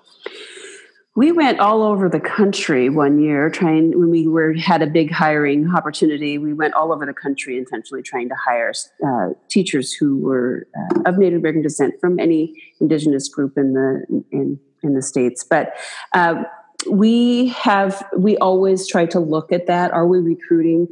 We 1.15 1.31
went 1.31 1.59
all 1.59 1.81
over 1.81 2.09
the 2.09 2.19
country 2.19 2.89
one 2.89 3.19
year 3.19 3.49
trying 3.49 3.97
when 3.97 4.11
we 4.11 4.27
were 4.27 4.53
had 4.53 4.83
a 4.83 4.87
big 4.87 5.11
hiring 5.11 5.67
opportunity. 5.75 6.37
We 6.37 6.53
went 6.53 6.75
all 6.75 6.93
over 6.93 7.07
the 7.07 7.13
country 7.13 7.57
intentionally 7.57 8.03
trying 8.03 8.29
to 8.29 8.35
hire 8.35 8.71
uh, 9.03 9.29
teachers 9.49 9.93
who 9.93 10.19
were 10.19 10.67
uh, 10.77 11.09
of 11.09 11.17
Native 11.17 11.39
American 11.39 11.63
descent 11.63 11.95
from 11.99 12.19
any 12.19 12.53
indigenous 12.79 13.27
group 13.29 13.57
in 13.57 13.73
the 13.73 14.23
in 14.31 14.59
in 14.83 14.93
the 14.93 15.01
states, 15.01 15.43
but. 15.43 15.73
We 16.89 17.47
have 17.49 18.05
we 18.17 18.37
always 18.37 18.87
try 18.87 19.05
to 19.07 19.19
look 19.19 19.51
at 19.51 19.67
that 19.67 19.91
are 19.91 20.07
we 20.07 20.19
recruiting 20.19 20.87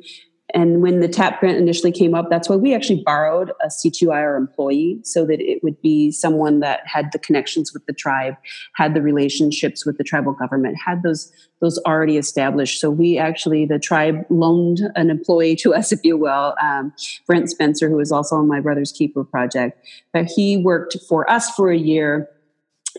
and 0.56 0.82
when 0.82 1.02
the 1.02 1.10
TAP 1.10 1.42
grant 1.42 1.58
initially 1.58 1.92
came 1.92 2.16
up, 2.16 2.30
that's 2.30 2.48
why 2.48 2.56
we 2.56 2.74
actually 2.74 3.04
borrowed 3.04 3.52
a 3.62 3.68
CTUIR 3.68 4.38
employee 4.38 5.02
so 5.04 5.26
that 5.26 5.42
it 5.42 5.62
would 5.64 5.82
be 5.82 6.12
someone 6.12 6.62
that 6.62 6.80
had 6.86 7.12
the 7.12 7.20
connections 7.20 7.74
with 7.74 7.86
the 7.88 7.94
tribe, 7.94 8.36
had 8.76 8.94
the 8.94 9.02
relationships 9.02 9.86
with 9.86 9.98
the 9.98 10.04
tribal 10.04 10.32
government, 10.32 10.78
had 10.84 11.04
those 11.04 11.32
those 11.62 11.78
already 11.86 12.18
established. 12.18 12.80
So 12.80 12.90
we 12.90 13.18
actually, 13.18 13.66
the 13.66 13.80
tribe 13.80 14.26
loaned 14.30 14.82
an 14.96 15.10
employee 15.10 15.56
to 15.58 15.74
us, 15.74 15.92
if 15.94 16.00
you 16.04 16.16
will, 16.16 16.56
um, 16.62 16.94
Brent 17.28 17.50
Spencer, 17.50 17.90
who 17.90 18.00
is 18.00 18.12
also 18.12 18.36
on 18.36 18.48
my 18.48 18.62
Brother's 18.62 18.92
Keeper 18.92 19.24
project. 19.24 19.86
But 20.14 20.26
he 20.26 20.58
worked 20.58 20.98
for 21.10 21.30
us 21.30 21.50
for 21.52 21.70
a 21.70 21.78
year, 21.78 22.30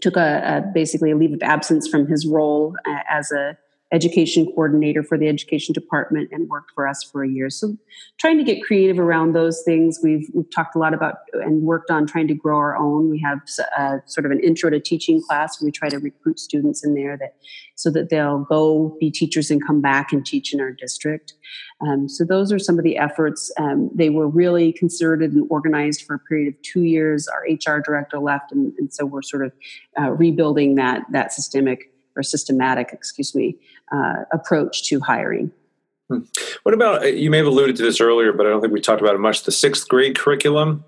took 0.01 0.17
a, 0.17 0.63
a 0.67 0.73
basically 0.73 1.11
a 1.11 1.17
leave 1.17 1.33
of 1.33 1.43
absence 1.43 1.89
from 1.89 2.07
his 2.07 2.27
role 2.27 2.75
uh, 2.87 3.01
as 3.09 3.33
a 3.33 3.57
education 3.93 4.47
coordinator 4.47 5.03
for 5.03 5.17
the 5.17 5.29
education 5.29 5.73
department 5.73 6.29
and 6.33 6.49
worked 6.49 6.73
for 6.75 6.89
us 6.89 7.05
for 7.05 7.23
a 7.23 7.29
year. 7.29 7.49
So 7.49 7.77
trying 8.19 8.37
to 8.39 8.45
get 8.45 8.63
creative 8.63 8.99
around 8.99 9.33
those 9.33 9.63
things. 9.65 10.01
We've, 10.03 10.29
we've 10.35 10.51
talked 10.51 10.75
a 10.75 10.79
lot 10.79 10.93
about 10.93 11.19
and 11.35 11.63
worked 11.63 11.91
on 11.91 12.07
trying 12.07 12.27
to 12.29 12.35
grow 12.35 12.57
our 12.57 12.77
own. 12.77 13.11
We 13.11 13.21
have 13.21 13.39
a, 13.79 13.81
uh, 13.81 13.99
sort 14.07 14.27
of 14.27 14.33
an 14.33 14.41
intro 14.41 14.71
to 14.71 14.81
teaching 14.81 15.23
class 15.23 15.61
where 15.61 15.67
we 15.67 15.73
try 15.73 15.89
to 15.89 15.99
recruit 15.99 16.41
students 16.41 16.85
in 16.85 16.95
there 16.95 17.17
that 17.17 17.37
so 17.77 17.91
that 17.91 18.09
they'll 18.09 18.41
go 18.41 18.97
be 18.99 19.11
teachers 19.11 19.51
and 19.51 19.65
come 19.65 19.81
back 19.81 20.13
and 20.13 20.27
teach 20.27 20.53
in 20.53 20.61
our 20.61 20.73
district. 20.73 21.35
Um, 21.87 22.09
so 22.09 22.25
those 22.25 22.51
are 22.51 22.59
some 22.59 22.79
of 22.79 22.85
the 22.85 22.97
efforts. 22.97 23.53
Um, 23.59 23.91
they 23.95 24.11
were 24.11 24.29
really 24.29 24.73
concerted 24.73 25.33
and 25.33 25.47
organized 25.49 26.03
for 26.03 26.15
a 26.15 26.19
period 26.19 26.49
of 26.55 26.61
two 26.63 26.83
years. 26.83 27.29
Our 27.29 27.43
HR 27.43 27.81
director 27.81 28.19
left, 28.19 28.51
and, 28.51 28.73
and 28.79 28.93
so 28.93 29.05
we're 29.05 29.23
sort 29.23 29.45
of 29.45 29.53
uh, 30.01 30.11
rebuilding 30.11 30.75
that 30.77 31.03
that 31.13 31.33
systemic 31.33 31.93
or 32.17 32.23
systematic, 32.23 32.91
excuse 32.93 33.35
me, 33.35 33.57
uh, 33.93 34.25
approach 34.33 34.85
to 34.89 35.01
hiring. 35.01 35.51
Hmm. 36.09 36.21
What 36.63 36.75
about 36.75 37.03
uh, 37.03 37.07
you 37.07 37.31
may 37.31 37.39
have 37.39 37.47
alluded 37.47 37.77
to 37.77 37.83
this 37.83 38.01
earlier, 38.01 38.33
but 38.33 38.47
I 38.47 38.51
don't 38.51 38.61
think 38.61 38.73
we 38.73 38.81
talked 38.81 39.01
about 39.01 39.15
it 39.15 39.19
much. 39.19 39.43
The 39.43 39.53
sixth 39.53 39.89
grade 39.89 40.19
curriculum. 40.19 40.85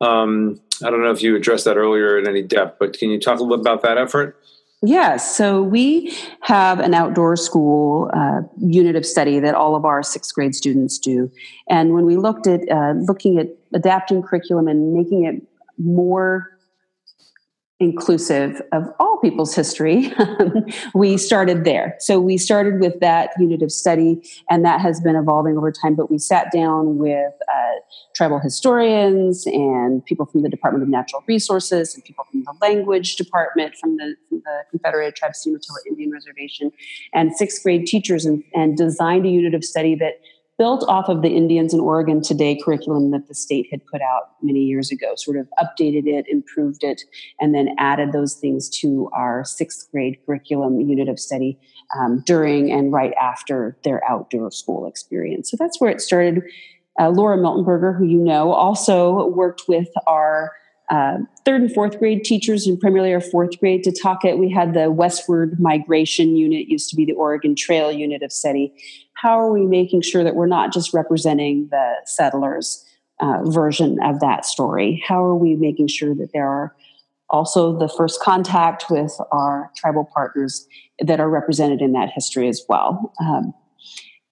Um, 0.00 0.60
I 0.82 0.90
don't 0.90 1.02
know 1.02 1.10
if 1.10 1.22
you 1.22 1.36
addressed 1.36 1.64
that 1.66 1.76
earlier 1.76 2.18
in 2.18 2.26
any 2.26 2.42
depth, 2.42 2.78
but 2.78 2.96
can 2.96 3.10
you 3.10 3.20
talk 3.20 3.38
a 3.38 3.42
little 3.42 3.58
bit 3.58 3.60
about 3.60 3.82
that 3.82 3.98
effort? 3.98 4.40
Yes, 4.82 5.36
so 5.36 5.62
we 5.62 6.16
have 6.40 6.80
an 6.80 6.94
outdoor 6.94 7.36
school 7.36 8.10
uh, 8.14 8.40
unit 8.58 8.96
of 8.96 9.04
study 9.04 9.38
that 9.38 9.54
all 9.54 9.76
of 9.76 9.84
our 9.84 10.02
sixth 10.02 10.34
grade 10.34 10.54
students 10.54 10.98
do, 10.98 11.30
and 11.68 11.92
when 11.92 12.06
we 12.06 12.16
looked 12.16 12.46
at 12.46 12.60
uh, 12.70 12.94
looking 12.96 13.38
at 13.38 13.48
adapting 13.74 14.22
curriculum 14.22 14.68
and 14.68 14.94
making 14.94 15.26
it 15.26 15.42
more 15.76 16.56
inclusive 17.80 18.60
of 18.72 18.84
all 19.00 19.16
people's 19.18 19.54
history, 19.54 20.12
we 20.94 21.16
started 21.16 21.64
there. 21.64 21.96
So 21.98 22.20
we 22.20 22.36
started 22.36 22.78
with 22.78 23.00
that 23.00 23.30
unit 23.38 23.62
of 23.62 23.72
study, 23.72 24.22
and 24.50 24.64
that 24.66 24.80
has 24.82 25.00
been 25.00 25.16
evolving 25.16 25.56
over 25.56 25.72
time. 25.72 25.94
But 25.94 26.10
we 26.10 26.18
sat 26.18 26.52
down 26.52 26.98
with 26.98 27.32
uh, 27.48 27.70
tribal 28.14 28.38
historians 28.38 29.46
and 29.46 30.04
people 30.04 30.26
from 30.26 30.42
the 30.42 30.50
Department 30.50 30.82
of 30.82 30.90
Natural 30.90 31.24
Resources 31.26 31.94
and 31.94 32.04
people 32.04 32.26
from 32.30 32.44
the 32.44 32.54
language 32.60 33.16
department 33.16 33.74
from 33.76 33.96
the, 33.96 34.14
from 34.28 34.42
the 34.44 34.60
Confederated 34.70 35.16
Tribes 35.16 35.44
Umatilla 35.46 35.78
Indian 35.88 36.12
Reservation 36.12 36.70
and 37.14 37.34
sixth 37.34 37.62
grade 37.62 37.86
teachers 37.86 38.26
and, 38.26 38.44
and 38.54 38.76
designed 38.76 39.24
a 39.24 39.30
unit 39.30 39.54
of 39.54 39.64
study 39.64 39.94
that 39.94 40.20
built 40.60 40.84
off 40.88 41.08
of 41.08 41.22
the 41.22 41.34
Indians 41.34 41.72
in 41.72 41.80
Oregon 41.80 42.20
Today 42.20 42.54
curriculum 42.62 43.12
that 43.12 43.28
the 43.28 43.34
state 43.34 43.66
had 43.70 43.80
put 43.86 44.02
out 44.02 44.34
many 44.42 44.60
years 44.60 44.92
ago, 44.92 45.14
sort 45.16 45.38
of 45.38 45.48
updated 45.58 46.06
it, 46.06 46.26
improved 46.28 46.84
it, 46.84 47.00
and 47.40 47.54
then 47.54 47.70
added 47.78 48.12
those 48.12 48.34
things 48.34 48.68
to 48.80 49.08
our 49.14 49.42
sixth 49.42 49.90
grade 49.90 50.18
curriculum 50.26 50.78
unit 50.78 51.08
of 51.08 51.18
study 51.18 51.58
um, 51.98 52.22
during 52.26 52.70
and 52.70 52.92
right 52.92 53.14
after 53.14 53.74
their 53.84 54.02
outdoor 54.06 54.50
school 54.50 54.86
experience. 54.86 55.50
So 55.50 55.56
that's 55.58 55.80
where 55.80 55.90
it 55.90 56.02
started. 56.02 56.42
Uh, 57.00 57.08
Laura 57.08 57.38
Miltenberger, 57.38 57.96
who 57.96 58.04
you 58.04 58.18
know, 58.18 58.52
also 58.52 59.28
worked 59.28 59.62
with 59.66 59.88
our 60.06 60.52
uh, 60.90 61.18
third 61.44 61.60
and 61.62 61.72
fourth 61.72 61.98
grade 61.98 62.24
teachers 62.24 62.66
and 62.66 62.78
primarily 62.78 63.14
our 63.14 63.20
fourth 63.20 63.58
grade 63.60 63.84
to 63.84 63.92
talk 63.92 64.24
it. 64.24 64.38
We 64.38 64.50
had 64.50 64.74
the 64.74 64.90
westward 64.90 65.58
migration 65.60 66.36
unit, 66.36 66.66
used 66.66 66.90
to 66.90 66.96
be 66.96 67.04
the 67.04 67.12
Oregon 67.12 67.54
Trail 67.54 67.92
unit 67.92 68.22
of 68.22 68.32
study. 68.32 68.74
How 69.14 69.38
are 69.38 69.52
we 69.52 69.66
making 69.66 70.02
sure 70.02 70.24
that 70.24 70.34
we're 70.34 70.46
not 70.46 70.72
just 70.72 70.92
representing 70.92 71.68
the 71.70 71.94
settlers 72.06 72.84
uh, 73.20 73.38
version 73.44 73.98
of 74.02 74.18
that 74.20 74.44
story? 74.44 75.02
How 75.06 75.24
are 75.24 75.36
we 75.36 75.54
making 75.54 75.88
sure 75.88 76.14
that 76.16 76.30
there 76.32 76.48
are 76.48 76.74
also 77.28 77.78
the 77.78 77.88
first 77.88 78.20
contact 78.20 78.86
with 78.90 79.16
our 79.30 79.70
tribal 79.76 80.08
partners 80.12 80.66
that 80.98 81.20
are 81.20 81.30
represented 81.30 81.80
in 81.80 81.92
that 81.92 82.10
history 82.12 82.48
as 82.48 82.64
well? 82.68 83.12
Um, 83.20 83.54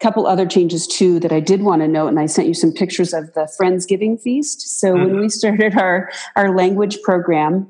couple 0.01 0.27
other 0.27 0.47
changes 0.47 0.87
too 0.87 1.19
that 1.21 1.33
I 1.33 1.41
did 1.41 1.63
want 1.63 1.83
to 1.83 1.89
note, 1.89 2.09
and 2.09 2.21
I 2.21 2.27
sent 2.27 2.49
you 2.49 2.55
some 2.55 2.73
pictures 2.73 3.13
of 3.13 3.33
the 3.35 3.49
Friendsgiving 3.61 4.21
feast. 4.21 4.81
So 4.81 4.95
mm-hmm. 4.95 5.05
when 5.05 5.21
we 5.21 5.29
started 5.29 5.77
our 5.77 6.11
our 6.37 6.55
language 6.55 6.99
program, 7.03 7.69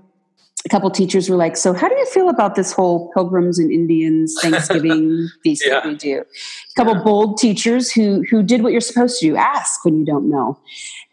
a 0.65 0.69
couple 0.69 0.91
teachers 0.91 1.31
were 1.31 1.37
like, 1.37 1.57
"So 1.57 1.73
how 1.73 1.89
do 1.89 1.95
you 1.95 2.07
feel 2.07 2.29
about 2.29 2.55
this 2.55 2.73
whole 2.73 3.11
Pilgrims 3.15 3.59
and 3.59 3.71
Indians 3.71 4.37
Thanksgiving 4.43 5.29
feast 5.43 5.65
yeah. 5.65 5.75
that 5.75 5.87
we 5.87 5.95
do?" 5.95 6.21
A 6.21 6.75
couple 6.77 6.97
yeah. 6.97 7.03
bold 7.03 7.39
teachers 7.39 7.91
who 7.91 8.23
who 8.31 8.43
did 8.43 8.63
what 8.63 8.73
you're 8.73 8.81
supposed 8.81 9.21
to 9.21 9.27
do: 9.27 9.37
ask 9.37 9.85
when 9.85 9.99
you 9.99 10.05
don't 10.05 10.29
know. 10.29 10.59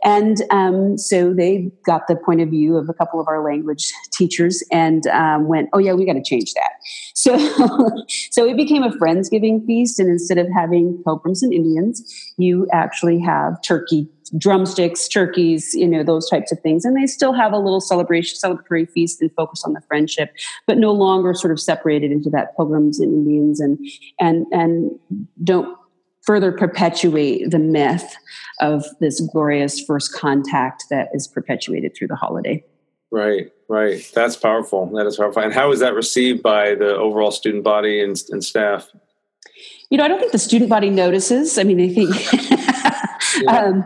And 0.05 0.43
um, 0.51 0.97
so 0.97 1.33
they 1.33 1.71
got 1.83 2.07
the 2.07 2.15
point 2.15 2.39
of 2.39 2.49
view 2.49 2.77
of 2.77 2.87
a 2.87 2.93
couple 2.93 3.19
of 3.19 3.27
our 3.27 3.43
language 3.43 3.91
teachers 4.13 4.63
and 4.71 5.05
um, 5.07 5.47
went, 5.47 5.69
"Oh 5.73 5.79
yeah, 5.79 5.93
we 5.93 6.05
got 6.05 6.13
to 6.13 6.23
change 6.23 6.53
that." 6.53 6.71
So, 7.17 7.39
so 8.29 8.45
it 8.45 8.55
became 8.55 8.83
a 8.83 8.91
friendsgiving 8.91 9.65
feast, 9.65 9.99
and 9.99 10.09
instead 10.09 10.37
of 10.37 10.47
having 10.53 11.01
pilgrims 11.03 11.41
and 11.41 11.51
Indians, 11.51 12.03
you 12.37 12.67
actually 12.71 13.19
have 13.19 13.59
turkey 13.63 14.07
drumsticks, 14.37 15.07
turkeys, 15.07 15.73
you 15.73 15.87
know, 15.87 16.03
those 16.03 16.29
types 16.29 16.51
of 16.51 16.59
things. 16.59 16.85
And 16.85 16.95
they 16.95 17.07
still 17.07 17.33
have 17.33 17.53
a 17.53 17.57
little 17.57 17.81
celebration, 17.81 18.37
celebratory 18.37 18.89
feast 18.89 19.21
and 19.21 19.31
focus 19.33 19.63
on 19.65 19.73
the 19.73 19.81
friendship, 19.87 20.33
but 20.67 20.77
no 20.77 20.91
longer 20.91 21.33
sort 21.33 21.51
of 21.51 21.60
separated 21.60 22.12
into 22.12 22.29
that 22.31 22.56
pilgrims 22.56 22.99
and 22.99 23.13
Indians 23.13 23.60
and 23.60 23.79
and 24.19 24.45
and 24.51 24.91
don't 25.43 25.77
further 26.26 26.52
perpetuate 26.52 27.52
the 27.52 27.60
myth 27.60 28.15
of 28.60 28.86
this 29.00 29.19
glorious 29.19 29.80
first 29.82 30.13
contact 30.13 30.86
that 30.90 31.10
is 31.13 31.28
perpetuated 31.28 31.96
through 31.96 32.08
the 32.08 32.15
holiday. 32.15 32.63
Right, 33.12 33.52
right. 33.69 34.10
That's 34.13 34.36
powerful. 34.36 34.88
That 34.88 35.06
is 35.06 35.17
powerful. 35.17 35.42
And 35.42 35.54
how 35.54 35.71
is 35.71 35.80
that 35.80 35.94
received 35.94 36.42
by 36.42 36.76
the 36.76 36.96
overall 36.96 37.32
student 37.32 37.63
body 37.63 38.02
and, 38.02 38.21
and 38.30 38.44
staff? 38.44 38.90
You 39.90 39.98
know, 39.98 40.04
I 40.04 40.08
don't 40.08 40.19
think 40.19 40.32
the 40.32 40.40
student 40.40 40.69
body 40.69 40.90
notices. 40.90 41.58
I 41.58 41.63
mean, 41.63 41.78
they 41.78 41.90
think 41.90 42.10
um, 43.48 43.86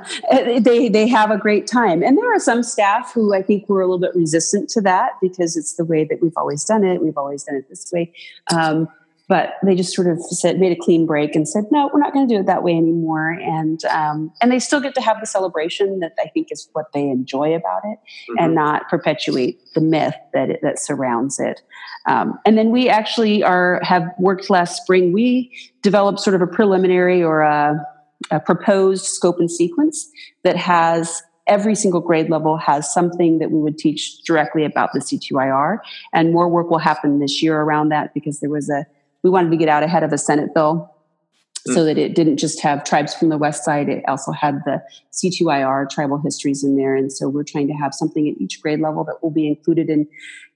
they 0.62 0.88
they 0.90 1.08
have 1.08 1.30
a 1.30 1.38
great 1.38 1.68
time, 1.68 2.02
and 2.02 2.18
there 2.18 2.34
are 2.34 2.40
some 2.40 2.64
staff 2.64 3.12
who 3.14 3.36
I 3.36 3.42
think 3.42 3.68
were 3.68 3.82
a 3.82 3.86
little 3.86 4.00
bit 4.00 4.16
resistant 4.16 4.70
to 4.70 4.82
that 4.82 5.12
because 5.22 5.58
it's 5.58 5.76
the 5.76 5.84
way 5.84 6.06
that 6.06 6.22
we've 6.22 6.38
always 6.38 6.64
done 6.64 6.84
it. 6.84 7.02
We've 7.02 7.18
always 7.18 7.44
done 7.44 7.56
it 7.56 7.70
this 7.70 7.92
way. 7.92 8.14
Um, 8.52 8.88
but 9.30 9.54
they 9.64 9.76
just 9.76 9.96
sort 9.96 10.08
of 10.08 10.20
said 10.22 10.60
made 10.60 10.72
a 10.72 10.76
clean 10.76 11.06
break 11.06 11.36
and 11.36 11.48
said 11.48 11.64
no 11.72 11.90
we're 11.94 12.00
not 12.00 12.12
going 12.12 12.28
to 12.28 12.34
do 12.34 12.40
it 12.42 12.48
that 12.48 12.64
way 12.64 12.74
anymore 12.76 13.30
and 13.30 13.86
um, 13.86 14.34
and 14.42 14.52
they 14.52 14.60
still 14.60 14.82
get 14.82 14.94
to 14.96 15.02
have 15.02 15.18
the 15.22 15.26
celebration 15.26 16.00
that 16.00 16.14
i 16.20 16.28
think 16.34 16.48
is 16.52 16.68
what 16.74 16.92
they 16.94 17.04
enjoy 17.04 17.54
about 17.54 17.82
it 17.86 17.98
mm-hmm. 17.98 18.36
and 18.40 18.56
not 18.56 18.90
perpetuate 18.90 19.62
the 19.76 19.82
myth 19.82 20.16
that 20.34 20.50
it, 20.50 20.60
that 20.62 20.78
surrounds 20.78 21.40
it 21.40 21.62
um, 22.08 22.38
and 22.46 22.58
then 22.58 22.72
we 22.72 22.90
actually 22.90 23.42
are 23.42 23.80
have 23.84 24.04
worked 24.20 24.50
last 24.50 24.82
spring 24.82 25.14
we 25.14 25.50
developed 25.82 26.20
sort 26.20 26.36
of 26.36 26.42
a 26.42 26.48
preliminary 26.48 27.24
or 27.24 27.42
a, 27.42 27.80
a 28.32 28.40
proposed 28.40 29.06
scope 29.06 29.40
and 29.40 29.50
sequence 29.50 30.10
that 30.44 30.58
has 30.58 31.22
every 31.50 31.74
single 31.74 32.00
grade 32.00 32.30
level 32.30 32.58
has 32.58 32.94
something 32.94 33.40
that 33.40 33.50
we 33.50 33.60
would 33.60 33.78
teach 33.78 34.22
directly 34.24 34.64
about 34.64 34.94
the 34.94 35.00
CTUIR. 35.00 35.80
And 36.14 36.32
more 36.32 36.48
work 36.48 36.70
will 36.70 36.78
happen 36.78 37.20
this 37.20 37.42
year 37.42 37.60
around 37.60 37.90
that 37.90 38.14
because 38.14 38.40
there 38.40 38.52
was 38.52 38.70
a 38.70 38.86
we 39.24 39.30
wanted 39.30 39.52
to 39.52 39.58
get 39.58 39.70
out 39.70 39.84
ahead 39.84 40.04
of 40.04 40.14
a 40.14 40.18
Senate 40.18 40.54
bill 40.54 40.94
mm. 41.68 41.74
so 41.74 41.84
that 41.84 41.98
it 41.98 42.16
didn't 42.16 42.38
just 42.38 42.62
have 42.62 42.84
tribes 42.84 43.14
from 43.14 43.30
the 43.30 43.38
west 43.38 43.64
side 43.64 43.90
it 43.90 44.04
also 44.08 44.32
had 44.32 44.62
the 44.66 44.82
CTUIR 45.12 45.90
tribal 45.90 46.22
histories 46.24 46.64
in 46.64 46.76
there 46.78 46.96
and 46.96 47.12
so 47.12 47.28
we're 47.30 47.44
trying 47.44 47.68
to 47.68 47.74
have 47.74 47.94
something 47.94 48.28
at 48.28 48.40
each 48.42 48.62
grade 48.62 48.80
level 48.80 49.04
that 49.04 49.22
will 49.22 49.32
be 49.32 49.48
included 49.48 49.90
in 49.90 50.08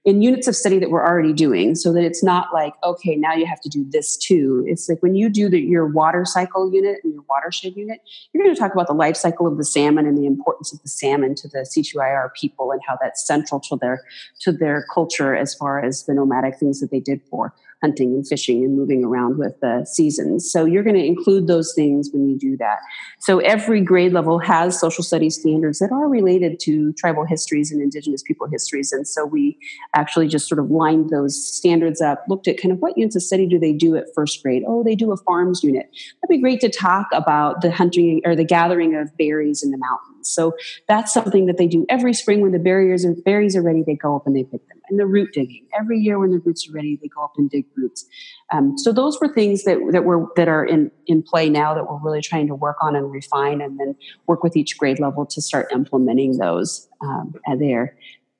in 0.04 0.20
units 0.20 0.46
of 0.46 0.54
study 0.54 0.78
that 0.78 0.90
we're 0.90 1.04
already 1.04 1.32
doing 1.32 1.74
so 1.74 1.90
that 1.92 2.04
it's 2.04 2.22
not 2.22 2.48
like 2.52 2.74
okay 2.84 3.16
now 3.16 3.34
you 3.34 3.46
have 3.46 3.60
to 3.60 3.68
do 3.68 3.84
this 3.90 4.16
too 4.16 4.64
it's 4.66 4.88
like 4.88 5.02
when 5.02 5.14
you 5.14 5.28
do 5.28 5.48
the, 5.48 5.60
your 5.60 5.86
water 5.86 6.24
cycle 6.24 6.72
unit 6.72 6.98
and 7.02 7.14
your 7.14 7.24
watershed 7.28 7.74
unit 7.76 8.00
you're 8.32 8.42
going 8.42 8.54
to 8.54 8.60
talk 8.60 8.72
about 8.72 8.86
the 8.86 8.94
life 8.94 9.16
cycle 9.16 9.46
of 9.46 9.56
the 9.56 9.64
salmon 9.64 10.06
and 10.06 10.18
the 10.18 10.26
importance 10.26 10.72
of 10.72 10.82
the 10.82 10.88
salmon 10.88 11.34
to 11.34 11.48
the 11.48 11.66
CTUIR 11.74 12.32
people 12.34 12.70
and 12.70 12.80
how 12.86 12.96
that's 13.00 13.26
central 13.26 13.60
to 13.60 13.76
their 13.80 14.02
to 14.40 14.52
their 14.52 14.84
culture 14.92 15.34
as 15.34 15.54
far 15.54 15.82
as 15.82 16.04
the 16.04 16.14
nomadic 16.14 16.58
things 16.58 16.80
that 16.80 16.90
they 16.90 17.00
did 17.00 17.22
for 17.30 17.54
hunting 17.84 18.14
and 18.14 18.26
fishing 18.26 18.64
and 18.64 18.74
moving 18.74 19.04
around 19.04 19.36
with 19.36 19.60
the 19.60 19.84
seasons. 19.84 20.50
So 20.50 20.64
you're 20.64 20.82
going 20.82 20.96
to 20.96 21.04
include 21.04 21.48
those 21.48 21.74
things 21.74 22.08
when 22.14 22.26
you 22.26 22.38
do 22.38 22.56
that. 22.56 22.78
So 23.18 23.40
every 23.40 23.82
grade 23.82 24.14
level 24.14 24.38
has 24.38 24.80
social 24.80 25.04
studies 25.04 25.38
standards 25.38 25.80
that 25.80 25.92
are 25.92 26.08
related 26.08 26.58
to 26.60 26.94
tribal 26.94 27.26
histories 27.26 27.70
and 27.70 27.82
indigenous 27.82 28.22
people 28.22 28.46
histories. 28.50 28.90
And 28.90 29.06
so 29.06 29.26
we 29.26 29.58
actually 29.94 30.28
just 30.28 30.48
sort 30.48 30.60
of 30.60 30.70
lined 30.70 31.10
those 31.10 31.36
standards 31.36 32.00
up, 32.00 32.24
looked 32.26 32.48
at 32.48 32.56
kind 32.56 32.72
of 32.72 32.78
what 32.78 32.96
units 32.96 33.16
of 33.16 33.22
study 33.22 33.46
do 33.46 33.58
they 33.58 33.74
do 33.74 33.96
at 33.96 34.06
first 34.14 34.42
grade? 34.42 34.62
Oh, 34.66 34.82
they 34.82 34.94
do 34.94 35.12
a 35.12 35.18
farms 35.18 35.62
unit. 35.62 35.90
That'd 36.22 36.30
be 36.30 36.40
great 36.40 36.62
to 36.62 36.70
talk 36.70 37.08
about 37.12 37.60
the 37.60 37.70
hunting 37.70 38.22
or 38.24 38.34
the 38.34 38.44
gathering 38.44 38.94
of 38.94 39.14
berries 39.18 39.62
in 39.62 39.72
the 39.72 39.78
mountains. 39.78 40.13
So 40.26 40.54
that's 40.88 41.12
something 41.12 41.46
that 41.46 41.56
they 41.56 41.66
do 41.66 41.86
every 41.88 42.14
spring 42.14 42.40
when 42.40 42.52
the 42.52 42.58
berries 42.58 43.04
are 43.04 43.14
berries 43.24 43.56
are 43.56 43.62
ready. 43.62 43.82
They 43.82 43.94
go 43.96 44.16
up 44.16 44.26
and 44.26 44.36
they 44.36 44.44
pick 44.44 44.66
them. 44.68 44.80
And 44.88 44.98
the 44.98 45.06
root 45.06 45.32
digging 45.32 45.66
every 45.78 45.98
year 45.98 46.18
when 46.18 46.30
the 46.30 46.38
roots 46.38 46.68
are 46.68 46.72
ready, 46.72 46.98
they 47.00 47.08
go 47.08 47.24
up 47.24 47.32
and 47.36 47.50
dig 47.50 47.66
roots. 47.76 48.06
Um, 48.52 48.76
so 48.78 48.92
those 48.92 49.20
were 49.20 49.28
things 49.28 49.64
that 49.64 49.78
that 49.92 50.04
were 50.04 50.26
that 50.36 50.48
are 50.48 50.64
in 50.64 50.90
in 51.06 51.22
play 51.22 51.48
now 51.48 51.74
that 51.74 51.90
we're 51.90 52.00
really 52.00 52.22
trying 52.22 52.46
to 52.48 52.54
work 52.54 52.76
on 52.80 52.96
and 52.96 53.10
refine, 53.10 53.60
and 53.60 53.78
then 53.78 53.94
work 54.26 54.42
with 54.42 54.56
each 54.56 54.78
grade 54.78 55.00
level 55.00 55.26
to 55.26 55.40
start 55.40 55.72
implementing 55.72 56.38
those 56.38 56.88
um, 57.00 57.34
there. 57.58 57.96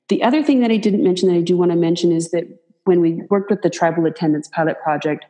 The 0.09 0.21
other 0.21 0.43
thing 0.43 0.59
that 0.59 0.71
I 0.71 0.77
didn't 0.77 1.03
mention 1.03 1.29
that 1.29 1.35
I 1.35 1.41
do 1.41 1.57
want 1.57 1.71
to 1.71 1.77
mention 1.77 2.11
is 2.11 2.29
that 2.31 2.43
when 2.83 3.01
we 3.01 3.23
worked 3.29 3.49
with 3.49 3.63
the 3.63 3.69
tribal 3.69 4.05
attendance 4.05 4.47
pilot 4.47 4.79
project, 4.81 5.25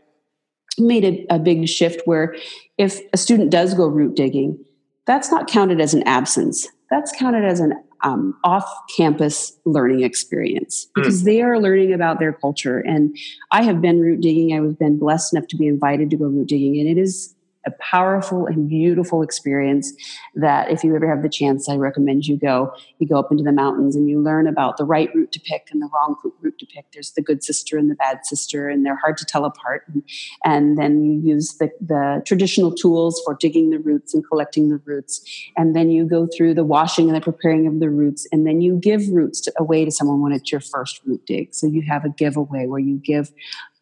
made 0.78 1.06
a, 1.06 1.36
a 1.36 1.40
big 1.40 1.68
shift 1.68 2.02
where 2.06 2.36
if 2.78 3.00
a 3.14 3.18
student 3.18 3.50
does 3.50 3.74
go 3.74 3.88
root 3.88 4.16
digging 4.16 4.64
that's 5.06 5.32
not 5.32 5.48
counted 5.48 5.80
as 5.80 5.94
an 5.94 6.04
absence. 6.04 6.68
That's 6.90 7.12
counted 7.12 7.46
as 7.46 7.60
an 7.60 7.74
um, 8.04 8.38
off 8.44 8.70
campus 8.96 9.58
learning 9.66 10.04
experience 10.04 10.88
hmm. 10.96 11.02
because 11.02 11.22
mm. 11.22 11.26
they 11.26 11.42
are 11.42 11.60
learning 11.60 11.94
about 11.94 12.20
their 12.20 12.34
culture. 12.34 12.80
And 12.80 13.18
I 13.52 13.64
have 13.64 13.82
been 13.82 14.00
root 14.00 14.22
digging. 14.22 14.54
I 14.54 14.64
have 14.64 14.78
been 14.78 15.00
blessed 15.00 15.34
enough 15.34 15.48
to 15.50 15.58
be 15.58 15.68
invited 15.68 16.10
to 16.12 16.18
go 16.18 16.26
root 16.26 16.48
digging, 16.48 16.80
and 16.80 16.88
it 16.88 17.02
is 17.02 17.35
a 17.66 17.72
powerful 17.72 18.46
and 18.46 18.70
beautiful 18.70 19.22
experience 19.22 19.92
that 20.36 20.70
if 20.70 20.84
you 20.84 20.96
ever 20.96 21.10
have 21.10 21.24
the 21.24 21.30
chance, 21.30 21.68
I 21.68 21.76
recommend 21.76 22.28
you 22.28 22.38
go. 22.38 22.72
You 23.00 23.08
go 23.08 23.18
up 23.18 23.32
into 23.32 23.44
the 23.44 23.52
mountains 23.52 23.96
and 23.96 24.10
you 24.10 24.22
learn 24.22 24.48
about 24.48 24.78
the 24.78 24.86
right 24.86 25.14
root 25.16 25.32
to 25.32 25.40
pick 25.40 25.68
and 25.72 25.82
the 25.82 25.90
wrong 25.94 26.16
root 26.42 26.60
to 26.60 26.66
pick. 26.66 26.86
There's 26.94 27.12
the 27.12 27.22
good 27.22 27.44
sister 27.44 27.78
and 27.78 27.90
the 27.90 27.96
bad 27.96 28.26
sister, 28.26 28.70
and 28.70 28.86
they're 28.86 28.96
hard 28.98 29.18
to 29.18 29.26
tell 29.26 29.46
apart. 29.46 29.84
And, 29.88 30.04
and 30.44 30.78
then 30.78 31.04
you 31.04 31.20
use 31.22 31.56
the, 31.60 31.72
the 31.82 32.22
traditional 32.26 32.74
tools 32.74 33.22
for 33.26 33.36
digging 33.40 33.72
the 33.72 33.80
roots 33.80 34.14
and 34.14 34.24
collecting 34.28 34.70
the 34.70 34.82
roots. 34.86 35.22
And 35.58 35.76
then 35.76 35.90
you 35.90 36.06
go 36.06 36.28
through 36.36 36.54
the 36.54 36.64
washing 36.64 37.08
and 37.08 37.16
the 37.16 37.22
preparing 37.22 37.68
of 37.68 37.80
the 37.80 37.90
roots. 37.90 38.28
And 38.32 38.46
then 38.46 38.62
you 38.62 38.78
give 38.78 39.08
roots 39.10 39.42
to, 39.42 39.54
away 39.58 39.86
to 39.86 39.92
someone 39.92 40.22
when 40.22 40.32
it's 40.32 40.52
your 40.52 40.62
first 40.62 41.02
root 41.06 41.26
dig. 41.26 41.54
So 41.54 41.68
you 41.68 41.82
have 41.84 42.06
a 42.06 42.10
giveaway 42.10 42.68
where 42.68 42.80
you 42.80 42.98
give 42.98 43.32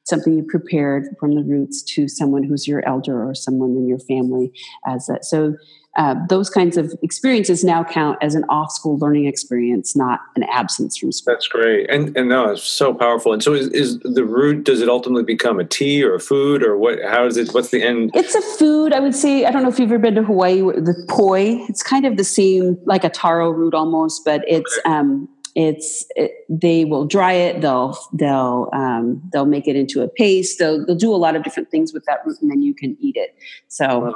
something 0.03 0.37
you 0.37 0.43
prepared 0.43 1.15
from 1.19 1.35
the 1.35 1.43
roots 1.43 1.81
to 1.81 2.07
someone 2.07 2.43
who's 2.43 2.67
your 2.67 2.85
elder 2.87 3.27
or 3.27 3.33
someone 3.33 3.71
in 3.71 3.87
your 3.87 3.99
family 3.99 4.51
as. 4.85 5.09
So 5.21 5.55
uh, 5.95 6.15
those 6.27 6.49
kinds 6.49 6.75
of 6.75 6.91
experiences 7.03 7.63
now 7.63 7.83
count 7.83 8.17
as 8.21 8.33
an 8.33 8.43
off-school 8.49 8.97
learning 8.97 9.25
experience, 9.25 9.95
not 9.95 10.21
an 10.35 10.41
absence 10.43 10.97
from 10.97 11.11
school. 11.11 11.33
That's 11.33 11.47
great, 11.47 11.87
and 11.87 12.17
and 12.17 12.29
no, 12.29 12.49
it's 12.49 12.63
so 12.63 12.95
powerful. 12.95 13.31
And 13.31 13.43
so, 13.43 13.53
is, 13.53 13.67
is 13.67 13.99
the 13.99 14.25
root? 14.25 14.63
Does 14.63 14.81
it 14.81 14.89
ultimately 14.89 15.23
become 15.23 15.59
a 15.59 15.63
tea 15.63 16.03
or 16.03 16.15
a 16.15 16.19
food, 16.19 16.63
or 16.63 16.77
what? 16.77 16.97
How 17.07 17.27
is 17.27 17.37
it? 17.37 17.53
What's 17.53 17.69
the 17.69 17.83
end? 17.83 18.09
It's 18.15 18.33
a 18.33 18.41
food. 18.57 18.91
I 18.91 18.99
would 18.99 19.13
say. 19.13 19.45
I 19.45 19.51
don't 19.51 19.61
know 19.61 19.69
if 19.69 19.77
you've 19.77 19.91
ever 19.91 19.99
been 19.99 20.15
to 20.15 20.23
Hawaii. 20.23 20.61
The 20.61 21.05
poi. 21.09 21.63
It's 21.69 21.83
kind 21.83 22.05
of 22.07 22.17
the 22.17 22.23
same, 22.23 22.79
like 22.85 23.03
a 23.03 23.09
taro 23.09 23.51
root 23.51 23.75
almost, 23.75 24.25
but 24.25 24.43
it's 24.47 24.79
okay. 24.79 24.95
um, 24.95 25.29
it's 25.55 26.05
it, 26.15 26.31
they 26.49 26.85
will 26.85 27.05
dry 27.05 27.33
it 27.33 27.61
they'll 27.61 27.97
they'll 28.13 28.69
um, 28.73 29.21
they'll 29.31 29.45
make 29.45 29.67
it 29.67 29.75
into 29.75 30.01
a 30.01 30.07
paste 30.07 30.59
they'll, 30.59 30.85
they'll 30.85 30.95
do 30.95 31.13
a 31.13 31.17
lot 31.17 31.35
of 31.35 31.43
different 31.43 31.69
things 31.69 31.93
with 31.93 32.03
that 32.05 32.25
root 32.25 32.37
and 32.41 32.49
then 32.49 32.61
you 32.61 32.73
can 32.73 32.97
eat 32.99 33.15
it 33.15 33.35
so 33.67 34.15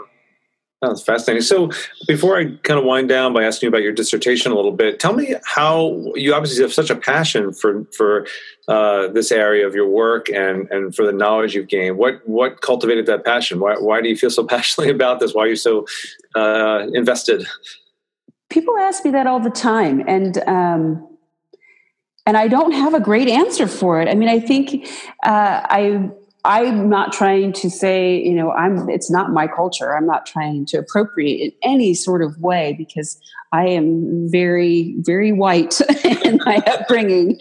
That's 0.81 1.01
fascinating. 1.01 1.41
So, 1.41 1.71
before 2.07 2.37
I 2.37 2.55
kind 2.61 2.79
of 2.79 2.85
wind 2.85 3.09
down 3.09 3.33
by 3.33 3.43
asking 3.43 3.65
you 3.65 3.69
about 3.69 3.81
your 3.81 3.93
dissertation 3.93 4.51
a 4.51 4.55
little 4.55 4.71
bit, 4.71 4.99
tell 4.99 5.13
me 5.13 5.33
how 5.43 6.11
you 6.13 6.35
obviously 6.35 6.61
have 6.61 6.71
such 6.71 6.91
a 6.91 6.95
passion 6.95 7.51
for 7.51 7.85
for 7.97 8.27
uh, 8.67 9.07
this 9.07 9.31
area 9.31 9.65
of 9.65 9.73
your 9.73 9.87
work 9.87 10.29
and 10.29 10.69
and 10.69 10.93
for 10.93 11.03
the 11.03 11.11
knowledge 11.11 11.55
you've 11.55 11.67
gained. 11.67 11.97
What 11.97 12.21
what 12.27 12.61
cultivated 12.61 13.07
that 13.07 13.25
passion? 13.25 13.59
Why 13.59 13.73
why 13.79 14.01
do 14.01 14.09
you 14.09 14.15
feel 14.15 14.29
so 14.29 14.45
passionately 14.55 14.93
about 14.93 15.19
this? 15.19 15.33
Why 15.33 15.45
are 15.45 15.47
you 15.47 15.55
so 15.55 15.87
uh, 16.35 16.85
invested? 16.93 17.47
People 18.51 18.77
ask 18.77 19.03
me 19.03 19.09
that 19.11 19.25
all 19.25 19.39
the 19.39 19.49
time, 19.49 20.03
and 20.07 20.37
um, 20.47 21.16
and 22.27 22.35
I 22.35 22.49
don't 22.49 22.73
have 22.73 22.93
a 22.93 22.99
great 22.99 23.29
answer 23.29 23.67
for 23.67 24.01
it. 24.01 24.09
I 24.09 24.13
mean, 24.13 24.27
I 24.27 24.39
think 24.39 24.85
uh, 25.23 25.61
I 25.63 26.09
I'm 26.43 26.89
not 26.89 27.11
trying 27.11 27.51
to 27.53 27.69
say, 27.69 28.21
you 28.21 28.33
know, 28.33 28.51
I'm 28.51 28.89
it's 28.89 29.09
not 29.09 29.31
my 29.31 29.47
culture. 29.47 29.95
I'm 29.95 30.05
not 30.05 30.25
trying 30.25 30.65
to 30.67 30.77
appropriate 30.77 31.41
in 31.41 31.51
any 31.63 31.93
sort 31.93 32.21
of 32.21 32.37
way 32.37 32.75
because 32.77 33.19
I 33.53 33.67
am 33.67 34.29
very, 34.29 34.95
very 34.99 35.31
white 35.31 35.79
in 36.03 36.39
my 36.45 36.57
upbringing, 36.67 37.39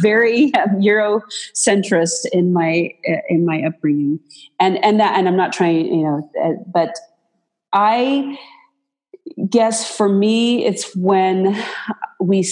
very 0.00 0.52
Eurocentrist 0.52 2.26
in 2.30 2.52
my 2.52 2.90
in 3.28 3.46
my 3.46 3.62
upbringing, 3.66 4.20
and 4.60 4.82
and 4.84 5.00
that 5.00 5.18
and 5.18 5.26
I'm 5.28 5.36
not 5.36 5.54
trying, 5.54 5.86
you 5.86 6.04
know, 6.04 6.30
uh, 6.42 6.52
but 6.72 6.94
I 7.72 8.38
guess 9.48 9.90
for 9.90 10.10
me, 10.10 10.66
it's 10.66 10.94
when 10.94 11.62
we 12.20 12.42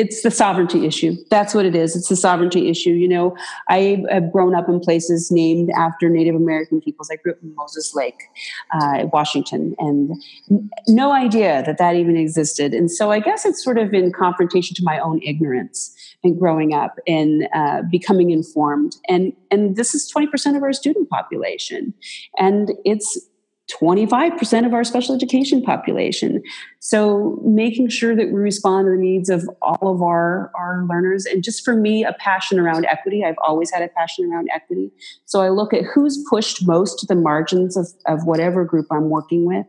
it's 0.00 0.22
the 0.22 0.30
sovereignty 0.30 0.86
issue. 0.86 1.14
That's 1.28 1.54
what 1.54 1.66
it 1.66 1.76
is. 1.76 1.94
It's 1.94 2.08
the 2.08 2.16
sovereignty 2.16 2.70
issue. 2.70 2.92
You 2.92 3.06
know, 3.06 3.36
I 3.68 4.02
have 4.10 4.32
grown 4.32 4.54
up 4.54 4.66
in 4.66 4.80
places 4.80 5.30
named 5.30 5.68
after 5.76 6.08
Native 6.08 6.34
American 6.34 6.80
peoples. 6.80 7.10
I 7.12 7.16
grew 7.16 7.32
up 7.32 7.38
in 7.42 7.54
Moses 7.54 7.94
Lake, 7.94 8.18
uh, 8.72 9.04
Washington, 9.12 9.74
and 9.78 10.10
no 10.88 11.12
idea 11.12 11.62
that 11.66 11.76
that 11.76 11.96
even 11.96 12.16
existed. 12.16 12.72
And 12.72 12.90
so 12.90 13.10
I 13.10 13.20
guess 13.20 13.44
it's 13.44 13.62
sort 13.62 13.76
of 13.76 13.92
in 13.92 14.10
confrontation 14.10 14.74
to 14.76 14.82
my 14.82 14.98
own 14.98 15.20
ignorance 15.22 15.94
and 16.24 16.38
growing 16.38 16.72
up 16.72 16.98
and 17.06 17.46
uh, 17.54 17.82
becoming 17.90 18.30
informed. 18.30 18.96
And 19.06 19.34
and 19.50 19.76
this 19.76 19.94
is 19.94 20.08
twenty 20.08 20.28
percent 20.28 20.56
of 20.56 20.62
our 20.62 20.72
student 20.72 21.10
population, 21.10 21.92
and 22.38 22.72
it's 22.86 23.18
25% 23.70 24.66
of 24.66 24.74
our 24.74 24.84
special 24.84 25.14
education 25.14 25.62
population. 25.62 26.42
So 26.82 27.38
making 27.44 27.90
sure 27.90 28.16
that 28.16 28.30
we 28.30 28.40
respond 28.40 28.86
to 28.86 28.90
the 28.90 28.96
needs 28.96 29.28
of 29.28 29.48
all 29.60 29.94
of 29.94 30.02
our, 30.02 30.50
our 30.58 30.86
learners. 30.88 31.26
And 31.26 31.44
just 31.44 31.62
for 31.62 31.76
me, 31.76 32.04
a 32.04 32.14
passion 32.14 32.58
around 32.58 32.86
equity. 32.86 33.22
I've 33.22 33.36
always 33.46 33.70
had 33.70 33.82
a 33.82 33.88
passion 33.88 34.32
around 34.32 34.48
equity. 34.52 34.90
So 35.26 35.42
I 35.42 35.50
look 35.50 35.74
at 35.74 35.84
who's 35.84 36.24
pushed 36.30 36.66
most 36.66 36.98
to 37.00 37.06
the 37.06 37.14
margins 37.14 37.76
of, 37.76 37.86
of 38.06 38.24
whatever 38.24 38.64
group 38.64 38.86
I'm 38.90 39.10
working 39.10 39.44
with. 39.44 39.66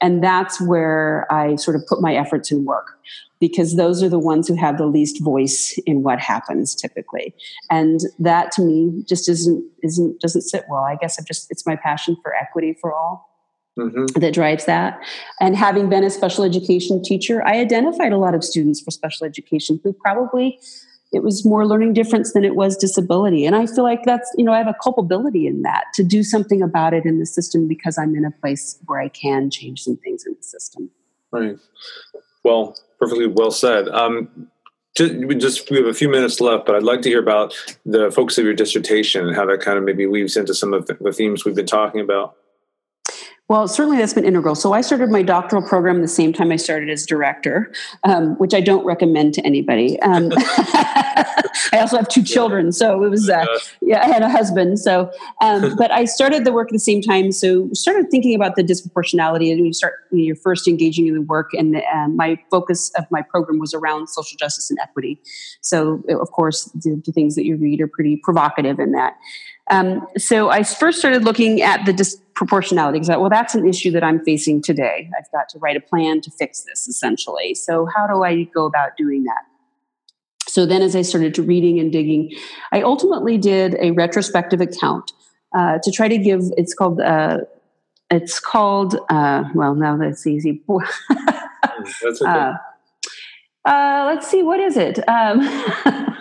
And 0.00 0.24
that's 0.24 0.58
where 0.60 1.26
I 1.30 1.56
sort 1.56 1.76
of 1.76 1.86
put 1.86 2.00
my 2.00 2.14
efforts 2.14 2.50
in 2.50 2.64
work. 2.64 2.98
because 3.40 3.76
those 3.76 4.02
are 4.02 4.08
the 4.08 4.18
ones 4.18 4.48
who 4.48 4.54
have 4.54 4.78
the 4.78 4.86
least 4.86 5.22
voice 5.22 5.78
in 5.84 6.02
what 6.02 6.18
happens 6.18 6.74
typically 6.74 7.34
and 7.70 8.00
that 8.18 8.50
to 8.52 8.62
me 8.62 9.04
just 9.06 9.28
isn't 9.28 9.62
isn't 9.82 10.18
doesn't 10.20 10.42
sit 10.42 10.64
well 10.70 10.82
i 10.82 10.96
guess 10.96 11.18
i'm 11.18 11.24
just 11.26 11.50
it's 11.50 11.66
my 11.66 11.76
passion 11.76 12.16
for 12.22 12.34
equity 12.34 12.74
for 12.80 12.94
all 12.94 13.28
Mm-hmm. 13.76 14.20
that 14.20 14.32
drives 14.32 14.66
that. 14.66 15.00
And 15.40 15.56
having 15.56 15.88
been 15.88 16.04
a 16.04 16.10
special 16.10 16.44
education 16.44 17.02
teacher, 17.02 17.44
I 17.44 17.54
identified 17.58 18.12
a 18.12 18.18
lot 18.18 18.32
of 18.32 18.44
students 18.44 18.80
for 18.80 18.92
special 18.92 19.26
education 19.26 19.80
who 19.82 19.92
probably 19.92 20.60
it 21.12 21.22
was 21.22 21.44
more 21.44 21.66
learning 21.66 21.92
difference 21.92 22.32
than 22.32 22.44
it 22.44 22.56
was 22.56 22.76
disability. 22.76 23.46
And 23.46 23.54
I 23.54 23.66
feel 23.66 23.84
like 23.84 24.04
that's, 24.04 24.30
you 24.36 24.44
know, 24.44 24.52
I 24.52 24.58
have 24.58 24.66
a 24.66 24.76
culpability 24.82 25.46
in 25.46 25.62
that 25.62 25.84
to 25.94 26.02
do 26.02 26.22
something 26.22 26.62
about 26.62 26.92
it 26.92 27.04
in 27.04 27.18
the 27.18 27.26
system 27.26 27.68
because 27.68 27.96
I'm 27.98 28.14
in 28.16 28.24
a 28.24 28.30
place 28.30 28.78
where 28.86 29.00
I 29.00 29.08
can 29.08 29.50
change 29.50 29.82
some 29.82 29.96
things 29.96 30.24
in 30.26 30.34
the 30.36 30.42
system. 30.42 30.90
Right. 31.30 31.56
Well, 32.42 32.76
perfectly 32.98 33.26
well 33.26 33.50
said. 33.50 33.88
Um, 33.88 34.48
just, 34.96 35.14
we 35.14 35.34
just 35.34 35.70
we 35.70 35.78
have 35.78 35.86
a 35.86 35.94
few 35.94 36.08
minutes 36.08 36.40
left, 36.40 36.66
but 36.66 36.76
I'd 36.76 36.84
like 36.84 37.02
to 37.02 37.08
hear 37.08 37.20
about 37.20 37.54
the 37.84 38.10
focus 38.12 38.38
of 38.38 38.44
your 38.44 38.54
dissertation 38.54 39.26
and 39.26 39.34
how 39.34 39.46
that 39.46 39.60
kind 39.60 39.78
of 39.78 39.84
maybe 39.84 40.06
weaves 40.06 40.36
into 40.36 40.54
some 40.54 40.72
of 40.72 40.86
the 40.86 41.12
themes 41.12 41.44
we've 41.44 41.56
been 41.56 41.66
talking 41.66 42.00
about. 42.00 42.36
Well, 43.46 43.68
certainly 43.68 43.98
that's 43.98 44.14
been 44.14 44.24
integral. 44.24 44.54
So 44.54 44.72
I 44.72 44.80
started 44.80 45.10
my 45.10 45.20
doctoral 45.20 45.60
program 45.60 46.00
the 46.00 46.08
same 46.08 46.32
time 46.32 46.50
I 46.50 46.56
started 46.56 46.88
as 46.88 47.04
director, 47.04 47.70
um, 48.02 48.36
which 48.36 48.54
I 48.54 48.60
don't 48.60 48.86
recommend 48.86 49.34
to 49.34 49.42
anybody. 49.42 50.00
Um, 50.00 50.32
I 50.36 51.78
also 51.78 51.98
have 51.98 52.08
two 52.08 52.22
children, 52.22 52.72
so 52.72 53.04
it 53.04 53.10
was 53.10 53.28
uh, 53.28 53.44
yeah, 53.82 54.02
I 54.02 54.06
had 54.06 54.22
a 54.22 54.30
husband. 54.30 54.78
So, 54.78 55.10
um, 55.42 55.76
but 55.76 55.90
I 55.90 56.06
started 56.06 56.46
the 56.46 56.52
work 56.52 56.68
at 56.68 56.72
the 56.72 56.78
same 56.78 57.02
time. 57.02 57.32
So 57.32 57.68
started 57.74 58.10
thinking 58.10 58.34
about 58.34 58.56
the 58.56 58.64
disproportionality, 58.64 59.52
and 59.52 59.66
you 59.66 59.74
start 59.74 59.94
when 60.08 60.22
you're 60.22 60.36
first 60.36 60.66
engaging 60.66 61.06
in 61.06 61.14
the 61.14 61.20
work. 61.20 61.50
And 61.52 61.82
um, 61.94 62.16
my 62.16 62.38
focus 62.50 62.90
of 62.96 63.04
my 63.10 63.20
program 63.20 63.58
was 63.58 63.74
around 63.74 64.08
social 64.08 64.38
justice 64.38 64.70
and 64.70 64.78
equity. 64.82 65.20
So, 65.60 66.02
of 66.08 66.30
course, 66.30 66.64
the, 66.74 67.00
the 67.04 67.12
things 67.12 67.34
that 67.34 67.44
you 67.44 67.56
read 67.56 67.82
are 67.82 67.88
pretty 67.88 68.16
provocative 68.16 68.78
in 68.78 68.92
that. 68.92 69.18
Um, 69.70 70.06
so 70.18 70.50
I 70.50 70.62
first 70.62 70.98
started 70.98 71.24
looking 71.24 71.62
at 71.62 71.86
the 71.86 71.92
disproportionality 71.92 72.94
because, 72.94 73.08
well, 73.08 73.30
that's 73.30 73.54
an 73.54 73.66
issue 73.66 73.90
that 73.92 74.04
I'm 74.04 74.22
facing 74.24 74.60
today. 74.60 75.10
I've 75.18 75.30
got 75.32 75.48
to 75.50 75.58
write 75.58 75.76
a 75.76 75.80
plan 75.80 76.20
to 76.22 76.30
fix 76.30 76.62
this, 76.62 76.86
essentially. 76.86 77.54
So 77.54 77.86
how 77.86 78.06
do 78.06 78.22
I 78.22 78.44
go 78.44 78.66
about 78.66 78.96
doing 78.96 79.24
that? 79.24 79.42
So 80.46 80.66
then, 80.66 80.82
as 80.82 80.94
I 80.94 81.02
started 81.02 81.34
to 81.34 81.42
reading 81.42 81.80
and 81.80 81.90
digging, 81.90 82.30
I 82.70 82.82
ultimately 82.82 83.38
did 83.38 83.76
a 83.80 83.90
retrospective 83.92 84.60
account 84.60 85.12
uh, 85.56 85.78
to 85.82 85.90
try 85.90 86.08
to 86.08 86.18
give. 86.18 86.42
It's 86.56 86.74
called. 86.74 87.00
Uh, 87.00 87.38
it's 88.10 88.38
called. 88.38 88.96
Uh, 89.08 89.44
well, 89.54 89.74
now 89.74 89.96
that's 89.96 90.26
easy. 90.26 90.62
that's 91.08 92.22
okay. 92.22 92.30
Uh, 92.30 92.54
uh, 93.64 94.04
let's 94.06 94.28
see. 94.28 94.42
What 94.42 94.60
is 94.60 94.76
it? 94.76 95.00
Um, 95.08 95.40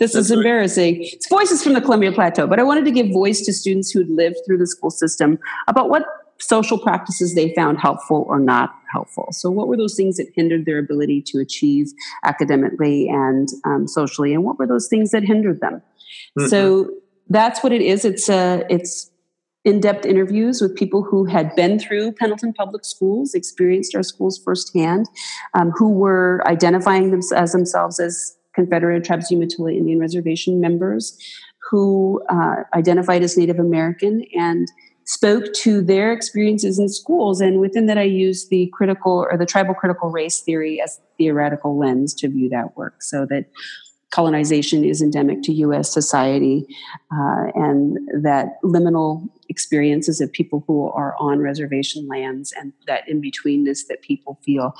this 0.00 0.14
That's 0.14 0.26
is 0.26 0.30
embarrassing. 0.30 0.98
Right. 0.98 1.12
It's 1.12 1.28
voices 1.28 1.62
from 1.62 1.74
the 1.74 1.80
Columbia 1.80 2.10
Plateau, 2.10 2.46
but 2.46 2.58
I 2.58 2.62
wanted 2.62 2.86
to 2.86 2.90
give 2.90 3.12
voice 3.12 3.42
to 3.42 3.52
students 3.52 3.90
who'd 3.92 4.08
lived 4.08 4.38
through 4.46 4.58
the 4.58 4.66
school 4.66 4.90
system 4.90 5.38
about 5.68 5.90
what 5.90 6.04
social 6.40 6.78
practices 6.78 7.34
they 7.34 7.54
found 7.54 7.78
helpful 7.78 8.24
or 8.26 8.40
not 8.40 8.74
helpful. 8.90 9.28
So, 9.32 9.50
what 9.50 9.68
were 9.68 9.76
those 9.76 9.94
things 9.94 10.16
that 10.16 10.28
hindered 10.34 10.64
their 10.64 10.78
ability 10.78 11.22
to 11.26 11.38
achieve 11.38 11.88
academically 12.24 13.08
and 13.10 13.48
um, 13.64 13.86
socially, 13.86 14.32
and 14.32 14.42
what 14.42 14.58
were 14.58 14.66
those 14.66 14.88
things 14.88 15.10
that 15.10 15.22
hindered 15.22 15.60
them? 15.60 15.82
Mm-hmm. 16.38 16.48
So, 16.48 16.90
that's 17.28 17.62
what 17.62 17.72
it 17.72 17.82
is. 17.82 18.04
It's 18.06 18.28
a 18.30 18.34
uh, 18.34 18.66
it's 18.70 19.10
in-depth 19.66 20.06
interviews 20.06 20.62
with 20.62 20.74
people 20.74 21.02
who 21.02 21.26
had 21.26 21.54
been 21.54 21.78
through 21.78 22.12
Pendleton 22.12 22.54
Public 22.54 22.82
Schools, 22.82 23.34
experienced 23.34 23.94
our 23.94 24.02
schools 24.02 24.40
firsthand, 24.42 25.06
um, 25.52 25.70
who 25.72 25.90
were 25.90 26.42
identifying 26.46 27.10
them 27.10 27.20
as 27.36 27.52
themselves 27.52 28.00
as 28.00 28.38
Confederate 28.54 29.04
Tribes 29.04 29.30
Umatilla 29.30 29.72
Indian 29.72 29.98
Reservation 29.98 30.60
members 30.60 31.16
who 31.70 32.22
uh, 32.28 32.64
identified 32.74 33.22
as 33.22 33.36
Native 33.36 33.58
American 33.58 34.24
and 34.34 34.66
spoke 35.04 35.52
to 35.54 35.82
their 35.82 36.12
experiences 36.12 36.78
in 36.78 36.88
schools. 36.88 37.40
And 37.40 37.60
within 37.60 37.86
that, 37.86 37.98
I 37.98 38.04
used 38.04 38.50
the 38.50 38.70
critical 38.72 39.26
or 39.30 39.36
the 39.36 39.46
tribal 39.46 39.74
critical 39.74 40.10
race 40.10 40.40
theory 40.40 40.80
as 40.80 41.00
theoretical 41.18 41.78
lens 41.78 42.14
to 42.14 42.28
view 42.28 42.48
that 42.50 42.76
work 42.76 43.02
so 43.02 43.26
that 43.26 43.46
colonization 44.10 44.84
is 44.84 45.00
endemic 45.00 45.42
to 45.42 45.52
US 45.52 45.92
society 45.92 46.66
uh, 47.12 47.46
and 47.54 47.98
that 48.22 48.60
liminal 48.64 49.28
experiences 49.48 50.20
of 50.20 50.32
people 50.32 50.64
who 50.66 50.88
are 50.90 51.14
on 51.18 51.40
reservation 51.40 52.06
lands 52.08 52.52
and 52.58 52.72
that 52.86 53.08
in 53.08 53.20
betweenness 53.20 53.80
that 53.88 54.02
people 54.02 54.38
feel 54.44 54.74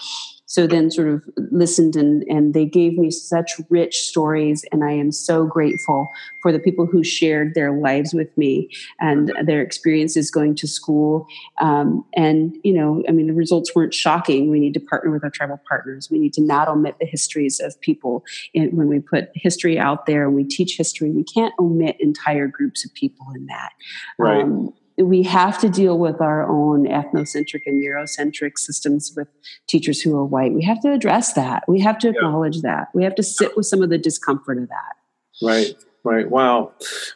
so 0.51 0.67
then 0.67 0.91
sort 0.91 1.07
of 1.07 1.23
listened 1.53 1.95
and, 1.95 2.25
and 2.25 2.55
they 2.55 2.67
gave 2.67 2.99
me 2.99 3.09
such 3.09 3.53
rich 3.69 3.99
stories 3.99 4.65
and 4.73 4.83
i 4.83 4.91
am 4.91 5.13
so 5.13 5.47
grateful 5.47 6.09
for 6.43 6.51
the 6.51 6.59
people 6.59 6.87
who 6.87 7.05
shared 7.05 7.55
their 7.55 7.71
lives 7.71 8.13
with 8.13 8.37
me 8.37 8.69
and 8.99 9.33
their 9.45 9.63
experiences 9.63 10.31
going 10.31 10.55
to 10.55 10.67
school. 10.67 11.27
Um, 11.61 12.05
and 12.15 12.57
you 12.65 12.73
know 12.73 13.05
i 13.09 13.13
mean 13.13 13.29
the 13.29 13.33
results 13.33 13.75
weren't 13.75 13.95
shocking. 13.95 14.51
We 14.51 14.59
need 14.59 14.75
to 14.75 14.81
partner 14.81 15.13
with 15.13 15.23
our 15.23 15.31
tribal 15.31 15.61
partners. 15.69 16.11
We 16.11 16.19
need 16.19 16.33
to 16.35 16.43
not 16.43 16.67
omit 16.67 16.97
the 16.99 17.07
histories 17.07 17.61
of 17.61 17.81
people 17.81 18.25
in, 18.53 18.75
when 18.77 18.89
we 18.89 18.99
put 18.99 19.31
history 19.35 19.79
out 19.79 20.07
there 20.07 20.27
and 20.27 20.35
we 20.35 20.45
teach 20.45 20.77
history 20.77 21.11
we 21.11 21.25
can't 21.25 21.55
omit 21.59 21.97
entire 22.01 22.49
groups 22.49 22.85
of 22.85 22.93
people 22.95 23.27
in 23.35 23.47
that. 23.47 23.71
Right. 24.19 24.43
Um, 24.43 24.73
we 25.03 25.23
have 25.23 25.59
to 25.61 25.69
deal 25.69 25.99
with 25.99 26.21
our 26.21 26.49
own 26.49 26.87
ethnocentric 26.87 27.63
and 27.67 27.83
Eurocentric 27.83 28.59
systems 28.59 29.13
with 29.17 29.29
teachers 29.69 30.01
who 30.01 30.17
are 30.17 30.25
white. 30.25 30.53
We 30.53 30.65
have 30.65 30.81
to 30.83 30.93
address 30.93 31.35
that. 31.35 31.65
We 31.69 31.81
have 31.81 31.99
to 31.99 32.09
acknowledge 32.09 32.57
yeah. 32.57 32.63
that. 32.71 32.89
We 32.95 33.05
have 33.05 33.15
to 33.17 33.23
sit 33.23 33.57
with 33.57 33.67
some 33.67 33.83
of 33.83 33.91
the 33.91 33.99
discomfort 33.99 34.59
of 34.59 34.69
that. 34.69 34.97
Right, 35.43 35.75
right. 36.05 36.31
Wow. 36.31 36.73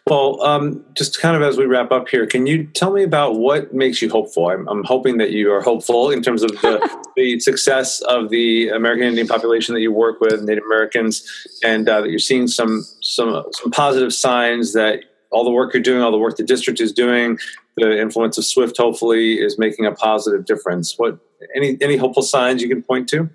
Well, 0.06 0.42
um, 0.42 0.84
just 0.94 1.20
kind 1.20 1.36
of 1.36 1.42
as 1.42 1.58
we 1.58 1.66
wrap 1.66 1.92
up 1.92 2.08
here, 2.08 2.26
can 2.26 2.46
you 2.46 2.64
tell 2.64 2.92
me 2.92 3.02
about 3.02 3.36
what 3.36 3.74
makes 3.74 4.00
you 4.00 4.08
hopeful? 4.08 4.48
I'm, 4.48 4.66
I'm 4.68 4.84
hoping 4.84 5.18
that 5.18 5.30
you 5.30 5.52
are 5.52 5.60
hopeful 5.60 6.10
in 6.10 6.22
terms 6.22 6.42
of 6.42 6.50
the, 6.52 7.04
the 7.16 7.38
success 7.40 8.00
of 8.02 8.30
the 8.30 8.68
American 8.70 9.06
Indian 9.08 9.26
population 9.26 9.74
that 9.74 9.80
you 9.80 9.92
work 9.92 10.20
with, 10.20 10.42
Native 10.42 10.64
Americans, 10.64 11.28
and 11.62 11.88
uh, 11.88 12.02
that 12.02 12.10
you're 12.10 12.18
seeing 12.18 12.48
some 12.48 12.84
some 13.00 13.44
some 13.52 13.70
positive 13.70 14.14
signs 14.14 14.72
that 14.72 15.04
all 15.30 15.44
the 15.44 15.50
work 15.50 15.74
you're 15.74 15.82
doing, 15.82 16.00
all 16.00 16.12
the 16.12 16.18
work 16.18 16.36
the 16.36 16.44
district 16.44 16.80
is 16.80 16.92
doing, 16.92 17.38
the 17.76 18.00
influence 18.00 18.38
of 18.38 18.44
Swift 18.44 18.76
hopefully 18.76 19.34
is 19.34 19.58
making 19.58 19.86
a 19.86 19.92
positive 19.92 20.44
difference. 20.44 20.98
What 20.98 21.18
any 21.54 21.76
any 21.80 21.96
hopeful 21.96 22.22
signs 22.22 22.62
you 22.62 22.68
can 22.68 22.82
point 22.82 23.08
to? 23.10 23.28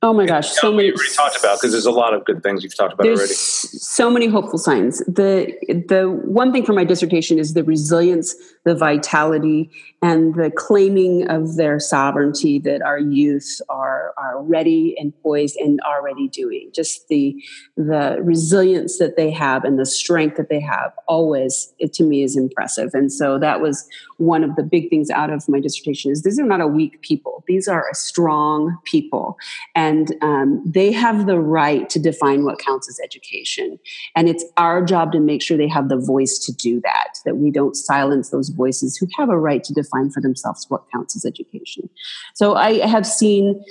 Oh 0.00 0.12
my 0.12 0.26
gosh, 0.26 0.52
so 0.52 0.70
many. 0.70 0.90
We 0.90 0.94
already 0.94 1.12
talked 1.12 1.36
about 1.40 1.58
because 1.58 1.72
there's 1.72 1.84
a 1.84 1.90
lot 1.90 2.14
of 2.14 2.24
good 2.24 2.40
things 2.44 2.62
you've 2.62 2.76
talked 2.76 2.92
about 2.92 3.02
there's 3.02 3.18
already. 3.18 3.34
So 3.34 4.08
many 4.08 4.28
hopeful 4.28 4.56
signs. 4.56 4.98
The 5.06 5.52
the 5.88 6.08
one 6.24 6.52
thing 6.52 6.64
for 6.64 6.72
my 6.72 6.84
dissertation 6.84 7.36
is 7.36 7.54
the 7.54 7.64
resilience, 7.64 8.36
the 8.64 8.76
vitality, 8.76 9.72
and 10.00 10.36
the 10.36 10.52
claiming 10.54 11.28
of 11.28 11.56
their 11.56 11.80
sovereignty 11.80 12.60
that 12.60 12.80
our 12.80 13.00
youth 13.00 13.60
are 13.68 14.14
are 14.16 14.40
ready 14.40 14.94
and 15.00 15.12
poised 15.20 15.56
and 15.56 15.80
already 15.80 16.28
doing. 16.28 16.70
Just 16.72 17.08
the 17.08 17.34
the 17.76 18.18
resilience 18.22 18.98
that 18.98 19.16
they 19.16 19.32
have 19.32 19.64
and 19.64 19.80
the 19.80 19.86
strength 19.86 20.36
that 20.36 20.48
they 20.48 20.60
have 20.60 20.92
always 21.08 21.74
it, 21.80 21.92
to 21.94 22.04
me 22.04 22.22
is 22.22 22.36
impressive. 22.36 22.94
And 22.94 23.12
so 23.12 23.36
that 23.40 23.60
was 23.60 23.88
one 24.18 24.44
of 24.44 24.54
the 24.54 24.62
big 24.62 24.90
things 24.90 25.10
out 25.10 25.30
of 25.30 25.48
my 25.48 25.58
dissertation 25.58 26.12
is 26.12 26.22
these 26.22 26.38
are 26.38 26.46
not 26.46 26.60
a 26.60 26.68
weak 26.68 27.02
people. 27.02 27.42
These 27.48 27.66
are 27.66 27.88
a 27.90 27.96
strong 27.96 28.78
people. 28.84 29.36
And 29.74 29.87
and 29.88 30.14
um, 30.22 30.62
they 30.66 30.92
have 30.92 31.26
the 31.26 31.40
right 31.40 31.88
to 31.90 31.98
define 31.98 32.44
what 32.44 32.58
counts 32.58 32.88
as 32.88 33.00
education. 33.02 33.78
And 34.14 34.28
it's 34.28 34.44
our 34.56 34.84
job 34.84 35.12
to 35.12 35.20
make 35.20 35.40
sure 35.40 35.56
they 35.56 35.68
have 35.68 35.88
the 35.88 35.96
voice 35.96 36.38
to 36.40 36.52
do 36.52 36.80
that 36.82 37.14
that 37.24 37.36
we 37.36 37.50
don't 37.50 37.74
silence 37.74 38.28
those 38.30 38.50
voices 38.50 38.96
who 38.96 39.06
have 39.16 39.30
a 39.30 39.38
right 39.38 39.64
to 39.64 39.72
define 39.72 40.10
for 40.10 40.20
themselves 40.20 40.66
what 40.68 40.82
counts 40.92 41.16
as 41.16 41.24
education. 41.24 41.88
So 42.34 42.54
i 42.54 42.86
have 42.86 43.06
seen 43.06 43.62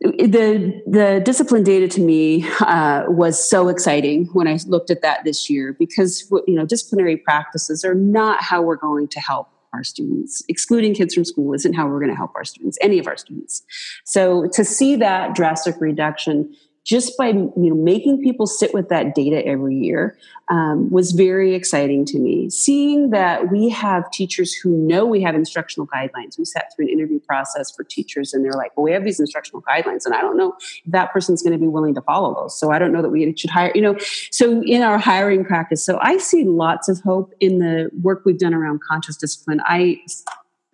the 0.00 0.82
the 0.86 1.20
discipline 1.24 1.64
data 1.64 1.88
to 1.88 2.00
me 2.00 2.48
uh, 2.60 3.04
was 3.08 3.36
so 3.52 3.68
exciting 3.68 4.26
when 4.32 4.46
I 4.46 4.58
looked 4.66 4.90
at 4.90 5.02
that 5.02 5.24
this 5.24 5.50
year 5.50 5.74
because 5.78 6.30
you 6.46 6.54
know 6.54 6.64
disciplinary 6.64 7.16
practices 7.16 7.84
are 7.84 7.94
not 7.94 8.42
how 8.42 8.62
we're 8.62 8.76
going 8.76 9.08
to 9.08 9.20
help 9.20 9.48
our 9.72 9.84
students. 9.84 10.42
Excluding 10.48 10.94
kids 10.94 11.14
from 11.14 11.24
school 11.24 11.54
isn't 11.54 11.74
how 11.74 11.86
we're 11.86 12.00
going 12.00 12.10
to 12.10 12.16
help 12.16 12.32
our 12.34 12.44
students, 12.44 12.78
any 12.80 12.98
of 12.98 13.06
our 13.06 13.16
students. 13.16 13.62
So 14.04 14.48
to 14.52 14.64
see 14.64 14.96
that 14.96 15.34
drastic 15.34 15.80
reduction 15.80 16.54
just 16.90 17.16
by 17.16 17.28
you 17.28 17.52
know 17.54 17.76
making 17.76 18.20
people 18.20 18.48
sit 18.48 18.74
with 18.74 18.88
that 18.88 19.14
data 19.14 19.46
every 19.46 19.76
year 19.76 20.18
um, 20.48 20.90
was 20.90 21.12
very 21.12 21.54
exciting 21.54 22.04
to 22.04 22.18
me 22.18 22.50
seeing 22.50 23.10
that 23.10 23.48
we 23.52 23.68
have 23.68 24.10
teachers 24.10 24.52
who 24.52 24.76
know 24.76 25.06
we 25.06 25.22
have 25.22 25.36
instructional 25.36 25.86
guidelines 25.86 26.36
we 26.36 26.44
sat 26.44 26.72
through 26.74 26.86
an 26.86 26.90
interview 26.90 27.20
process 27.20 27.70
for 27.70 27.84
teachers 27.84 28.34
and 28.34 28.44
they're 28.44 28.54
like 28.54 28.76
well 28.76 28.82
we 28.82 28.90
have 28.90 29.04
these 29.04 29.20
instructional 29.20 29.62
guidelines 29.62 30.04
and 30.04 30.14
i 30.14 30.20
don't 30.20 30.36
know 30.36 30.52
if 30.58 30.80
that 30.84 31.12
person's 31.12 31.44
going 31.44 31.52
to 31.52 31.58
be 31.58 31.68
willing 31.68 31.94
to 31.94 32.02
follow 32.02 32.34
those 32.34 32.58
so 32.58 32.72
i 32.72 32.78
don't 32.78 32.92
know 32.92 33.02
that 33.02 33.10
we 33.10 33.32
should 33.36 33.50
hire 33.50 33.70
you 33.72 33.82
know 33.82 33.96
so 34.32 34.60
in 34.64 34.82
our 34.82 34.98
hiring 34.98 35.44
practice 35.44 35.84
so 35.84 35.96
i 36.02 36.18
see 36.18 36.42
lots 36.42 36.88
of 36.88 36.98
hope 37.02 37.32
in 37.38 37.60
the 37.60 37.88
work 38.02 38.22
we've 38.24 38.38
done 38.38 38.52
around 38.52 38.80
conscious 38.82 39.16
discipline 39.16 39.60
i 39.64 39.96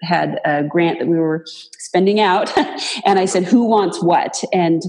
had 0.03 0.41
a 0.45 0.63
grant 0.63 0.99
that 0.99 1.09
we 1.09 1.19
were 1.19 1.45
spending 1.79 2.21
out, 2.21 2.55
and 3.07 3.19
I 3.19 3.25
said, 3.25 3.45
"Who 3.45 3.65
wants 3.65 4.03
what?" 4.03 4.43
and 4.53 4.83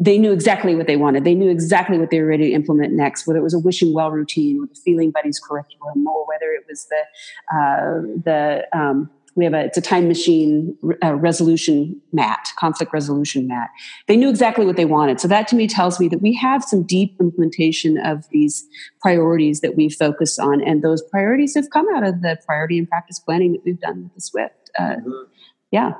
they 0.00 0.18
knew 0.18 0.32
exactly 0.32 0.74
what 0.74 0.86
they 0.86 0.96
wanted. 0.96 1.24
They 1.24 1.34
knew 1.34 1.50
exactly 1.50 1.98
what 1.98 2.10
they 2.10 2.20
were 2.20 2.26
ready 2.26 2.48
to 2.48 2.52
implement 2.54 2.94
next, 2.94 3.26
whether 3.26 3.38
it 3.38 3.42
was 3.42 3.54
a 3.54 3.58
wishing 3.58 3.92
well 3.92 4.10
routine 4.10 4.58
or 4.58 4.66
the 4.66 4.80
feeling 4.82 5.10
buddies 5.10 5.38
curriculum, 5.38 6.06
or 6.06 6.26
whether 6.26 6.50
it 6.52 6.64
was 6.68 6.88
the 6.88 7.56
uh, 7.56 8.00
the 8.24 8.66
um, 8.76 9.10
we 9.36 9.44
have 9.44 9.54
a 9.54 9.64
it's 9.64 9.78
a 9.78 9.82
time 9.82 10.08
machine 10.08 10.76
uh, 11.04 11.14
resolution 11.14 12.00
mat 12.12 12.48
conflict 12.58 12.92
resolution 12.92 13.46
mat 13.46 13.68
they 14.08 14.16
knew 14.16 14.28
exactly 14.28 14.66
what 14.66 14.76
they 14.76 14.84
wanted 14.84 15.20
so 15.20 15.28
that 15.28 15.46
to 15.48 15.56
me 15.56 15.66
tells 15.66 16.00
me 16.00 16.08
that 16.08 16.20
we 16.20 16.34
have 16.34 16.64
some 16.64 16.82
deep 16.82 17.16
implementation 17.20 17.96
of 17.98 18.28
these 18.30 18.66
priorities 19.00 19.60
that 19.60 19.76
we 19.76 19.88
focus 19.88 20.38
on 20.38 20.62
and 20.62 20.82
those 20.82 21.02
priorities 21.02 21.54
have 21.54 21.70
come 21.70 21.86
out 21.94 22.02
of 22.02 22.22
the 22.22 22.36
priority 22.44 22.78
and 22.78 22.88
practice 22.88 23.18
planning 23.18 23.52
that 23.52 23.62
we've 23.64 23.80
done 23.80 24.02
with 24.02 24.14
the 24.14 24.20
swift 24.20 24.70
uh, 24.78 24.96
mm-hmm. 24.96 25.22
yeah 25.70 25.92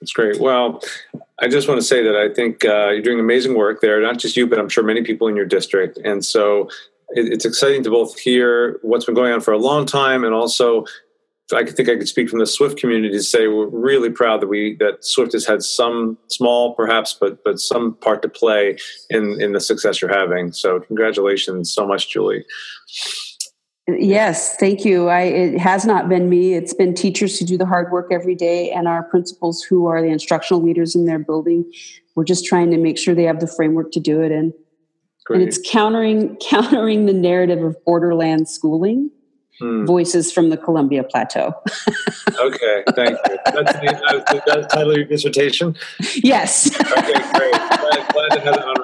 that's 0.00 0.12
great 0.12 0.40
well 0.40 0.80
i 1.40 1.48
just 1.48 1.68
want 1.68 1.80
to 1.80 1.86
say 1.86 2.02
that 2.02 2.16
i 2.16 2.32
think 2.32 2.64
uh, 2.64 2.90
you're 2.90 3.02
doing 3.02 3.20
amazing 3.20 3.54
work 3.54 3.80
there 3.80 4.00
not 4.00 4.18
just 4.18 4.36
you 4.36 4.46
but 4.46 4.58
i'm 4.58 4.68
sure 4.68 4.84
many 4.84 5.02
people 5.02 5.28
in 5.28 5.36
your 5.36 5.46
district 5.46 5.98
and 6.04 6.24
so 6.24 6.68
it's 7.12 7.44
exciting 7.44 7.82
to 7.82 7.90
both 7.90 8.16
hear 8.18 8.78
what's 8.82 9.04
been 9.04 9.16
going 9.16 9.32
on 9.32 9.40
for 9.40 9.52
a 9.52 9.58
long 9.58 9.84
time 9.84 10.22
and 10.24 10.32
also 10.32 10.84
I 11.52 11.64
think 11.64 11.88
I 11.88 11.96
could 11.96 12.08
speak 12.08 12.28
from 12.28 12.38
the 12.38 12.46
Swift 12.46 12.78
community 12.78 13.12
to 13.12 13.22
say 13.22 13.48
we're 13.48 13.66
really 13.66 14.10
proud 14.10 14.40
that 14.40 14.48
we 14.48 14.76
that 14.78 15.04
Swift 15.04 15.32
has 15.32 15.46
had 15.46 15.62
some 15.62 16.18
small, 16.28 16.74
perhaps, 16.74 17.12
but 17.12 17.42
but 17.44 17.58
some 17.58 17.94
part 17.94 18.22
to 18.22 18.28
play 18.28 18.76
in 19.08 19.40
in 19.40 19.52
the 19.52 19.60
success 19.60 20.00
you're 20.00 20.16
having. 20.16 20.52
So 20.52 20.80
congratulations 20.80 21.72
so 21.72 21.86
much, 21.86 22.10
Julie. 22.10 22.44
Yes, 23.98 24.56
thank 24.56 24.84
you. 24.84 25.08
I, 25.08 25.22
it 25.22 25.58
has 25.58 25.84
not 25.84 26.08
been 26.08 26.28
me. 26.28 26.54
It's 26.54 26.74
been 26.74 26.94
teachers 26.94 27.38
who 27.38 27.46
do 27.46 27.56
the 27.56 27.66
hard 27.66 27.90
work 27.90 28.08
every 28.10 28.34
day, 28.34 28.70
and 28.70 28.86
our 28.86 29.02
principals 29.02 29.62
who 29.62 29.86
are 29.86 30.02
the 30.02 30.08
instructional 30.08 30.62
leaders 30.62 30.94
in 30.94 31.06
their 31.06 31.18
building. 31.18 31.70
We're 32.14 32.24
just 32.24 32.44
trying 32.44 32.70
to 32.70 32.78
make 32.78 32.98
sure 32.98 33.14
they 33.14 33.24
have 33.24 33.40
the 33.40 33.46
framework 33.46 33.92
to 33.92 34.00
do 34.00 34.20
it, 34.22 34.32
and 34.32 34.52
and 35.28 35.42
it's 35.42 35.60
countering 35.64 36.36
countering 36.50 37.06
the 37.06 37.12
narrative 37.12 37.62
of 37.62 37.76
borderland 37.84 38.48
schooling 38.48 39.10
Hmm. 39.60 39.84
Voices 39.84 40.32
from 40.32 40.48
the 40.48 40.56
Columbia 40.56 41.04
Plateau. 41.04 41.52
okay, 42.40 42.82
thank 42.94 43.10
you. 43.10 43.38
That's 43.44 43.72
the, 43.74 44.42
that's 44.46 44.66
the 44.66 44.68
title 44.70 44.92
of 44.92 44.96
your 44.96 45.04
dissertation? 45.04 45.76
Yes. 46.14 46.74
okay, 46.80 47.12
great. 47.38 47.52
Glad, 47.80 48.08
glad 48.12 48.28
to 48.30 48.40
have 48.40 48.54
it 48.54 48.62
on. 48.62 48.79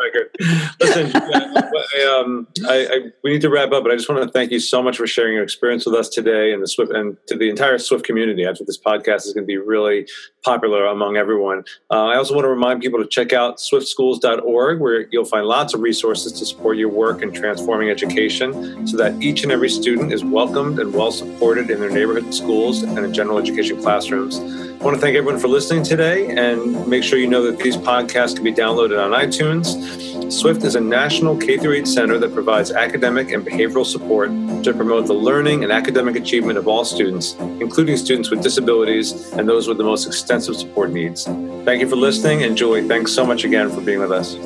Listen, 0.80 1.10
I, 1.14 2.20
um, 2.20 2.46
I, 2.68 2.86
I, 2.86 2.98
we 3.22 3.32
need 3.32 3.40
to 3.42 3.50
wrap 3.50 3.72
up, 3.72 3.82
but 3.82 3.92
I 3.92 3.96
just 3.96 4.08
want 4.08 4.22
to 4.22 4.30
thank 4.30 4.50
you 4.50 4.60
so 4.60 4.82
much 4.82 4.96
for 4.96 5.06
sharing 5.06 5.34
your 5.34 5.42
experience 5.42 5.86
with 5.86 5.94
us 5.94 6.08
today 6.08 6.52
and 6.52 6.62
the 6.62 6.68
Swift 6.68 6.92
and 6.92 7.16
to 7.26 7.36
the 7.36 7.48
entire 7.48 7.78
Swift 7.78 8.04
community. 8.04 8.46
I 8.46 8.52
think 8.52 8.66
this 8.66 8.78
podcast 8.78 9.26
is 9.26 9.32
going 9.32 9.44
to 9.44 9.46
be 9.46 9.56
really 9.56 10.06
popular 10.44 10.86
among 10.86 11.16
everyone. 11.16 11.64
Uh, 11.90 12.06
I 12.06 12.16
also 12.16 12.34
want 12.34 12.44
to 12.44 12.48
remind 12.48 12.80
people 12.80 13.02
to 13.02 13.08
check 13.08 13.32
out 13.32 13.58
swiftschools.org, 13.58 14.80
where 14.80 15.08
you'll 15.10 15.24
find 15.24 15.46
lots 15.46 15.74
of 15.74 15.80
resources 15.80 16.32
to 16.32 16.46
support 16.46 16.76
your 16.76 16.88
work 16.88 17.22
in 17.22 17.32
transforming 17.32 17.90
education 17.90 18.86
so 18.86 18.96
that 18.96 19.20
each 19.22 19.42
and 19.42 19.52
every 19.52 19.70
student 19.70 20.12
is 20.12 20.24
welcomed 20.24 20.78
and 20.78 20.92
well 20.92 21.10
supported 21.12 21.70
in 21.70 21.80
their 21.80 21.90
neighborhood 21.90 22.32
schools 22.34 22.82
and 22.82 22.98
in 22.98 23.12
general 23.12 23.38
education 23.38 23.80
classrooms. 23.80 24.38
I 24.78 24.84
want 24.84 24.94
to 24.94 25.00
thank 25.00 25.16
everyone 25.16 25.40
for 25.40 25.48
listening 25.48 25.82
today 25.82 26.28
and 26.36 26.86
make 26.86 27.02
sure 27.02 27.18
you 27.18 27.26
know 27.26 27.42
that 27.50 27.58
these 27.58 27.78
podcasts 27.78 28.34
can 28.34 28.44
be 28.44 28.52
downloaded 28.52 29.02
on 29.02 29.10
iTunes. 29.12 30.30
Swift 30.30 30.64
is 30.64 30.74
a 30.74 30.80
national 30.80 31.36
K 31.38 31.54
8 31.54 31.86
center 31.88 32.18
that 32.18 32.34
provides 32.34 32.70
academic 32.70 33.32
and 33.32 33.44
behavioral 33.44 33.86
support 33.86 34.28
to 34.64 34.74
promote 34.74 35.06
the 35.06 35.14
learning 35.14 35.64
and 35.64 35.72
academic 35.72 36.14
achievement 36.14 36.58
of 36.58 36.68
all 36.68 36.84
students, 36.84 37.34
including 37.58 37.96
students 37.96 38.30
with 38.30 38.42
disabilities 38.42 39.32
and 39.32 39.48
those 39.48 39.66
with 39.66 39.78
the 39.78 39.84
most 39.84 40.06
extensive 40.06 40.56
support 40.56 40.90
needs. 40.90 41.24
Thank 41.24 41.80
you 41.80 41.88
for 41.88 41.96
listening, 41.96 42.42
and 42.42 42.54
Julie, 42.56 42.86
thanks 42.86 43.12
so 43.12 43.24
much 43.24 43.44
again 43.44 43.70
for 43.70 43.80
being 43.80 44.00
with 44.00 44.12
us. 44.12 44.36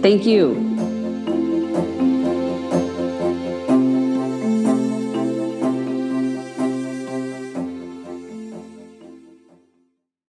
Thank 0.00 0.24
you. 0.24 0.73